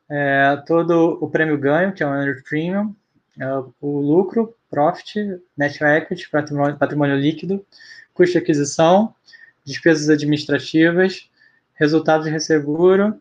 [0.09, 2.95] é, todo o prêmio ganho, que é o Earned Premium,
[3.39, 3.47] é,
[3.81, 7.65] o lucro, profit, net equity, patrimônio, patrimônio líquido,
[8.13, 9.15] custo de aquisição,
[9.65, 11.29] despesas administrativas,
[11.75, 13.21] resultado de resseguro,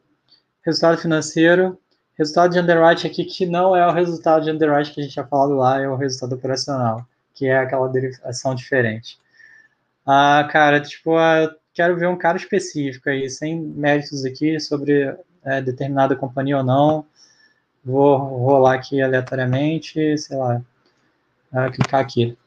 [0.66, 1.80] resultado financeiro,
[2.18, 5.26] resultado de underwriting aqui, que não é o resultado de underwriting que a gente tinha
[5.26, 9.18] falado lá, é o resultado operacional, que é aquela derivação diferente.
[10.06, 15.16] Ah, cara, tipo, ah, quero ver um cara específico aí, sem méritos aqui sobre
[15.46, 17.06] é, determinada companhia ou não.
[17.82, 20.62] Vou rolar aqui aleatoriamente, sei lá,
[21.54, 22.38] ah, clicar aqui.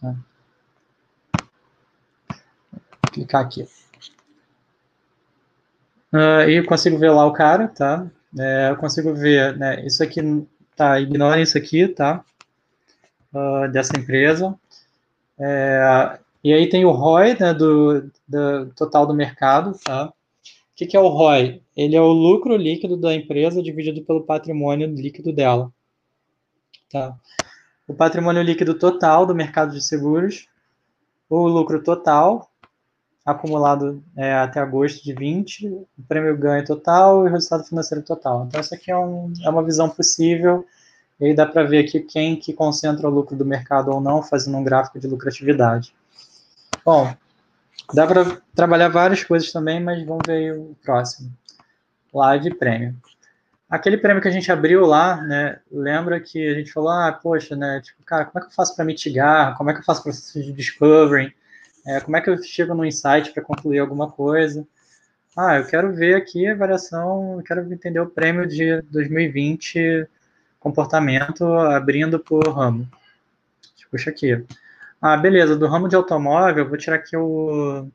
[0.00, 0.16] Tá?
[3.12, 3.68] Clicar aqui.
[6.12, 8.10] Uh, e eu consigo ver lá o cara, tá?
[8.36, 10.44] É, eu consigo ver, né, isso aqui,
[10.74, 12.24] tá, ignorem isso aqui, tá?
[13.32, 14.58] Uh, dessa empresa.
[15.38, 20.06] É, e aí tem o ROI, né, do, do total do mercado, tá?
[20.06, 20.12] O
[20.74, 21.62] que, que é o ROI?
[21.76, 25.72] Ele é o lucro líquido da empresa dividido pelo patrimônio líquido dela,
[26.90, 27.16] tá?
[27.86, 30.48] O patrimônio líquido total do mercado de seguros,
[31.28, 32.50] o lucro total,
[33.24, 38.46] acumulado é, até agosto de 20, o prêmio ganho total e o resultado financeiro total.
[38.46, 40.66] Então, isso aqui é, um, é uma visão possível,
[41.20, 44.22] e aí dá para ver aqui quem que concentra o lucro do mercado ou não,
[44.22, 45.94] fazendo um gráfico de lucratividade.
[46.84, 47.14] Bom,
[47.94, 51.32] dá para trabalhar várias coisas também, mas vamos ver o próximo.
[52.12, 52.94] Live prêmio.
[53.70, 57.56] Aquele prêmio que a gente abriu lá, né, lembra que a gente falou, ah, poxa,
[57.56, 59.56] né, tipo, cara, como é que eu faço para mitigar?
[59.56, 61.34] Como é que eu faço processo de discovery?
[61.86, 64.66] É, como é que eu chego no insight para concluir alguma coisa?
[65.36, 70.06] Ah, eu quero ver aqui a variação, eu quero entender o prêmio de 2020
[70.62, 72.88] comportamento abrindo por ramo.
[73.90, 74.44] Puxa aqui.
[75.04, 77.88] Ah, beleza, do ramo de automóvel, vou tirar aqui o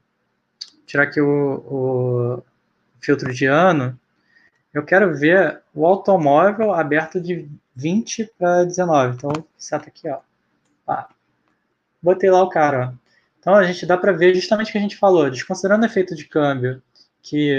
[0.86, 2.44] tirar aqui o, o
[3.00, 3.98] filtro de ano.
[4.74, 9.16] Eu quero ver o automóvel aberto de 20 para 19.
[9.16, 10.20] Então, seta aqui, ó.
[10.86, 11.08] Ah,
[12.02, 12.98] botei lá o cara, ó.
[13.40, 16.14] Então, a gente dá para ver justamente o que a gente falou, desconsiderando o efeito
[16.14, 16.82] de câmbio,
[17.22, 17.54] que,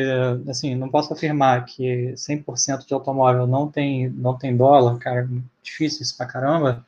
[0.47, 5.27] assim, não posso afirmar que 100% de automóvel não tem, não tem dólar, cara,
[5.63, 6.85] difícil isso pra caramba,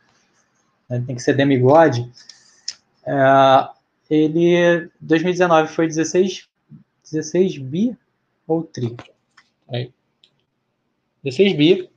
[0.91, 1.03] né?
[1.07, 2.11] tem que ser demigode,
[3.07, 3.69] é,
[4.11, 6.49] ele, 2019 foi 16,
[7.05, 7.97] 16 bi
[8.47, 8.97] ou tri?
[9.69, 9.93] Aí.
[11.23, 11.91] 16 bi,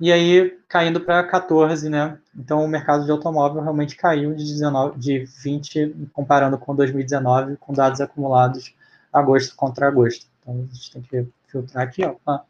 [0.00, 2.18] e aí caindo para 14, né?
[2.34, 7.72] Então o mercado de automóvel realmente caiu de 19, de 20 comparando com 2019, com
[7.72, 8.74] dados acumulados
[9.12, 10.26] agosto contra agosto.
[10.40, 12.40] Então a gente tem que filtrar aqui, ó.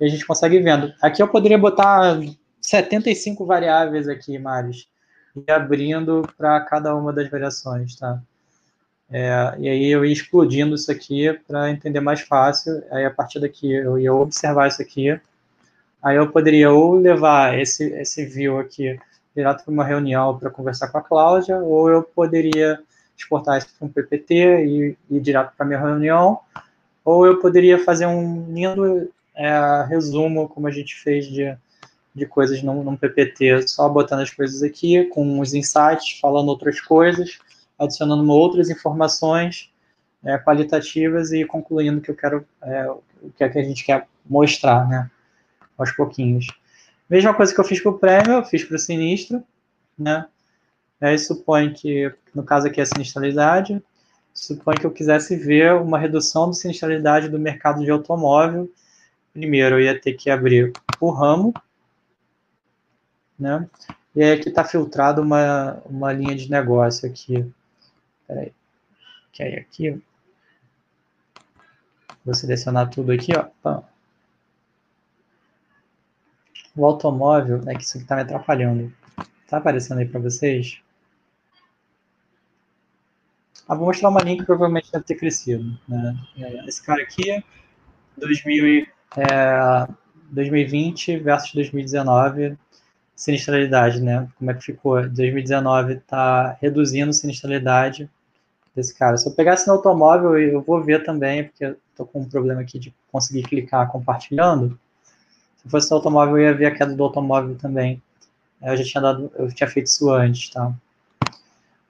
[0.00, 0.92] E a gente consegue vendo.
[1.00, 2.18] Aqui eu poderia botar
[2.60, 4.88] 75 variáveis aqui, Maris
[5.36, 8.20] e abrindo para cada uma das variações, tá?
[9.10, 12.82] É, e aí eu ia explodindo isso aqui para entender mais fácil.
[12.90, 15.18] Aí a partir daqui eu ia observar isso aqui.
[16.02, 18.98] Aí eu poderia ou levar esse, esse view aqui
[19.34, 22.78] direto para uma reunião para conversar com a Cláudia, ou eu poderia
[23.16, 26.40] exportar isso para um PPT e ir direto para minha reunião,
[27.04, 31.56] ou eu poderia fazer um lindo é, resumo, como a gente fez de
[32.14, 36.80] de coisas num, num PPT, só botando as coisas aqui, com os insights, falando outras
[36.80, 37.38] coisas,
[37.78, 39.72] adicionando outras informações
[40.24, 44.06] é, qualitativas e concluindo que eu quero, é, o que é que a gente quer
[44.24, 45.10] mostrar, né,
[45.76, 46.46] aos pouquinhos.
[47.10, 49.42] Mesma coisa que eu fiz para o prêmio, eu fiz para o sinistro,
[49.98, 50.26] né,
[51.00, 53.82] aí supõe que, no caso aqui é a sinistralidade,
[54.32, 58.70] supõe que eu quisesse ver uma redução de sinistralidade do mercado de automóvel,
[59.32, 61.52] primeiro eu ia ter que abrir o ramo,
[63.38, 63.68] né?
[64.14, 67.44] E aí aqui está filtrado uma, uma linha de negócio aqui.
[68.26, 68.52] Peraí.
[69.32, 70.02] Que aí aqui.
[72.24, 73.82] Vou selecionar tudo aqui, ó.
[76.76, 78.92] O automóvel, é que isso aqui está me atrapalhando.
[79.48, 80.80] Tá aparecendo aí para vocês?
[83.68, 85.78] Ah, vou mostrar uma linha que provavelmente deve ter crescido.
[85.88, 86.16] Né?
[86.38, 87.42] É, esse cara aqui,
[88.16, 88.86] 2000,
[89.16, 89.88] é,
[90.30, 92.58] 2020 versus 2019,
[93.14, 94.28] sinistralidade, né?
[94.38, 95.08] Como é que ficou?
[95.08, 98.10] 2019 está reduzindo sinistralidade
[98.74, 99.16] desse cara.
[99.16, 102.60] Se eu pegasse no automóvel, eu vou ver também, porque eu tô com um problema
[102.60, 104.78] aqui de conseguir clicar compartilhando.
[105.62, 108.02] Se fosse o automóvel, eu ia ver a queda do automóvel também.
[108.62, 110.72] Eu já tinha dado, eu tinha feito isso antes, tá?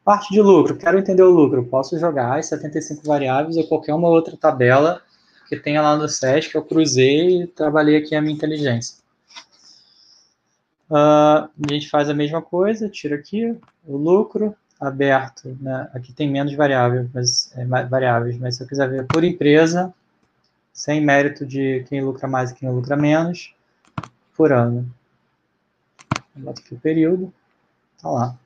[0.05, 1.65] Parte de lucro, quero entender o lucro.
[1.65, 5.01] Posso jogar as 75 variáveis ou qualquer uma outra tabela
[5.49, 9.04] que tenha lá no SESC, eu cruzei e trabalhei aqui a minha inteligência.
[10.95, 15.91] Uh, a gente faz a mesma coisa, tira aqui o lucro aberto, né?
[15.93, 19.93] aqui tem menos variáveis, mas, é, variáveis, mas se eu quiser ver por empresa,
[20.73, 23.53] sem mérito de quem lucra mais e quem lucra menos,
[24.37, 24.89] por ano.
[26.33, 27.35] Bota aqui o período,
[28.01, 28.39] tá lá.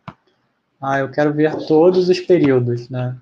[0.80, 3.14] Ah, eu quero ver todos os períodos, né?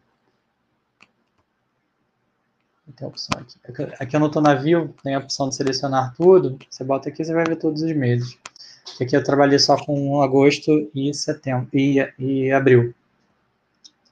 [2.94, 3.58] Tem a opção aqui.
[3.98, 6.56] Aqui eu não estou na view, tem a opção de selecionar tudo.
[6.70, 8.38] Você bota aqui, você vai ver todos os meses.
[9.00, 12.94] Aqui eu trabalhei só com agosto e setembro e, e abril.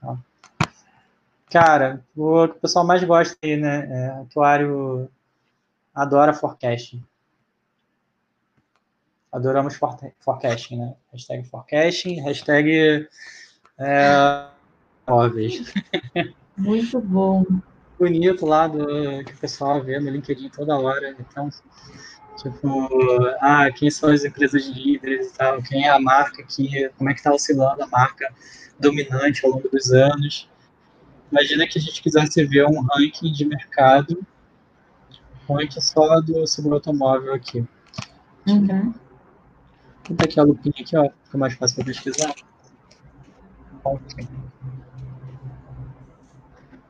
[0.01, 0.19] Tá.
[1.51, 3.89] Cara, o que o pessoal mais gosta aí, né?
[3.91, 5.09] É, atuário
[5.95, 7.03] adora forecasting.
[9.33, 9.77] Adoramos
[10.21, 10.95] forecasting, né?
[11.13, 13.09] Hashtag forecasting, hashtag
[13.79, 14.47] é,
[15.09, 15.73] móveis.
[16.57, 17.45] Muito bom.
[17.99, 21.17] Bonito lá do que o pessoal vê no LinkedIn toda hora.
[21.19, 21.49] Então,
[22.37, 22.89] Tipo,
[23.41, 27.13] ah, quem são as empresas líderes e tal, quem é a marca que, como é
[27.13, 28.33] que está oscilando a marca
[28.79, 30.49] dominante ao longo dos anos.
[31.31, 34.25] Imagina que a gente quisesse ver um ranking de mercado,
[35.49, 37.65] ranking só do seguro automóvel aqui.
[38.47, 38.93] Uhum.
[40.07, 42.35] Vou botar aqui a lupinha aqui, ó, fica mais fácil para pesquisar.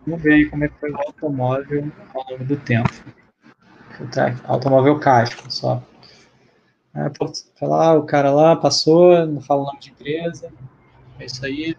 [0.07, 2.91] Vamos ver aí como é que foi o automóvel ao longo do tempo.
[4.12, 5.83] Tá, automóvel casco, só.
[6.95, 7.31] É, pô,
[7.62, 10.53] lá, o cara lá passou, não fala o nome de empresa.
[11.19, 11.77] É isso aí.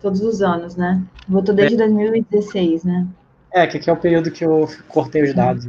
[0.00, 1.02] Todos os anos, né?
[1.28, 1.78] Votou desde é.
[1.78, 3.06] 2016, né?
[3.52, 5.68] É, que aqui é o período que eu cortei os dados.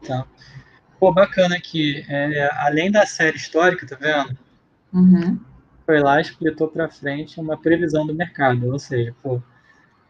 [0.00, 0.24] Então,
[1.00, 2.04] pô, bacana aqui.
[2.08, 4.38] É, além da série histórica, tá vendo?
[4.92, 5.38] Uhum.
[5.84, 8.70] Foi lá e explicou para frente uma previsão do mercado.
[8.70, 9.42] Ou seja, pô,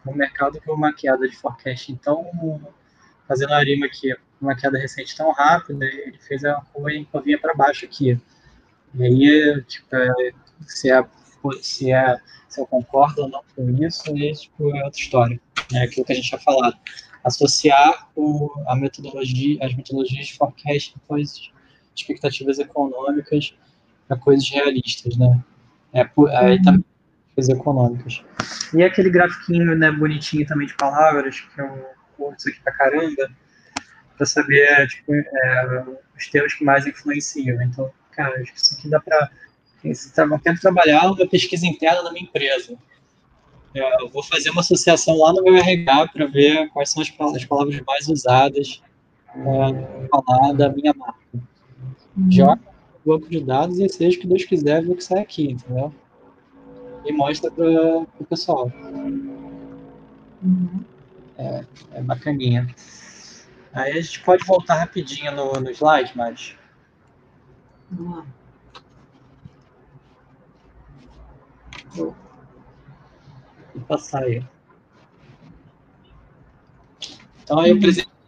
[0.04, 2.26] o mercado com uma queda de forecast tão
[3.28, 6.62] fazendo a rima aqui, uma queda recente tão rápida, ele fez a
[7.12, 8.18] curvinha para baixo aqui.
[8.94, 10.32] E aí, tipo, é,
[10.66, 11.04] se, é,
[11.60, 12.16] se, é,
[12.48, 15.40] se eu concordo ou não com isso, aí, tipo, é outra história.
[15.74, 16.76] É aquilo que a gente tinha falado.
[17.22, 21.50] Associar o, a metodologia, as metodologias de forecast com as
[21.94, 23.54] expectativas econômicas
[24.08, 25.38] a coisas realistas, né?
[25.92, 26.62] É, aí uhum.
[26.62, 26.84] também
[27.34, 28.24] coisas econômicas.
[28.74, 33.30] E aquele grafiquinho, né, bonitinho também de palavras, que eu curtos aqui pra caramba,
[34.16, 35.84] para saber tipo, é,
[36.16, 37.62] os temas que mais influenciam.
[37.62, 39.30] Então, cara, acho que isso aqui dá para.
[39.82, 42.76] Eu quero trabalhar uma pesquisa interna da minha empresa.
[43.72, 47.08] É, eu vou fazer uma associação lá no meu RH para ver quais são as
[47.10, 48.82] palavras, as palavras mais usadas
[49.36, 51.20] é, falar da minha marca.
[52.16, 52.30] Uhum.
[52.30, 52.60] Joga
[53.06, 55.52] no banco de dados e seja o que Deus quiser ver o que sai aqui,
[55.52, 55.94] entendeu?
[57.04, 58.72] E mostra para o pessoal.
[60.42, 60.84] Uhum
[61.38, 62.66] é, é bacaninha.
[63.72, 66.56] Aí a gente pode voltar rapidinho no, no slide, mas.
[67.90, 68.26] Vamos lá.
[71.94, 72.14] Vou
[73.86, 74.44] passar aí.
[77.42, 77.78] Então aí o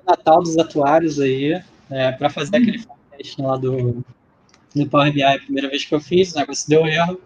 [0.07, 4.05] Natal dos atuários aí, é, para fazer aquele forecast lá do,
[4.75, 5.23] do Power BI.
[5.23, 7.21] A primeira vez que eu fiz, o negócio deu erro.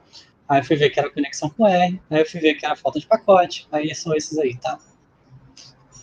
[0.48, 2.76] Aí eu fui ver que era conexão com R, aí eu fui ver que era
[2.76, 3.66] falta de pacote.
[3.70, 4.78] Aí são esses aí, tá?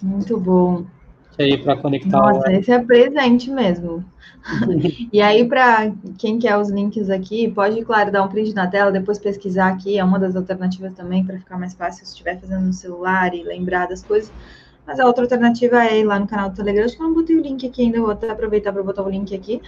[0.01, 0.85] Muito bom.
[1.43, 2.09] aí para conectar.
[2.09, 2.51] Nossa, o...
[2.51, 4.03] esse é presente mesmo.
[5.13, 8.91] e aí, para quem quer os links aqui, pode, claro, dar um print na tela,
[8.91, 12.65] depois pesquisar aqui, é uma das alternativas também, para ficar mais fácil se estiver fazendo
[12.65, 14.31] no celular e lembrar das coisas.
[14.85, 16.85] Mas a outra alternativa é ir lá no canal do Telegram.
[16.85, 19.09] Acho que eu não botei o link aqui ainda, vou até aproveitar para botar o
[19.09, 19.61] link aqui.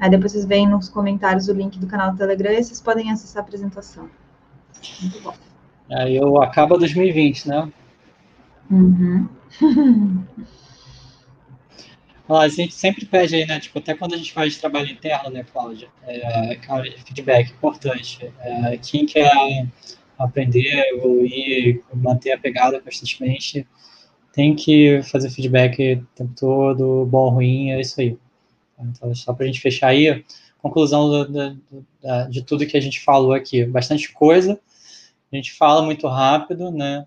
[0.00, 3.10] Aí depois vocês veem nos comentários o link do canal do Telegram e vocês podem
[3.10, 4.08] acessar a apresentação.
[5.00, 5.34] Muito bom.
[5.90, 7.72] Aí eu acaba 2020, né?
[8.70, 9.26] Uhum.
[12.28, 13.58] A gente sempre pede aí, né?
[13.58, 15.88] Tipo, até quando a gente faz trabalho interno, né, Cláudia?
[16.06, 18.30] É, cara, feedback importante.
[18.40, 19.30] É, quem quer
[20.18, 23.66] aprender, evoluir, manter a pegada constantemente,
[24.32, 28.16] tem que fazer feedback o tempo todo, bom, ruim, é isso aí.
[28.78, 30.24] Então, só para a gente fechar aí,
[30.58, 33.64] conclusão do, do, do, de tudo que a gente falou aqui.
[33.64, 34.60] Bastante coisa,
[35.32, 37.06] a gente fala muito rápido, né?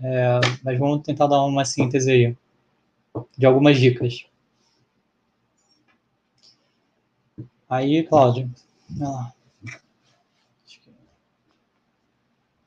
[0.00, 2.36] É, mas vamos tentar dar uma síntese aí
[3.36, 4.24] de algumas dicas.
[7.68, 8.50] Aí, Cláudio,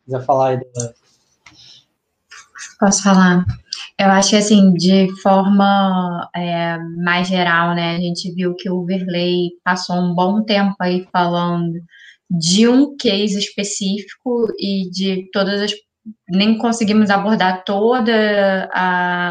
[0.05, 0.59] quiser falar aí
[2.79, 3.45] Posso falar?
[3.97, 8.83] Eu acho que, assim, de forma é, mais geral, né, a gente viu que o
[8.83, 11.81] Verley passou um bom tempo aí falando
[12.29, 15.71] de um case específico e de todas as
[16.29, 18.69] nem conseguimos abordar toda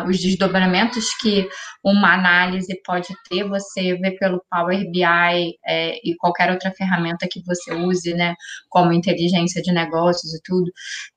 [0.09, 1.49] os desdobramentos que
[1.83, 3.49] uma análise pode ter.
[3.49, 8.35] Você vê pelo Power BI é, e qualquer outra ferramenta que você use, né,
[8.69, 10.71] como inteligência de negócios e tudo,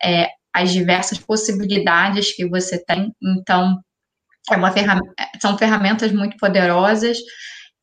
[0.04, 3.12] é, as diversas possibilidades que você tem.
[3.22, 3.80] Então,
[4.50, 7.18] é são ferramentas muito poderosas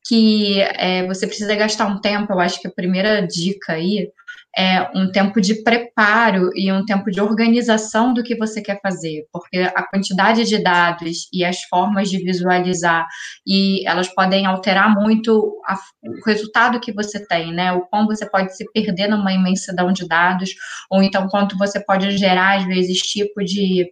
[0.06, 2.32] que é, você precisa gastar um tempo.
[2.32, 4.08] Eu acho que a primeira dica aí
[4.56, 9.26] é, um tempo de preparo e um tempo de organização do que você quer fazer,
[9.32, 13.06] porque a quantidade de dados e as formas de visualizar
[13.46, 17.72] e elas podem alterar muito a, o resultado que você tem, né?
[17.72, 20.50] O quão você pode se perder numa imensidão de dados,
[20.90, 23.90] ou então quanto você pode gerar, às vezes, tipo de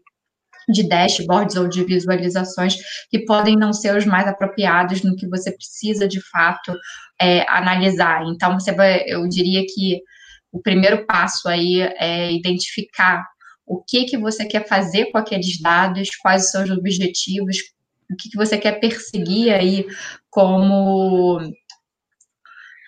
[0.68, 2.76] de dashboards ou de visualizações
[3.10, 6.72] que podem não ser os mais apropriados no que você precisa de fato
[7.20, 8.22] é, analisar.
[8.26, 10.01] Então, você vai, eu diria que
[10.52, 13.26] o primeiro passo aí é identificar
[13.66, 17.56] o que que você quer fazer com aqueles dados, quais são os objetivos,
[18.10, 19.86] o que, que você quer perseguir aí
[20.30, 21.40] como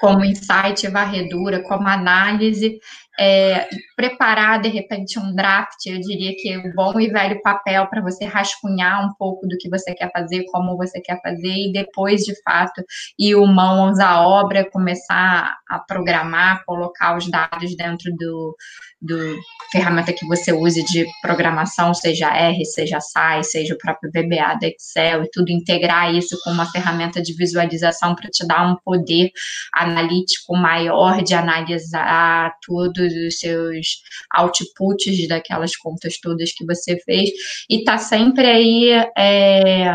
[0.00, 2.78] como insight, varredura, como análise,
[3.18, 7.86] é, preparar de repente um draft, eu diria que é um bom e velho papel
[7.86, 11.72] para você rascunhar um pouco do que você quer fazer, como você quer fazer, e
[11.72, 12.82] depois, de fato,
[13.18, 18.56] ir o mãos à obra, começar a programar, colocar os dados dentro do,
[19.04, 19.38] do
[19.70, 24.68] ferramenta que você use de programação, seja R, seja SAI, seja o próprio VBA da
[24.68, 29.30] Excel, e tudo integrar isso com uma ferramenta de visualização para te dar um poder
[29.74, 34.02] analítico maior de analisar todos os seus
[34.34, 37.30] outputs daquelas contas todas que você fez,
[37.68, 38.90] e tá sempre aí.
[39.16, 39.94] É,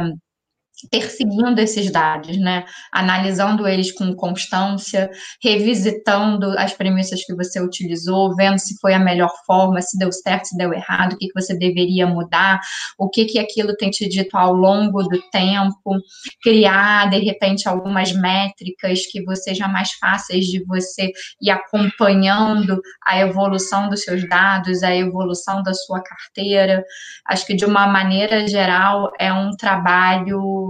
[0.89, 2.65] perseguindo esses dados, né?
[2.91, 5.09] Analisando eles com constância,
[5.43, 10.45] revisitando as premissas que você utilizou, vendo se foi a melhor forma, se deu certo,
[10.45, 12.59] se deu errado, o que, que você deveria mudar,
[12.97, 15.97] o que, que aquilo tem te dito ao longo do tempo,
[16.41, 21.11] criar, de repente, algumas métricas que sejam mais fáceis de você
[21.41, 26.83] ir acompanhando a evolução dos seus dados, a evolução da sua carteira.
[27.27, 30.68] Acho que, de uma maneira geral, é um trabalho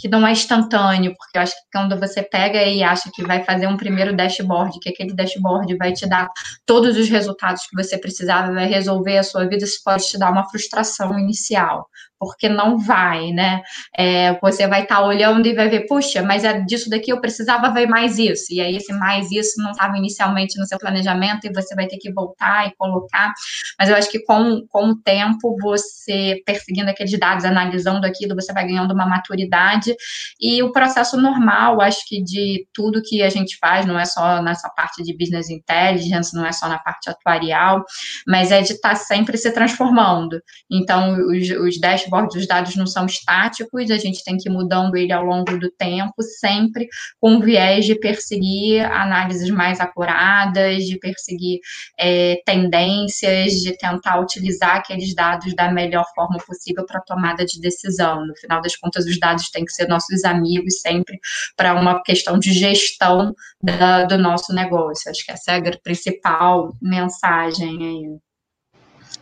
[0.00, 3.44] que não é instantâneo, porque eu acho que quando você pega e acha que vai
[3.44, 6.28] fazer um primeiro dashboard, que aquele dashboard vai te dar
[6.66, 10.30] todos os resultados que você precisava, vai resolver a sua vida, isso pode te dar
[10.30, 11.88] uma frustração inicial
[12.18, 13.62] porque não vai, né?
[13.96, 17.20] É, você vai estar tá olhando e vai ver, puxa, mas é disso daqui eu
[17.20, 21.46] precisava ver mais isso, e aí esse mais isso não estava inicialmente no seu planejamento
[21.46, 23.32] e você vai ter que voltar e colocar,
[23.78, 28.52] mas eu acho que com, com o tempo, você perseguindo aqueles dados, analisando aquilo, você
[28.52, 29.94] vai ganhando uma maturidade
[30.40, 34.42] e o processo normal, acho que de tudo que a gente faz, não é só
[34.42, 37.84] nessa parte de business intelligence, não é só na parte atuarial,
[38.26, 40.40] mas é de estar tá sempre se transformando.
[40.70, 44.96] Então, os, os dashboard dos dados não são estáticos, a gente tem que ir mudando
[44.96, 46.88] ele ao longo do tempo, sempre
[47.20, 51.60] com o viés de perseguir análises mais acuradas, de perseguir
[51.98, 58.26] é, tendências, de tentar utilizar aqueles dados da melhor forma possível para tomada de decisão.
[58.26, 61.18] No final das contas, os dados têm que ser nossos amigos sempre
[61.56, 65.10] para uma questão de gestão da, do nosso negócio.
[65.10, 68.27] Acho que essa é a principal mensagem aí.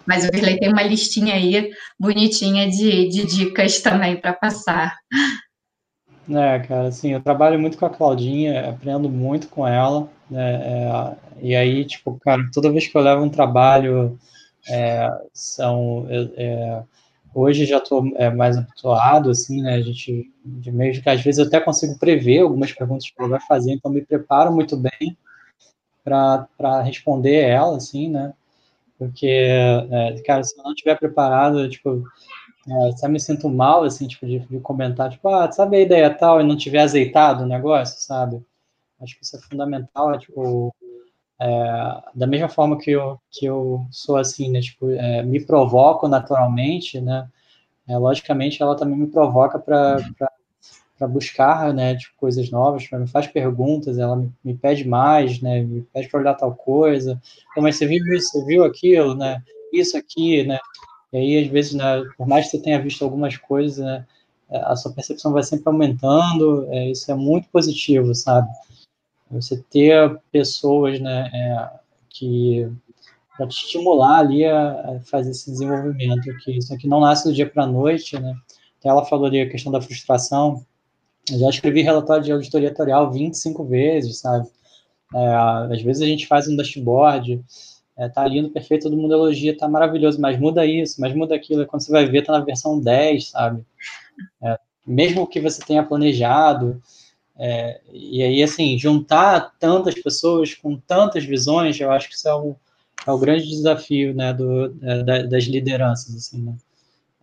[0.06, 4.96] Mas o Virley tem uma listinha aí bonitinha de, de dicas também para passar.
[6.28, 11.16] É, cara, assim, eu trabalho muito com a Claudinha, aprendo muito com ela, né, é,
[11.40, 14.18] e aí, tipo, cara, toda vez que eu levo um trabalho,
[14.68, 16.82] é, são, é,
[17.32, 21.38] hoje já estou é, mais habituado, assim, né, a gente, de meio que às vezes
[21.38, 25.16] eu até consigo prever algumas perguntas que ela vai fazer, então me preparo muito bem
[26.02, 28.32] para responder ela, assim, né,
[28.98, 32.04] porque, é, cara, se eu não estiver preparado, tipo,
[32.68, 36.14] é, eu me sinto mal, assim, tipo, de, de, comentar, tipo, ah, sabe a ideia
[36.14, 38.44] tal, e não tiver azeitado o negócio, sabe?
[39.00, 40.74] Acho que isso é fundamental, é, tipo,
[41.40, 46.08] é, da mesma forma que eu, que eu sou assim, né, tipo, é, me provoco
[46.08, 47.28] naturalmente, né,
[47.88, 49.98] é, logicamente ela também me provoca para
[50.98, 55.62] para buscar, né, tipo, coisas novas, me faz perguntas, ela me, me pede mais, né,
[55.62, 57.20] me pede para olhar tal coisa,
[57.54, 59.42] Pô, mas você viu isso, você viu aquilo, né,
[59.72, 60.58] isso aqui, né,
[61.12, 64.06] e aí, às vezes, né, por mais que você tenha visto algumas coisas, né,
[64.50, 68.48] a sua percepção vai sempre aumentando, é, isso é muito positivo, sabe,
[69.30, 71.70] você ter pessoas, né, é,
[72.08, 72.70] que
[73.36, 76.56] para te estimular ali a, a, fazer esse desenvolvimento aqui.
[76.56, 78.34] Isso aqui não nasce do dia para a noite, né?
[78.82, 80.64] Ela falou ali a questão da frustração.
[81.30, 84.48] Eu já escrevi relatório de auditoria editorial 25 vezes, sabe?
[85.14, 85.34] É,
[85.74, 87.42] às vezes a gente faz um dashboard,
[87.96, 91.66] é, tá lindo, perfeito, todo mundo elogia, tá maravilhoso, mas muda isso, mas muda aquilo.
[91.66, 93.64] Quando você vai ver, tá na versão 10, sabe?
[94.42, 96.80] É, mesmo que você tenha planejado,
[97.38, 102.34] é, e aí, assim, juntar tantas pessoas com tantas visões, eu acho que isso é
[102.34, 102.56] o,
[103.06, 106.54] é o grande desafio, né, do, é, das lideranças, assim, né?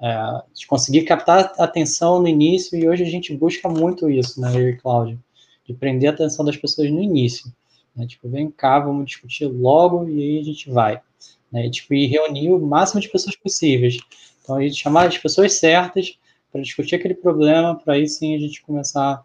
[0.05, 4.41] É, de conseguir captar a atenção no início, e hoje a gente busca muito isso,
[4.41, 5.17] né, eu Cláudio,
[5.65, 7.49] de prender a atenção das pessoas no início.
[7.95, 11.01] Né, tipo, vem cá, vamos discutir logo, e aí a gente vai.
[11.49, 13.97] Né, e, tipo, e reunir o máximo de pessoas possíveis.
[14.41, 16.19] Então, a gente chamar as pessoas certas
[16.51, 19.23] para discutir aquele problema, para aí sim a gente começar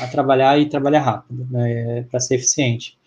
[0.00, 2.98] a trabalhar e trabalhar rápido, né, para ser eficiente.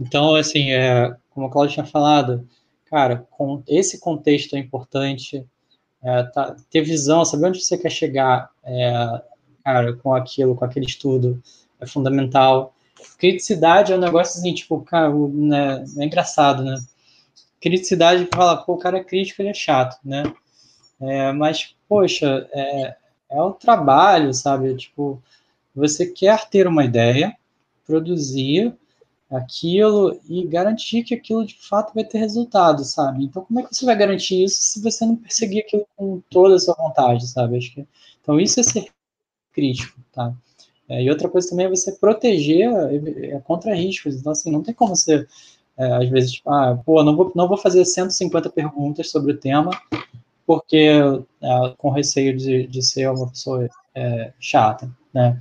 [0.00, 2.44] Então, assim, é, como a Cláudia tinha falado,
[2.86, 5.46] cara, com esse contexto é importante,
[6.02, 9.22] é, tá, ter visão, saber onde você quer chegar, é,
[9.64, 11.42] cara, com aquilo, com aquele estudo,
[11.80, 12.74] é fundamental.
[13.18, 16.78] Criticidade é um negócio assim, tipo, cara, né, é engraçado, né?
[17.60, 20.22] Criticidade, fala, pô, o cara é crítico, ele é chato, né?
[21.00, 22.96] É, mas, poxa, é,
[23.30, 24.74] é um trabalho, sabe?
[24.74, 25.22] Tipo,
[25.74, 27.36] você quer ter uma ideia,
[27.86, 28.74] produzir
[29.30, 33.24] aquilo e garantir que aquilo de fato vai ter resultado, sabe?
[33.24, 36.56] Então, como é que você vai garantir isso se você não perseguir aquilo com toda
[36.56, 37.56] a sua vontade, sabe?
[37.56, 37.86] Acho que,
[38.20, 38.86] então, isso é ser
[39.52, 40.34] crítico, tá?
[40.88, 44.16] É, e outra coisa também é você proteger é, é, contra riscos.
[44.16, 45.24] Então, assim, não tem como você,
[45.78, 49.38] é, às vezes, tipo, ah, pô, não vou, não vou fazer 150 perguntas sobre o
[49.38, 49.70] tema,
[50.44, 50.76] porque
[51.40, 55.38] é, com receio de, de ser uma pessoa é, chata, né?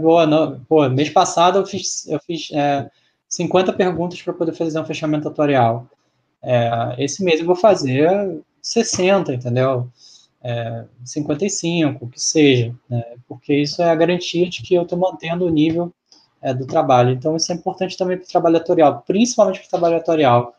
[0.00, 2.88] Pô, não, pô, mês passado eu fiz, eu fiz é,
[3.28, 5.86] 50 perguntas para poder fazer um fechamento atuarial.
[6.42, 9.90] É, esse mês eu vou fazer 60, entendeu?
[10.42, 13.02] É, 55, o que seja, né?
[13.26, 15.92] porque isso é a garantia de que eu estou mantendo o nível
[16.40, 17.10] é, do trabalho.
[17.10, 20.54] Então, isso é importante também para o trabalho atorial, principalmente para o trabalho atorial.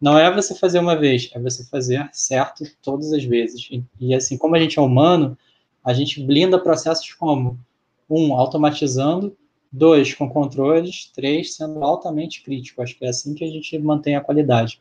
[0.00, 3.68] Não é você fazer uma vez, é você fazer certo todas as vezes.
[3.70, 5.38] E, e assim, como a gente é humano,
[5.84, 7.58] a gente blinda processos como
[8.08, 9.36] um, automatizando,
[9.70, 12.82] dois, com controles, três, sendo altamente crítico.
[12.82, 14.80] Acho que é assim que a gente mantém a qualidade.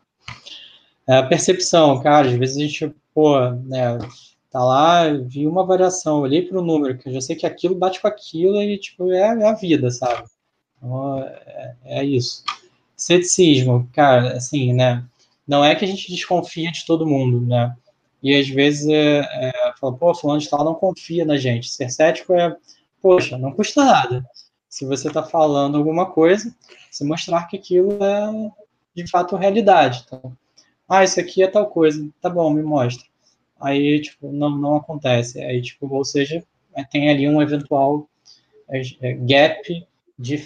[1.08, 3.98] É, percepção, cara, às vezes a gente, pô, né,
[4.50, 7.76] tá lá, vi uma variação, olhei para o número, que eu já sei que aquilo
[7.76, 10.28] bate com aquilo e, tipo, é, é a vida, sabe?
[10.78, 12.44] Então, é, é isso.
[12.96, 15.04] Ceticismo, cara, assim, né,
[15.48, 17.76] não é que a gente desconfia de todo mundo, né?
[18.22, 21.70] E às vezes é, é, fala, pô, fulano de tal não confia na gente.
[21.70, 22.56] Ser cético é,
[23.02, 24.26] poxa, não custa nada.
[24.70, 26.56] Se você está falando alguma coisa,
[26.90, 28.52] você mostrar que aquilo é
[28.96, 30.04] de fato realidade.
[30.06, 30.36] Então,
[30.88, 33.06] ah, isso aqui é tal coisa, tá bom, me mostra.
[33.60, 35.42] Aí, tipo, não, não acontece.
[35.42, 38.10] Aí, tipo, ou seja, é, tem ali um eventual
[38.70, 39.88] é, é, gap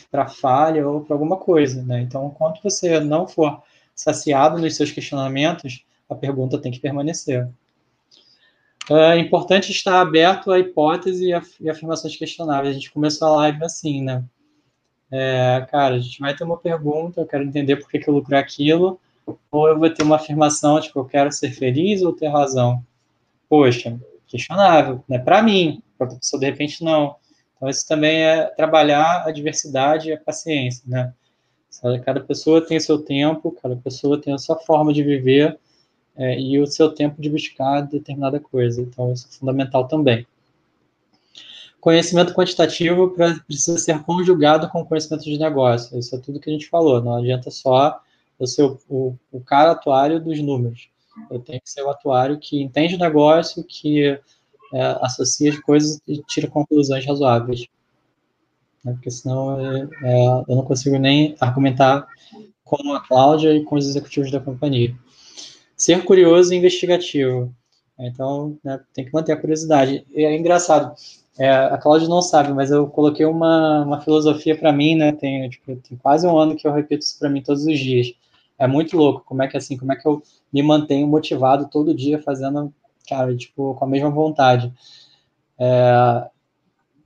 [0.09, 2.01] para falha ou para alguma coisa, né?
[2.01, 3.61] Então, enquanto você não for
[3.93, 7.47] saciado nos seus questionamentos, a pergunta tem que permanecer.
[8.89, 12.71] É importante estar aberto à hipótese e, afirmações questionáveis.
[12.75, 14.23] A gente começou a live assim, né?
[15.11, 18.13] É, cara, a gente vai ter uma pergunta, eu quero entender por que, que eu
[18.13, 18.99] lucrei aquilo,
[19.51, 22.83] ou eu vou ter uma afirmação, tipo, eu quero ser feliz ou ter razão.
[23.49, 25.17] Poxa, questionável, né?
[25.17, 27.15] Para mim, para outra pessoa, de repente, não.
[27.55, 31.13] Então, isso também é trabalhar a diversidade e a paciência, né?
[32.03, 35.57] Cada pessoa tem o seu tempo, cada pessoa tem a sua forma de viver,
[36.17, 38.81] é, e o seu tempo de buscar determinada coisa.
[38.81, 40.25] Então, isso é fundamental também.
[41.79, 43.13] Conhecimento quantitativo
[43.45, 45.99] precisa ser conjugado com conhecimento de negócio.
[45.99, 47.01] Isso é tudo que a gente falou.
[47.01, 48.01] Não adianta só
[48.39, 50.89] eu ser o, o, o cara atuário dos números.
[51.29, 54.19] Eu tenho que ser o atuário que entende o negócio, que
[54.73, 57.67] é, associa as coisas e tira conclusões razoáveis.
[58.83, 58.93] Né?
[58.93, 62.07] Porque senão é, é, eu não consigo nem argumentar
[62.63, 64.95] com a Cláudia e com os executivos da companhia.
[65.85, 67.53] Ser curioso e investigativo.
[67.99, 70.03] Então, né, tem que manter a curiosidade.
[70.11, 70.95] E é engraçado,
[71.37, 75.11] é, a Cláudia não sabe, mas eu coloquei uma, uma filosofia para mim, né?
[75.11, 78.15] Tem, tipo, tem quase um ano que eu repito isso para mim todos os dias.
[78.57, 81.93] É muito louco como é que assim, como é que eu me mantenho motivado todo
[81.93, 82.73] dia fazendo,
[83.07, 84.73] cara, tipo, com a mesma vontade.
[85.59, 86.27] É,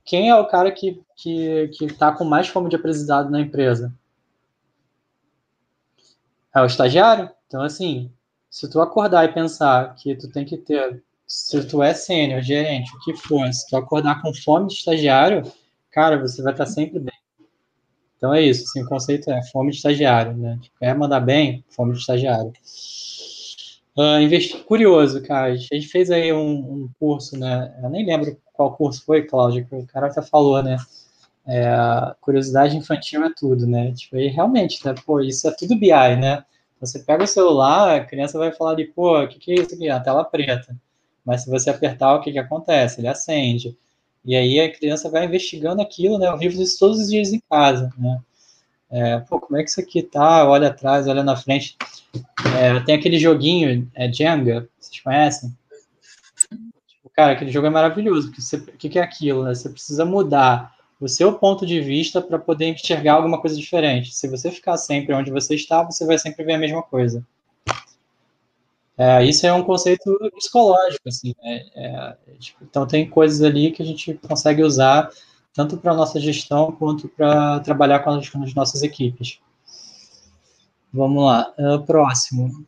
[0.06, 3.92] quem é o cara que, que, que tá com mais fome de aprendizado na empresa?
[6.54, 7.30] É o estagiário?
[7.46, 8.10] Então, assim,
[8.50, 12.90] se tu acordar e pensar que tu tem que ter, se tu é sênior, gerente,
[12.94, 15.50] o que for, se tu acordar com fome de estagiário,
[15.90, 17.14] cara, você vai estar sempre bem.
[18.16, 20.58] Então é isso, assim, o conceito é fome de estagiário, né?
[20.60, 22.52] Tipo, quer mandar bem, fome de estagiário.
[23.96, 25.52] Uh, investir curioso, cara.
[25.52, 27.74] A gente fez aí um, um, curso, né?
[27.82, 30.76] Eu nem lembro qual curso foi, Cláudio, que o cara até falou, né?
[31.46, 31.74] É,
[32.20, 33.92] curiosidade infantil é tudo, né?
[33.92, 34.94] Tipo, aí realmente, né?
[35.06, 36.44] Pô, isso é tudo BI, né?
[36.80, 39.74] Você pega o celular, a criança vai falar de, pô, o que, que é isso
[39.74, 39.88] aqui?
[39.90, 40.74] A tela preta.
[41.24, 43.00] Mas se você apertar, o que, que acontece?
[43.00, 43.76] Ele acende.
[44.24, 46.28] E aí a criança vai investigando aquilo, né?
[46.28, 48.20] Eu vivo isso todos os dias em casa, né?
[48.90, 50.48] É, pô, como é que isso aqui tá?
[50.48, 51.76] Olha atrás, olha na frente.
[52.58, 55.56] É, tem aquele joguinho, é Jenga, vocês conhecem?
[56.88, 59.54] Tipo, cara, aquele jogo é maravilhoso, porque o que, que é aquilo, né?
[59.54, 64.14] Você precisa mudar o seu ponto de vista para poder enxergar alguma coisa diferente.
[64.14, 67.26] Se você ficar sempre onde você está, você vai sempre ver a mesma coisa.
[68.98, 71.34] É, isso é um conceito psicológico, assim.
[71.42, 71.64] Né?
[71.74, 75.08] É, tipo, então, tem coisas ali que a gente consegue usar
[75.54, 79.40] tanto para nossa gestão quanto para trabalhar com as, com as, nossas equipes.
[80.92, 81.50] Vamos lá.
[81.58, 82.66] Uh, próximo.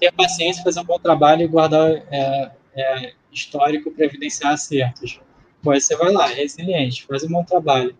[0.00, 5.20] Ter paciência, fazer um bom trabalho e guardar é, é histórico para evidenciar acertos.
[5.62, 7.94] Pô, aí você vai lá, é resiliente, faz um bom trabalho.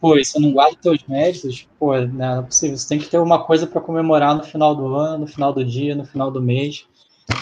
[0.00, 2.76] Pô, e você não guarda teus méritos, pô, não é possível.
[2.76, 5.64] Você tem que ter uma coisa para comemorar no final do ano, no final do
[5.64, 6.86] dia, no final do mês,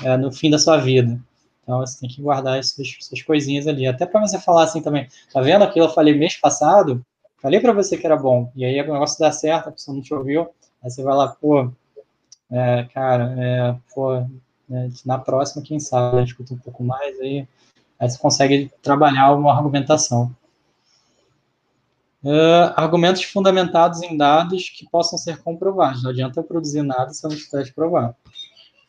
[0.02, 1.20] é, no fim da sua vida.
[1.62, 3.86] Então você tem que guardar essas, coisinhas ali.
[3.86, 7.04] Até para você falar assim também, tá vendo aquilo que eu falei mês passado?
[7.42, 8.50] Falei para você que era bom.
[8.54, 10.48] E aí o negócio dá certo, a pessoa não te ouviu.
[10.82, 11.70] Aí você vai lá, pô,
[12.50, 14.26] é, cara, é, pô, é,
[15.04, 17.46] na próxima, quem sabe, escuta um pouco mais aí
[17.98, 20.34] Aí você consegue trabalhar uma argumentação.
[22.22, 26.02] Uh, argumentos fundamentados em dados que possam ser comprovados.
[26.02, 28.14] Não adianta produzir nada se eu não tiver de provar.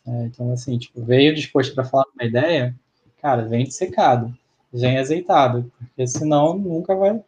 [0.08, 2.74] É, então, assim, tipo, veio disposto para falar uma ideia,
[3.22, 4.36] cara, vem dissecado,
[4.72, 7.22] vem azeitado, porque senão nunca vai.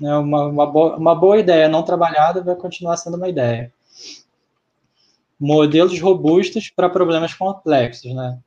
[0.00, 3.72] Né, uma, uma, boa, uma boa ideia não trabalhada vai continuar sendo uma ideia.
[5.38, 8.38] Modelos robustos para problemas complexos, né?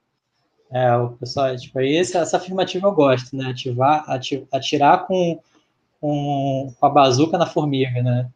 [0.72, 3.50] É, o pessoal, tipo, esse, essa afirmativa eu gosto, né?
[3.50, 4.06] Ativar,
[4.52, 5.40] atirar com,
[6.02, 8.30] com, com a bazuca na formiga, né?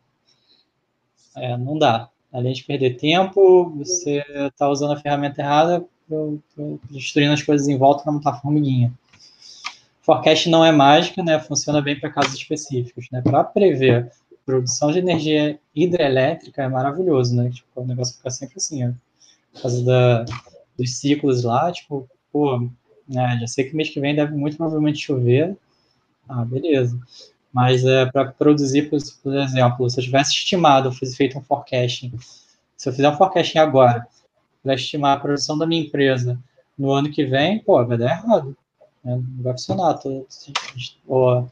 [1.36, 2.10] É, não dá.
[2.32, 5.84] Além de perder tempo, você está usando a ferramenta errada,
[6.90, 8.94] destruindo as coisas em volta para montar formiguinha.
[10.02, 11.40] Forecast não é mágica, né?
[11.40, 13.22] Funciona bem para casos específicos, né?
[13.22, 14.12] Para prever
[14.46, 17.52] produção de energia hidrelétrica é maravilhoso, né?
[17.52, 18.92] Tipo, o negócio fica sempre assim, ó.
[19.54, 20.26] Por causa da,
[20.76, 22.70] dos ciclos lá, tipo, pô,
[23.08, 25.58] né, já sei que mês que vem deve muito provavelmente chover.
[26.28, 27.00] Ah, beleza.
[27.52, 31.42] Mas é, para produzir, por, por, exemplo, se eu tivesse estimado, eu fiz feito um
[31.42, 32.14] forecasting,
[32.78, 34.08] se eu fizer um forecasting agora,
[34.64, 36.40] para estimar a produção da minha empresa
[36.78, 38.56] no ano que vem, pô, vai dar errado.
[39.04, 39.16] Né?
[39.16, 39.96] Não vai funcionar.
[39.96, 40.28] Tô,
[41.08, 41.50] ou,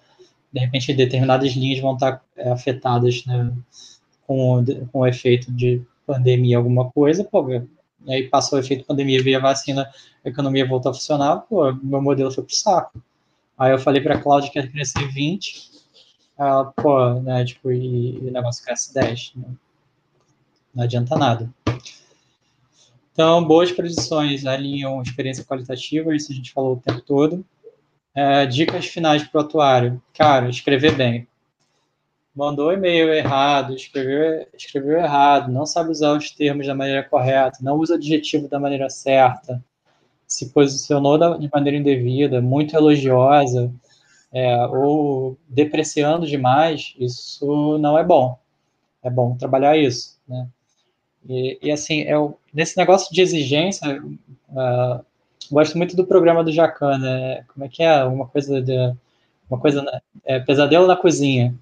[0.53, 3.51] de repente, determinadas linhas vão estar é, afetadas né,
[4.25, 7.43] com, com o efeito de pandemia, alguma coisa, pô,
[8.07, 9.89] e aí passou o efeito pandemia, veio a vacina,
[10.23, 13.03] a economia voltou a funcionar, pô, meu modelo foi pro saco.
[13.57, 15.71] Aí eu falei para a Cláudia que ia crescer 20,
[16.37, 19.33] ela, pô, né, tipo, e, e o negócio cresce 10.
[19.35, 19.49] Né?
[20.73, 21.53] Não adianta nada.
[23.11, 27.43] Então, boas predições alinham experiência qualitativa, isso a gente falou o tempo todo.
[28.15, 30.01] É, dicas finais para o atuário.
[30.13, 31.27] Cara, escrever bem
[32.37, 37.77] mandou e-mail errado, escreveu, escreveu errado, não sabe usar os termos da maneira correta, não
[37.77, 39.63] usa adjetivo da maneira certa,
[40.27, 43.73] se posicionou da, de maneira indevida, muito elogiosa,
[44.31, 48.37] é, ou depreciando demais, isso não é bom.
[49.01, 50.47] É bom trabalhar isso, né?
[51.27, 55.03] E, e assim, eu, nesse negócio de exigência, uh,
[55.51, 57.43] gosto muito do programa do Jacan, né?
[57.47, 58.03] Como é que é?
[58.03, 58.93] Uma coisa de,
[59.49, 59.83] uma coisa,
[60.23, 61.57] é, pesadelo na cozinha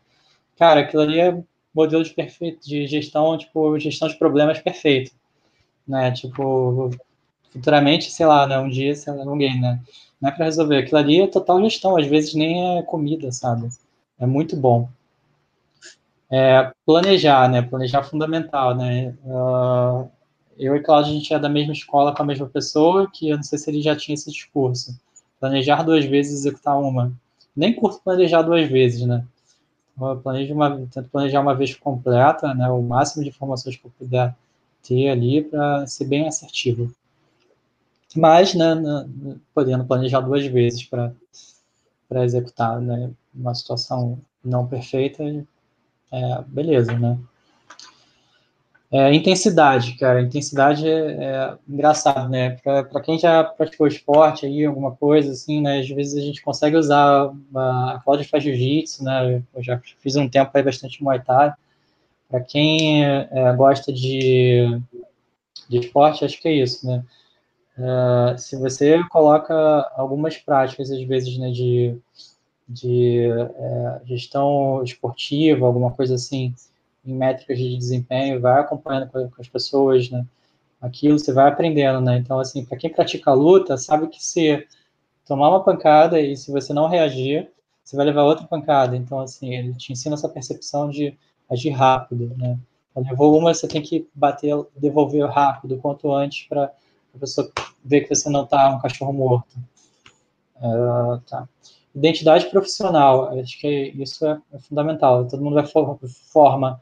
[0.58, 5.12] Cara, aquilo ali é modelo de perfeito de gestão, tipo, gestão de problemas perfeito,
[5.88, 6.12] né?
[6.12, 6.90] Tipo,
[7.52, 9.82] futuramente, sei lá, né, um dia, sei lá, alguém, né?
[10.22, 13.70] Não é para resolver, aquilo ali é total gestão, às vezes nem é comida, sabe?
[14.20, 14.88] É muito bom.
[16.32, 17.62] É, planejar, né?
[17.62, 19.14] Planejar é fundamental, né?
[19.24, 20.10] Uh,
[20.58, 23.36] eu e Cláudio, a gente é da mesma escola com a mesma pessoa, que eu
[23.36, 24.98] não sei se ele já tinha esse discurso.
[25.40, 27.14] Planejar duas vezes, executar uma.
[27.56, 29.26] Nem curto planejar duas vezes, né?
[30.22, 34.36] Planejo uma, tento planejar uma vez completa, né, o máximo de informações que eu puder
[34.84, 36.92] ter ali para ser bem assertivo.
[38.16, 38.76] Mas, né
[39.54, 41.14] podendo planejar duas vezes para
[42.24, 45.24] executar né, uma situação não perfeita,
[46.12, 47.18] é, beleza, né?
[48.98, 50.22] É, intensidade, cara.
[50.22, 52.52] Intensidade é, é engraçado, né?
[52.64, 55.80] Para quem já praticou esporte aí, alguma coisa assim, né?
[55.80, 57.30] Às vezes a gente consegue usar.
[57.54, 59.44] A, a Cláudia faz jiu-jitsu, né?
[59.54, 61.54] Eu já fiz um tempo aí bastante Muay Thai.
[62.30, 64.80] Para quem é, gosta de,
[65.68, 67.04] de esporte, acho que é isso, né?
[67.78, 69.54] É, se você coloca
[69.98, 71.98] algumas práticas, às vezes, né, de,
[72.66, 76.56] de é, gestão esportiva, alguma coisa assim,
[77.06, 80.26] em métricas de desempenho, vai acompanhando com, com as pessoas, né?
[80.82, 82.18] Aquilo você vai aprendendo, né?
[82.18, 84.68] Então, assim, para quem pratica luta, sabe que se
[85.26, 87.50] tomar uma pancada e se você não reagir,
[87.84, 88.96] você vai levar outra pancada.
[88.96, 91.18] Então, assim, ele te ensina essa percepção de
[91.50, 92.58] agir rápido, né?
[92.96, 96.72] Levou uma, você tem que bater, devolver rápido, quanto antes, para
[97.14, 97.52] a pessoa
[97.84, 99.58] ver que você não está um cachorro morto.
[100.58, 101.48] Uh, tá.
[101.94, 105.28] Identidade profissional, acho que isso é, é fundamental.
[105.28, 106.00] Todo mundo vai for,
[106.32, 106.82] forma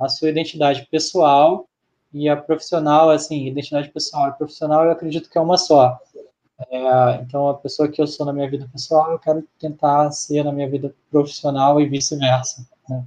[0.00, 1.68] a sua identidade pessoal
[2.12, 5.98] e a profissional, assim, identidade pessoal e profissional, eu acredito que é uma só.
[6.68, 10.44] É, então, a pessoa que eu sou na minha vida pessoal, eu quero tentar ser
[10.44, 12.66] na minha vida profissional e vice-versa.
[12.88, 13.04] Né?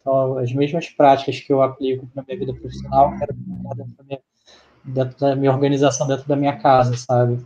[0.00, 3.94] Então, as mesmas práticas que eu aplico na minha vida profissional, eu quero aplicar dentro
[3.96, 4.20] da minha,
[4.84, 7.44] dentro da minha organização, dentro da minha casa, sabe?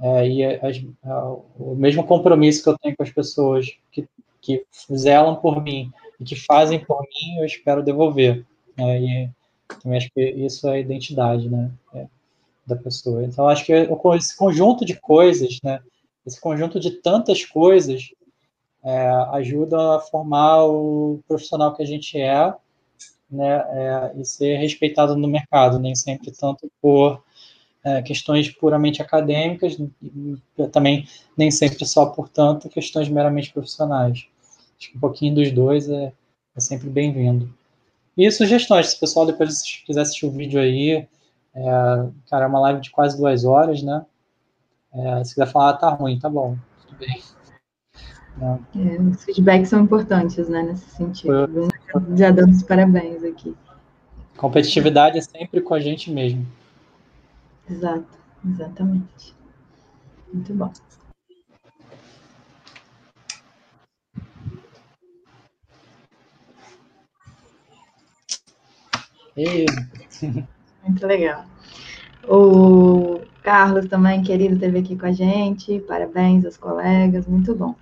[0.00, 0.84] É, e as,
[1.58, 4.08] o mesmo compromisso que eu tenho com as pessoas que,
[4.40, 4.64] que
[4.94, 8.44] zelam por mim e que fazem por mim, eu espero devolver.
[8.76, 9.00] Né?
[9.00, 9.30] E
[9.82, 11.70] também acho que isso é a identidade, né?
[11.94, 12.06] É,
[12.66, 13.24] da pessoa.
[13.24, 15.80] Então, acho que esse conjunto de coisas, né?
[16.26, 18.10] Esse conjunto de tantas coisas
[18.82, 22.54] é, ajuda a formar o profissional que a gente é,
[23.30, 23.64] né?
[23.70, 27.22] É, e ser respeitado no mercado, nem sempre tanto por
[27.84, 29.76] é, questões puramente acadêmicas,
[30.72, 34.26] também nem sempre só por tanto questões meramente profissionais.
[34.78, 36.12] Acho que um pouquinho dos dois é,
[36.56, 37.52] é sempre bem-vindo.
[38.16, 41.06] E sugestões, se o pessoal depois quiser assistir o vídeo aí,
[41.54, 44.04] é, cara, é uma live de quase duas horas, né?
[44.92, 46.56] É, se quiser falar, tá ruim, tá bom,
[46.86, 47.20] tudo bem.
[48.40, 49.00] É.
[49.00, 51.68] os feedbacks são importantes, né, nesse sentido.
[52.16, 53.54] Já damos parabéns aqui.
[54.36, 56.44] Competitividade é sempre com a gente mesmo.
[57.70, 59.34] Exato, exatamente.
[60.32, 60.72] Muito bom.
[70.86, 71.44] Muito legal.
[72.28, 75.80] O Carlos também, querido, esteve aqui com a gente.
[75.80, 77.74] Parabéns aos colegas, muito bom.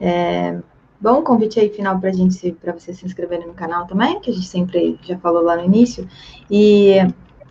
[0.00, 0.58] É,
[1.00, 4.34] bom convite aí final para gente, para você se inscreverem no canal também, que a
[4.34, 6.08] gente sempre já falou lá no início.
[6.50, 6.94] E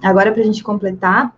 [0.01, 1.35] agora para a gente completar,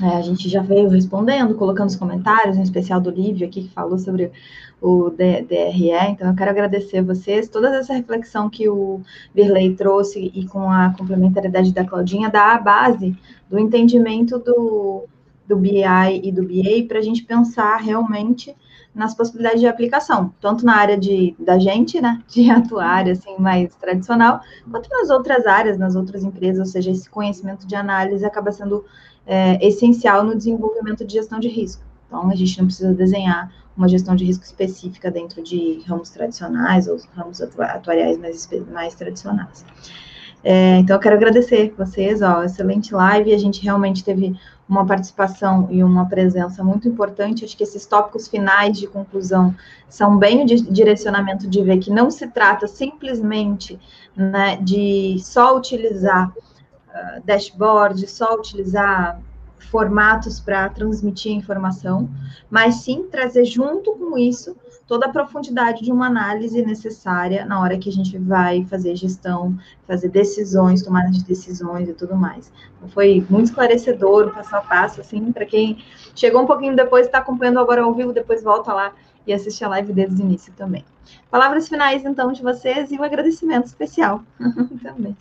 [0.00, 3.70] é, a gente já veio respondendo, colocando os comentários, em especial do Lívio aqui, que
[3.70, 4.32] falou sobre
[4.80, 5.90] o DRE.
[6.10, 7.48] Então, eu quero agradecer a vocês.
[7.48, 9.00] Toda essa reflexão que o
[9.34, 13.16] Virley trouxe e com a complementariedade da Claudinha, dá a base
[13.48, 15.04] do entendimento do,
[15.46, 15.84] do BI
[16.22, 18.54] e do BA para a gente pensar realmente
[18.94, 23.74] nas possibilidades de aplicação, tanto na área de, da gente, né, de atuar assim mais
[23.74, 24.40] tradicional,
[24.70, 28.84] quanto nas outras áreas, nas outras empresas, ou seja, esse conhecimento de análise acaba sendo
[29.26, 31.82] é, essencial no desenvolvimento de gestão de risco.
[32.06, 36.86] Então, a gente não precisa desenhar uma gestão de risco específica dentro de ramos tradicionais
[36.86, 39.64] ou ramos atuariais mais, mais tradicionais.
[40.44, 44.38] É, então, eu quero agradecer vocês, ó, excelente live, a gente realmente teve
[44.68, 49.54] uma participação e uma presença muito importante, acho que esses tópicos finais de conclusão
[49.88, 53.78] são bem o direcionamento de ver que não se trata simplesmente
[54.16, 56.32] né, de só utilizar
[56.94, 59.20] uh, dashboard, só utilizar
[59.70, 62.08] formatos para transmitir informação,
[62.50, 64.56] mas sim trazer junto com isso
[64.86, 69.58] toda a profundidade de uma análise necessária na hora que a gente vai fazer gestão,
[69.86, 72.52] fazer decisões, tomada de decisões e tudo mais.
[72.76, 75.82] Então, foi muito esclarecedor, passo a passo, assim, para quem
[76.14, 78.92] chegou um pouquinho depois, está acompanhando agora ao vivo, depois volta lá
[79.26, 80.84] e assiste a live desde o início também.
[81.30, 84.22] Palavras finais, então, de vocês e um agradecimento especial
[84.82, 85.16] também.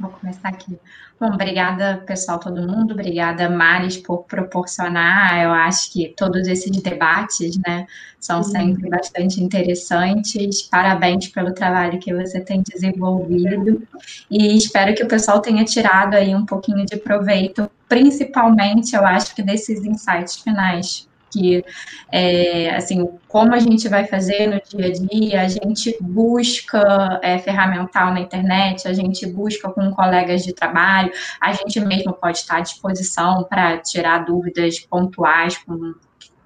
[0.00, 0.78] Vou começar aqui.
[1.20, 2.92] Bom, obrigada, pessoal, todo mundo.
[2.94, 5.38] Obrigada, Maris, por proporcionar.
[5.42, 7.86] Eu acho que todos esses debates, né,
[8.18, 10.62] são sempre bastante interessantes.
[10.62, 13.86] Parabéns pelo trabalho que você tem desenvolvido.
[14.30, 19.34] E espero que o pessoal tenha tirado aí um pouquinho de proveito, principalmente, eu acho
[19.34, 21.64] que desses insights finais que
[22.10, 27.38] é, assim como a gente vai fazer no dia a dia, a gente busca é,
[27.38, 32.56] ferramental na internet, a gente busca com colegas de trabalho, a gente mesmo pode estar
[32.56, 35.94] à disposição para tirar dúvidas pontuais com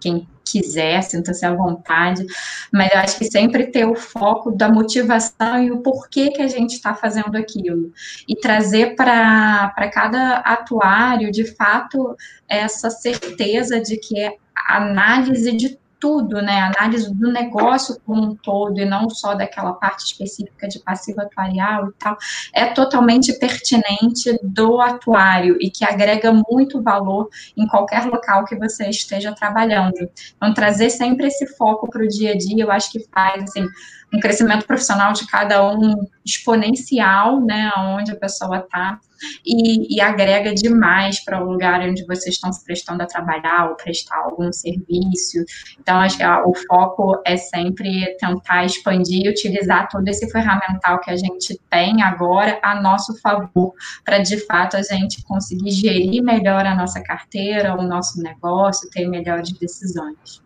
[0.00, 2.26] quem quiser, sinta-se à vontade,
[2.70, 6.48] mas eu acho que sempre ter o foco da motivação e o porquê que a
[6.48, 7.90] gente está fazendo aquilo.
[8.28, 12.14] E trazer para cada atuário, de fato,
[12.46, 16.60] essa certeza de que é análise de tudo, né?
[16.60, 21.88] Análise do negócio como um todo e não só daquela parte específica de passivo atuarial
[21.88, 22.18] e tal,
[22.52, 28.90] é totalmente pertinente do atuário e que agrega muito valor em qualquer local que você
[28.90, 30.10] esteja trabalhando.
[30.36, 33.66] Então, trazer sempre esse foco para o dia a dia, eu acho que faz, assim,
[34.14, 38.98] um crescimento profissional de cada um exponencial, né, onde a pessoa está,
[39.44, 43.76] e, e, agrega demais para o lugar onde vocês estão se prestando a trabalhar ou
[43.76, 45.38] prestar algum serviço.
[45.78, 51.10] Então, acho que o foco é sempre tentar expandir e utilizar todo esse ferramental que
[51.10, 53.72] a gente tem agora a nosso favor,
[54.04, 59.08] para de fato a gente conseguir gerir melhor a nossa carteira, o nosso negócio, ter
[59.08, 60.42] melhores decisões.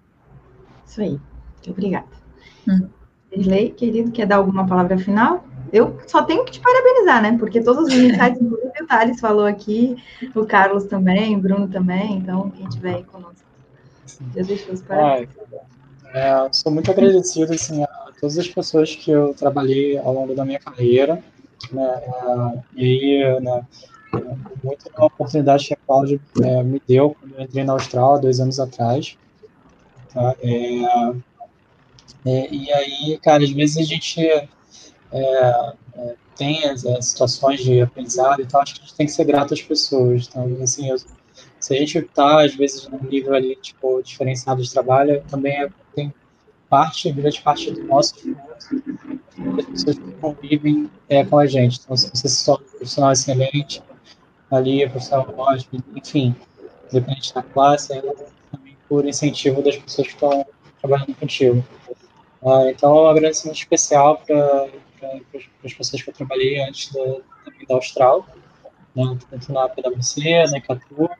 [0.86, 1.20] Isso aí.
[1.56, 2.06] Muito obrigada.
[2.68, 2.88] Hum.
[3.30, 5.44] Lei, querido, quer dar alguma palavra final?
[5.72, 7.36] Eu só tenho que te parabenizar, né?
[7.38, 9.96] Porque todos os insights, inclusive o Thales falou aqui,
[10.34, 13.46] o Carlos também, o Bruno também, então quem estiver aí conosco.
[14.34, 15.28] Jesus, parabéns.
[16.14, 17.88] É, sou muito agradecido assim, a
[18.18, 21.22] todas as pessoas que eu trabalhei ao longo da minha carreira.
[21.70, 23.66] Né, é, e aí, né,
[24.64, 28.40] muito da oportunidade que a Cláudia é, me deu quando eu entrei na Austrália, dois
[28.40, 29.18] anos atrás.
[30.12, 30.34] Tá?
[30.42, 31.14] É,
[32.28, 34.48] é, e aí, cara, às vezes a gente é,
[35.12, 35.74] é,
[36.36, 39.24] tem as, as, situações de aprendizado e tal, acho que a gente tem que ser
[39.24, 40.28] grato às pessoas.
[40.28, 40.98] Então, assim, eu,
[41.58, 45.70] se a gente está, às vezes, num nível ali, tipo, diferenciado de trabalho, também é,
[45.94, 46.12] tem
[46.68, 48.14] parte, grande parte do nosso
[49.58, 51.80] as pessoas que convivem é, com a gente.
[51.82, 53.82] Então, se você se torna um profissional excelente,
[54.50, 56.34] ali, profissional ótimo, enfim,
[56.90, 58.02] independente da classe, é
[58.50, 60.44] também por incentivo das pessoas que estão
[60.80, 61.64] trabalhando contigo.
[62.42, 64.68] Uh, então, um agradecimento especial para
[65.64, 67.04] as pessoas que eu trabalhei antes da,
[67.68, 68.26] da Austral,
[68.94, 71.10] né, tanto na PwC, na Icatu,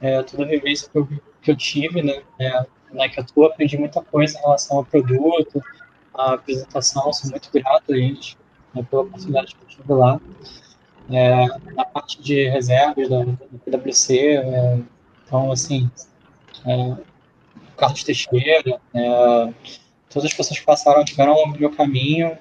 [0.00, 1.08] é, toda a vivência que eu,
[1.42, 5.60] que eu tive né, é, na Icatu, aprendi muita coisa em relação ao produto,
[6.14, 8.36] à apresentação, sou muito grato a eles
[8.74, 10.20] né, pela oportunidade que eu tive lá.
[11.10, 14.78] É, na parte de reservas da, da PwC, é,
[15.26, 15.90] então, assim,
[16.64, 16.96] é,
[17.76, 19.52] Carlos Teixeira, é,
[20.14, 22.38] todas as pessoas que passaram tiveram o meu caminho.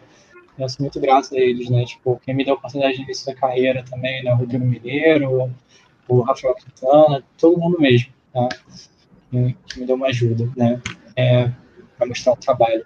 [0.57, 1.83] Eu sou muito grato a eles, né?
[1.83, 4.31] Tipo, quem me deu a oportunidade de início da carreira também, né?
[4.31, 5.51] O Rodrigo Mineiro,
[6.07, 8.47] o Rafael Quintana, todo mundo mesmo, tá?
[9.31, 10.79] Que, que me deu uma ajuda, né?
[11.15, 11.49] É,
[11.97, 12.85] para mostrar o trabalho.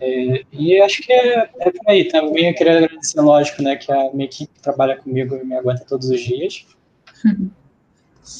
[0.00, 2.08] É, e acho que é, é por aí.
[2.08, 3.76] Também eu queria agradecer, lógico, né?
[3.76, 6.66] Que a minha equipe trabalha comigo e me aguenta todos os dias.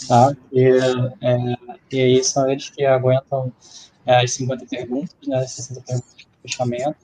[0.09, 0.35] Tá?
[0.51, 0.65] E,
[1.21, 1.57] é,
[1.93, 3.53] e aí são eles que aguentam é,
[4.07, 6.97] as 50 perguntas, né, as 60 perguntas de fechamento,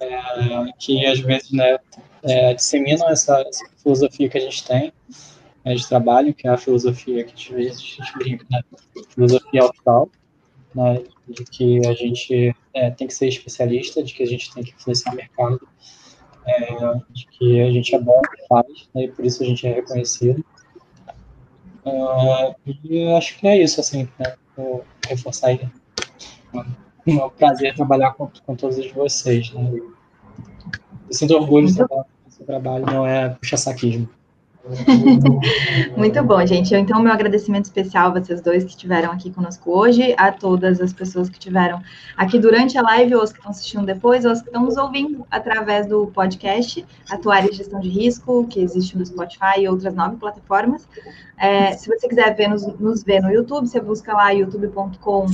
[0.00, 1.78] é, que às vezes né,
[2.22, 4.92] é, disseminam essa, essa, filosofia que a gente tem
[5.64, 8.62] né, de trabalho, que é a filosofia que às vezes a gente brinca, né,
[9.08, 10.10] filosofia austral,
[10.74, 14.62] né, de que a gente é, tem que ser especialista, de que a gente tem
[14.62, 15.68] que influenciar o mercado,
[16.46, 19.72] é, de que a gente é bom faz, né, e por isso a gente é
[19.72, 20.44] reconhecido.
[21.84, 24.36] Uh, e acho que é isso, assim, né,
[25.08, 25.60] reforçar aí
[26.54, 29.52] é um prazer trabalhar com, com todos vocês.
[29.52, 29.70] Né?
[29.74, 29.92] Eu
[31.10, 34.08] sinto orgulho de trabalhar com esse trabalho, não é puxa-saquismo.
[35.96, 36.74] Muito bom, gente.
[36.74, 40.92] Então, meu agradecimento especial a vocês dois que estiveram aqui conosco hoje, a todas as
[40.92, 41.82] pessoas que estiveram
[42.16, 44.76] aqui durante a live, ou os que estão assistindo depois, ou os que estão nos
[44.76, 49.94] ouvindo através do podcast Atuar em Gestão de Risco, que existe no Spotify e outras
[49.94, 50.88] nove plataformas.
[51.36, 55.26] É, se você quiser ver, nos, nos ver no YouTube, você busca lá youtube.com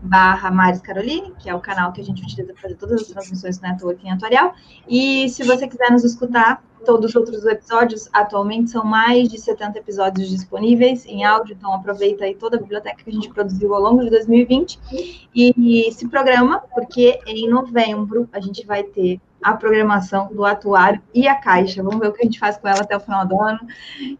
[0.00, 3.08] barra Maris Caroline, que é o canal que a gente utiliza para fazer todas as
[3.08, 4.54] transmissões do Networking Atuarial.
[4.88, 9.78] E se você quiser nos escutar, todos os outros episódios, atualmente são mais de 70
[9.78, 13.80] episódios disponíveis em áudio, então aproveita aí toda a biblioteca que a gente produziu ao
[13.80, 14.78] longo de 2020
[15.34, 21.00] e, e se programa, porque em novembro a gente vai ter a programação do atuário
[21.14, 21.82] e a caixa.
[21.82, 23.60] Vamos ver o que a gente faz com ela até o final do ano.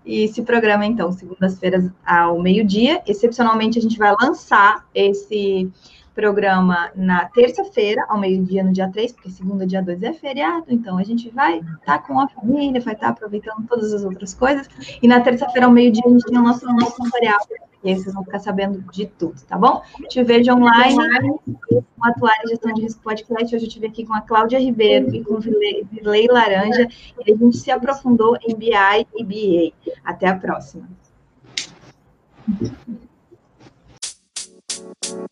[0.04, 3.02] E se programa, então, segundas-feiras ao meio-dia.
[3.06, 5.68] Excepcionalmente, a gente vai lançar esse
[6.16, 10.96] programa na terça-feira, ao meio-dia, no dia 3, porque segunda, dia 2 é feriado, então
[10.96, 14.32] a gente vai estar tá com a família, vai estar tá aproveitando todas as outras
[14.32, 14.66] coisas.
[15.02, 17.38] E na terça-feira, ao meio-dia, a gente tem o nosso almoço tutorial
[17.84, 19.82] e aí vocês vão ficar sabendo de tudo, tá bom?
[20.08, 23.54] Te vejo online com Atuar em Gestão de Risco Podcast.
[23.54, 26.88] Hoje eu estive aqui com a Cláudia Ribeiro e com o Vilei Laranja.
[27.24, 29.92] E a gente se aprofundou em BI e BA.
[30.04, 30.88] Até a próxima.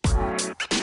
[0.05, 0.74] Bye.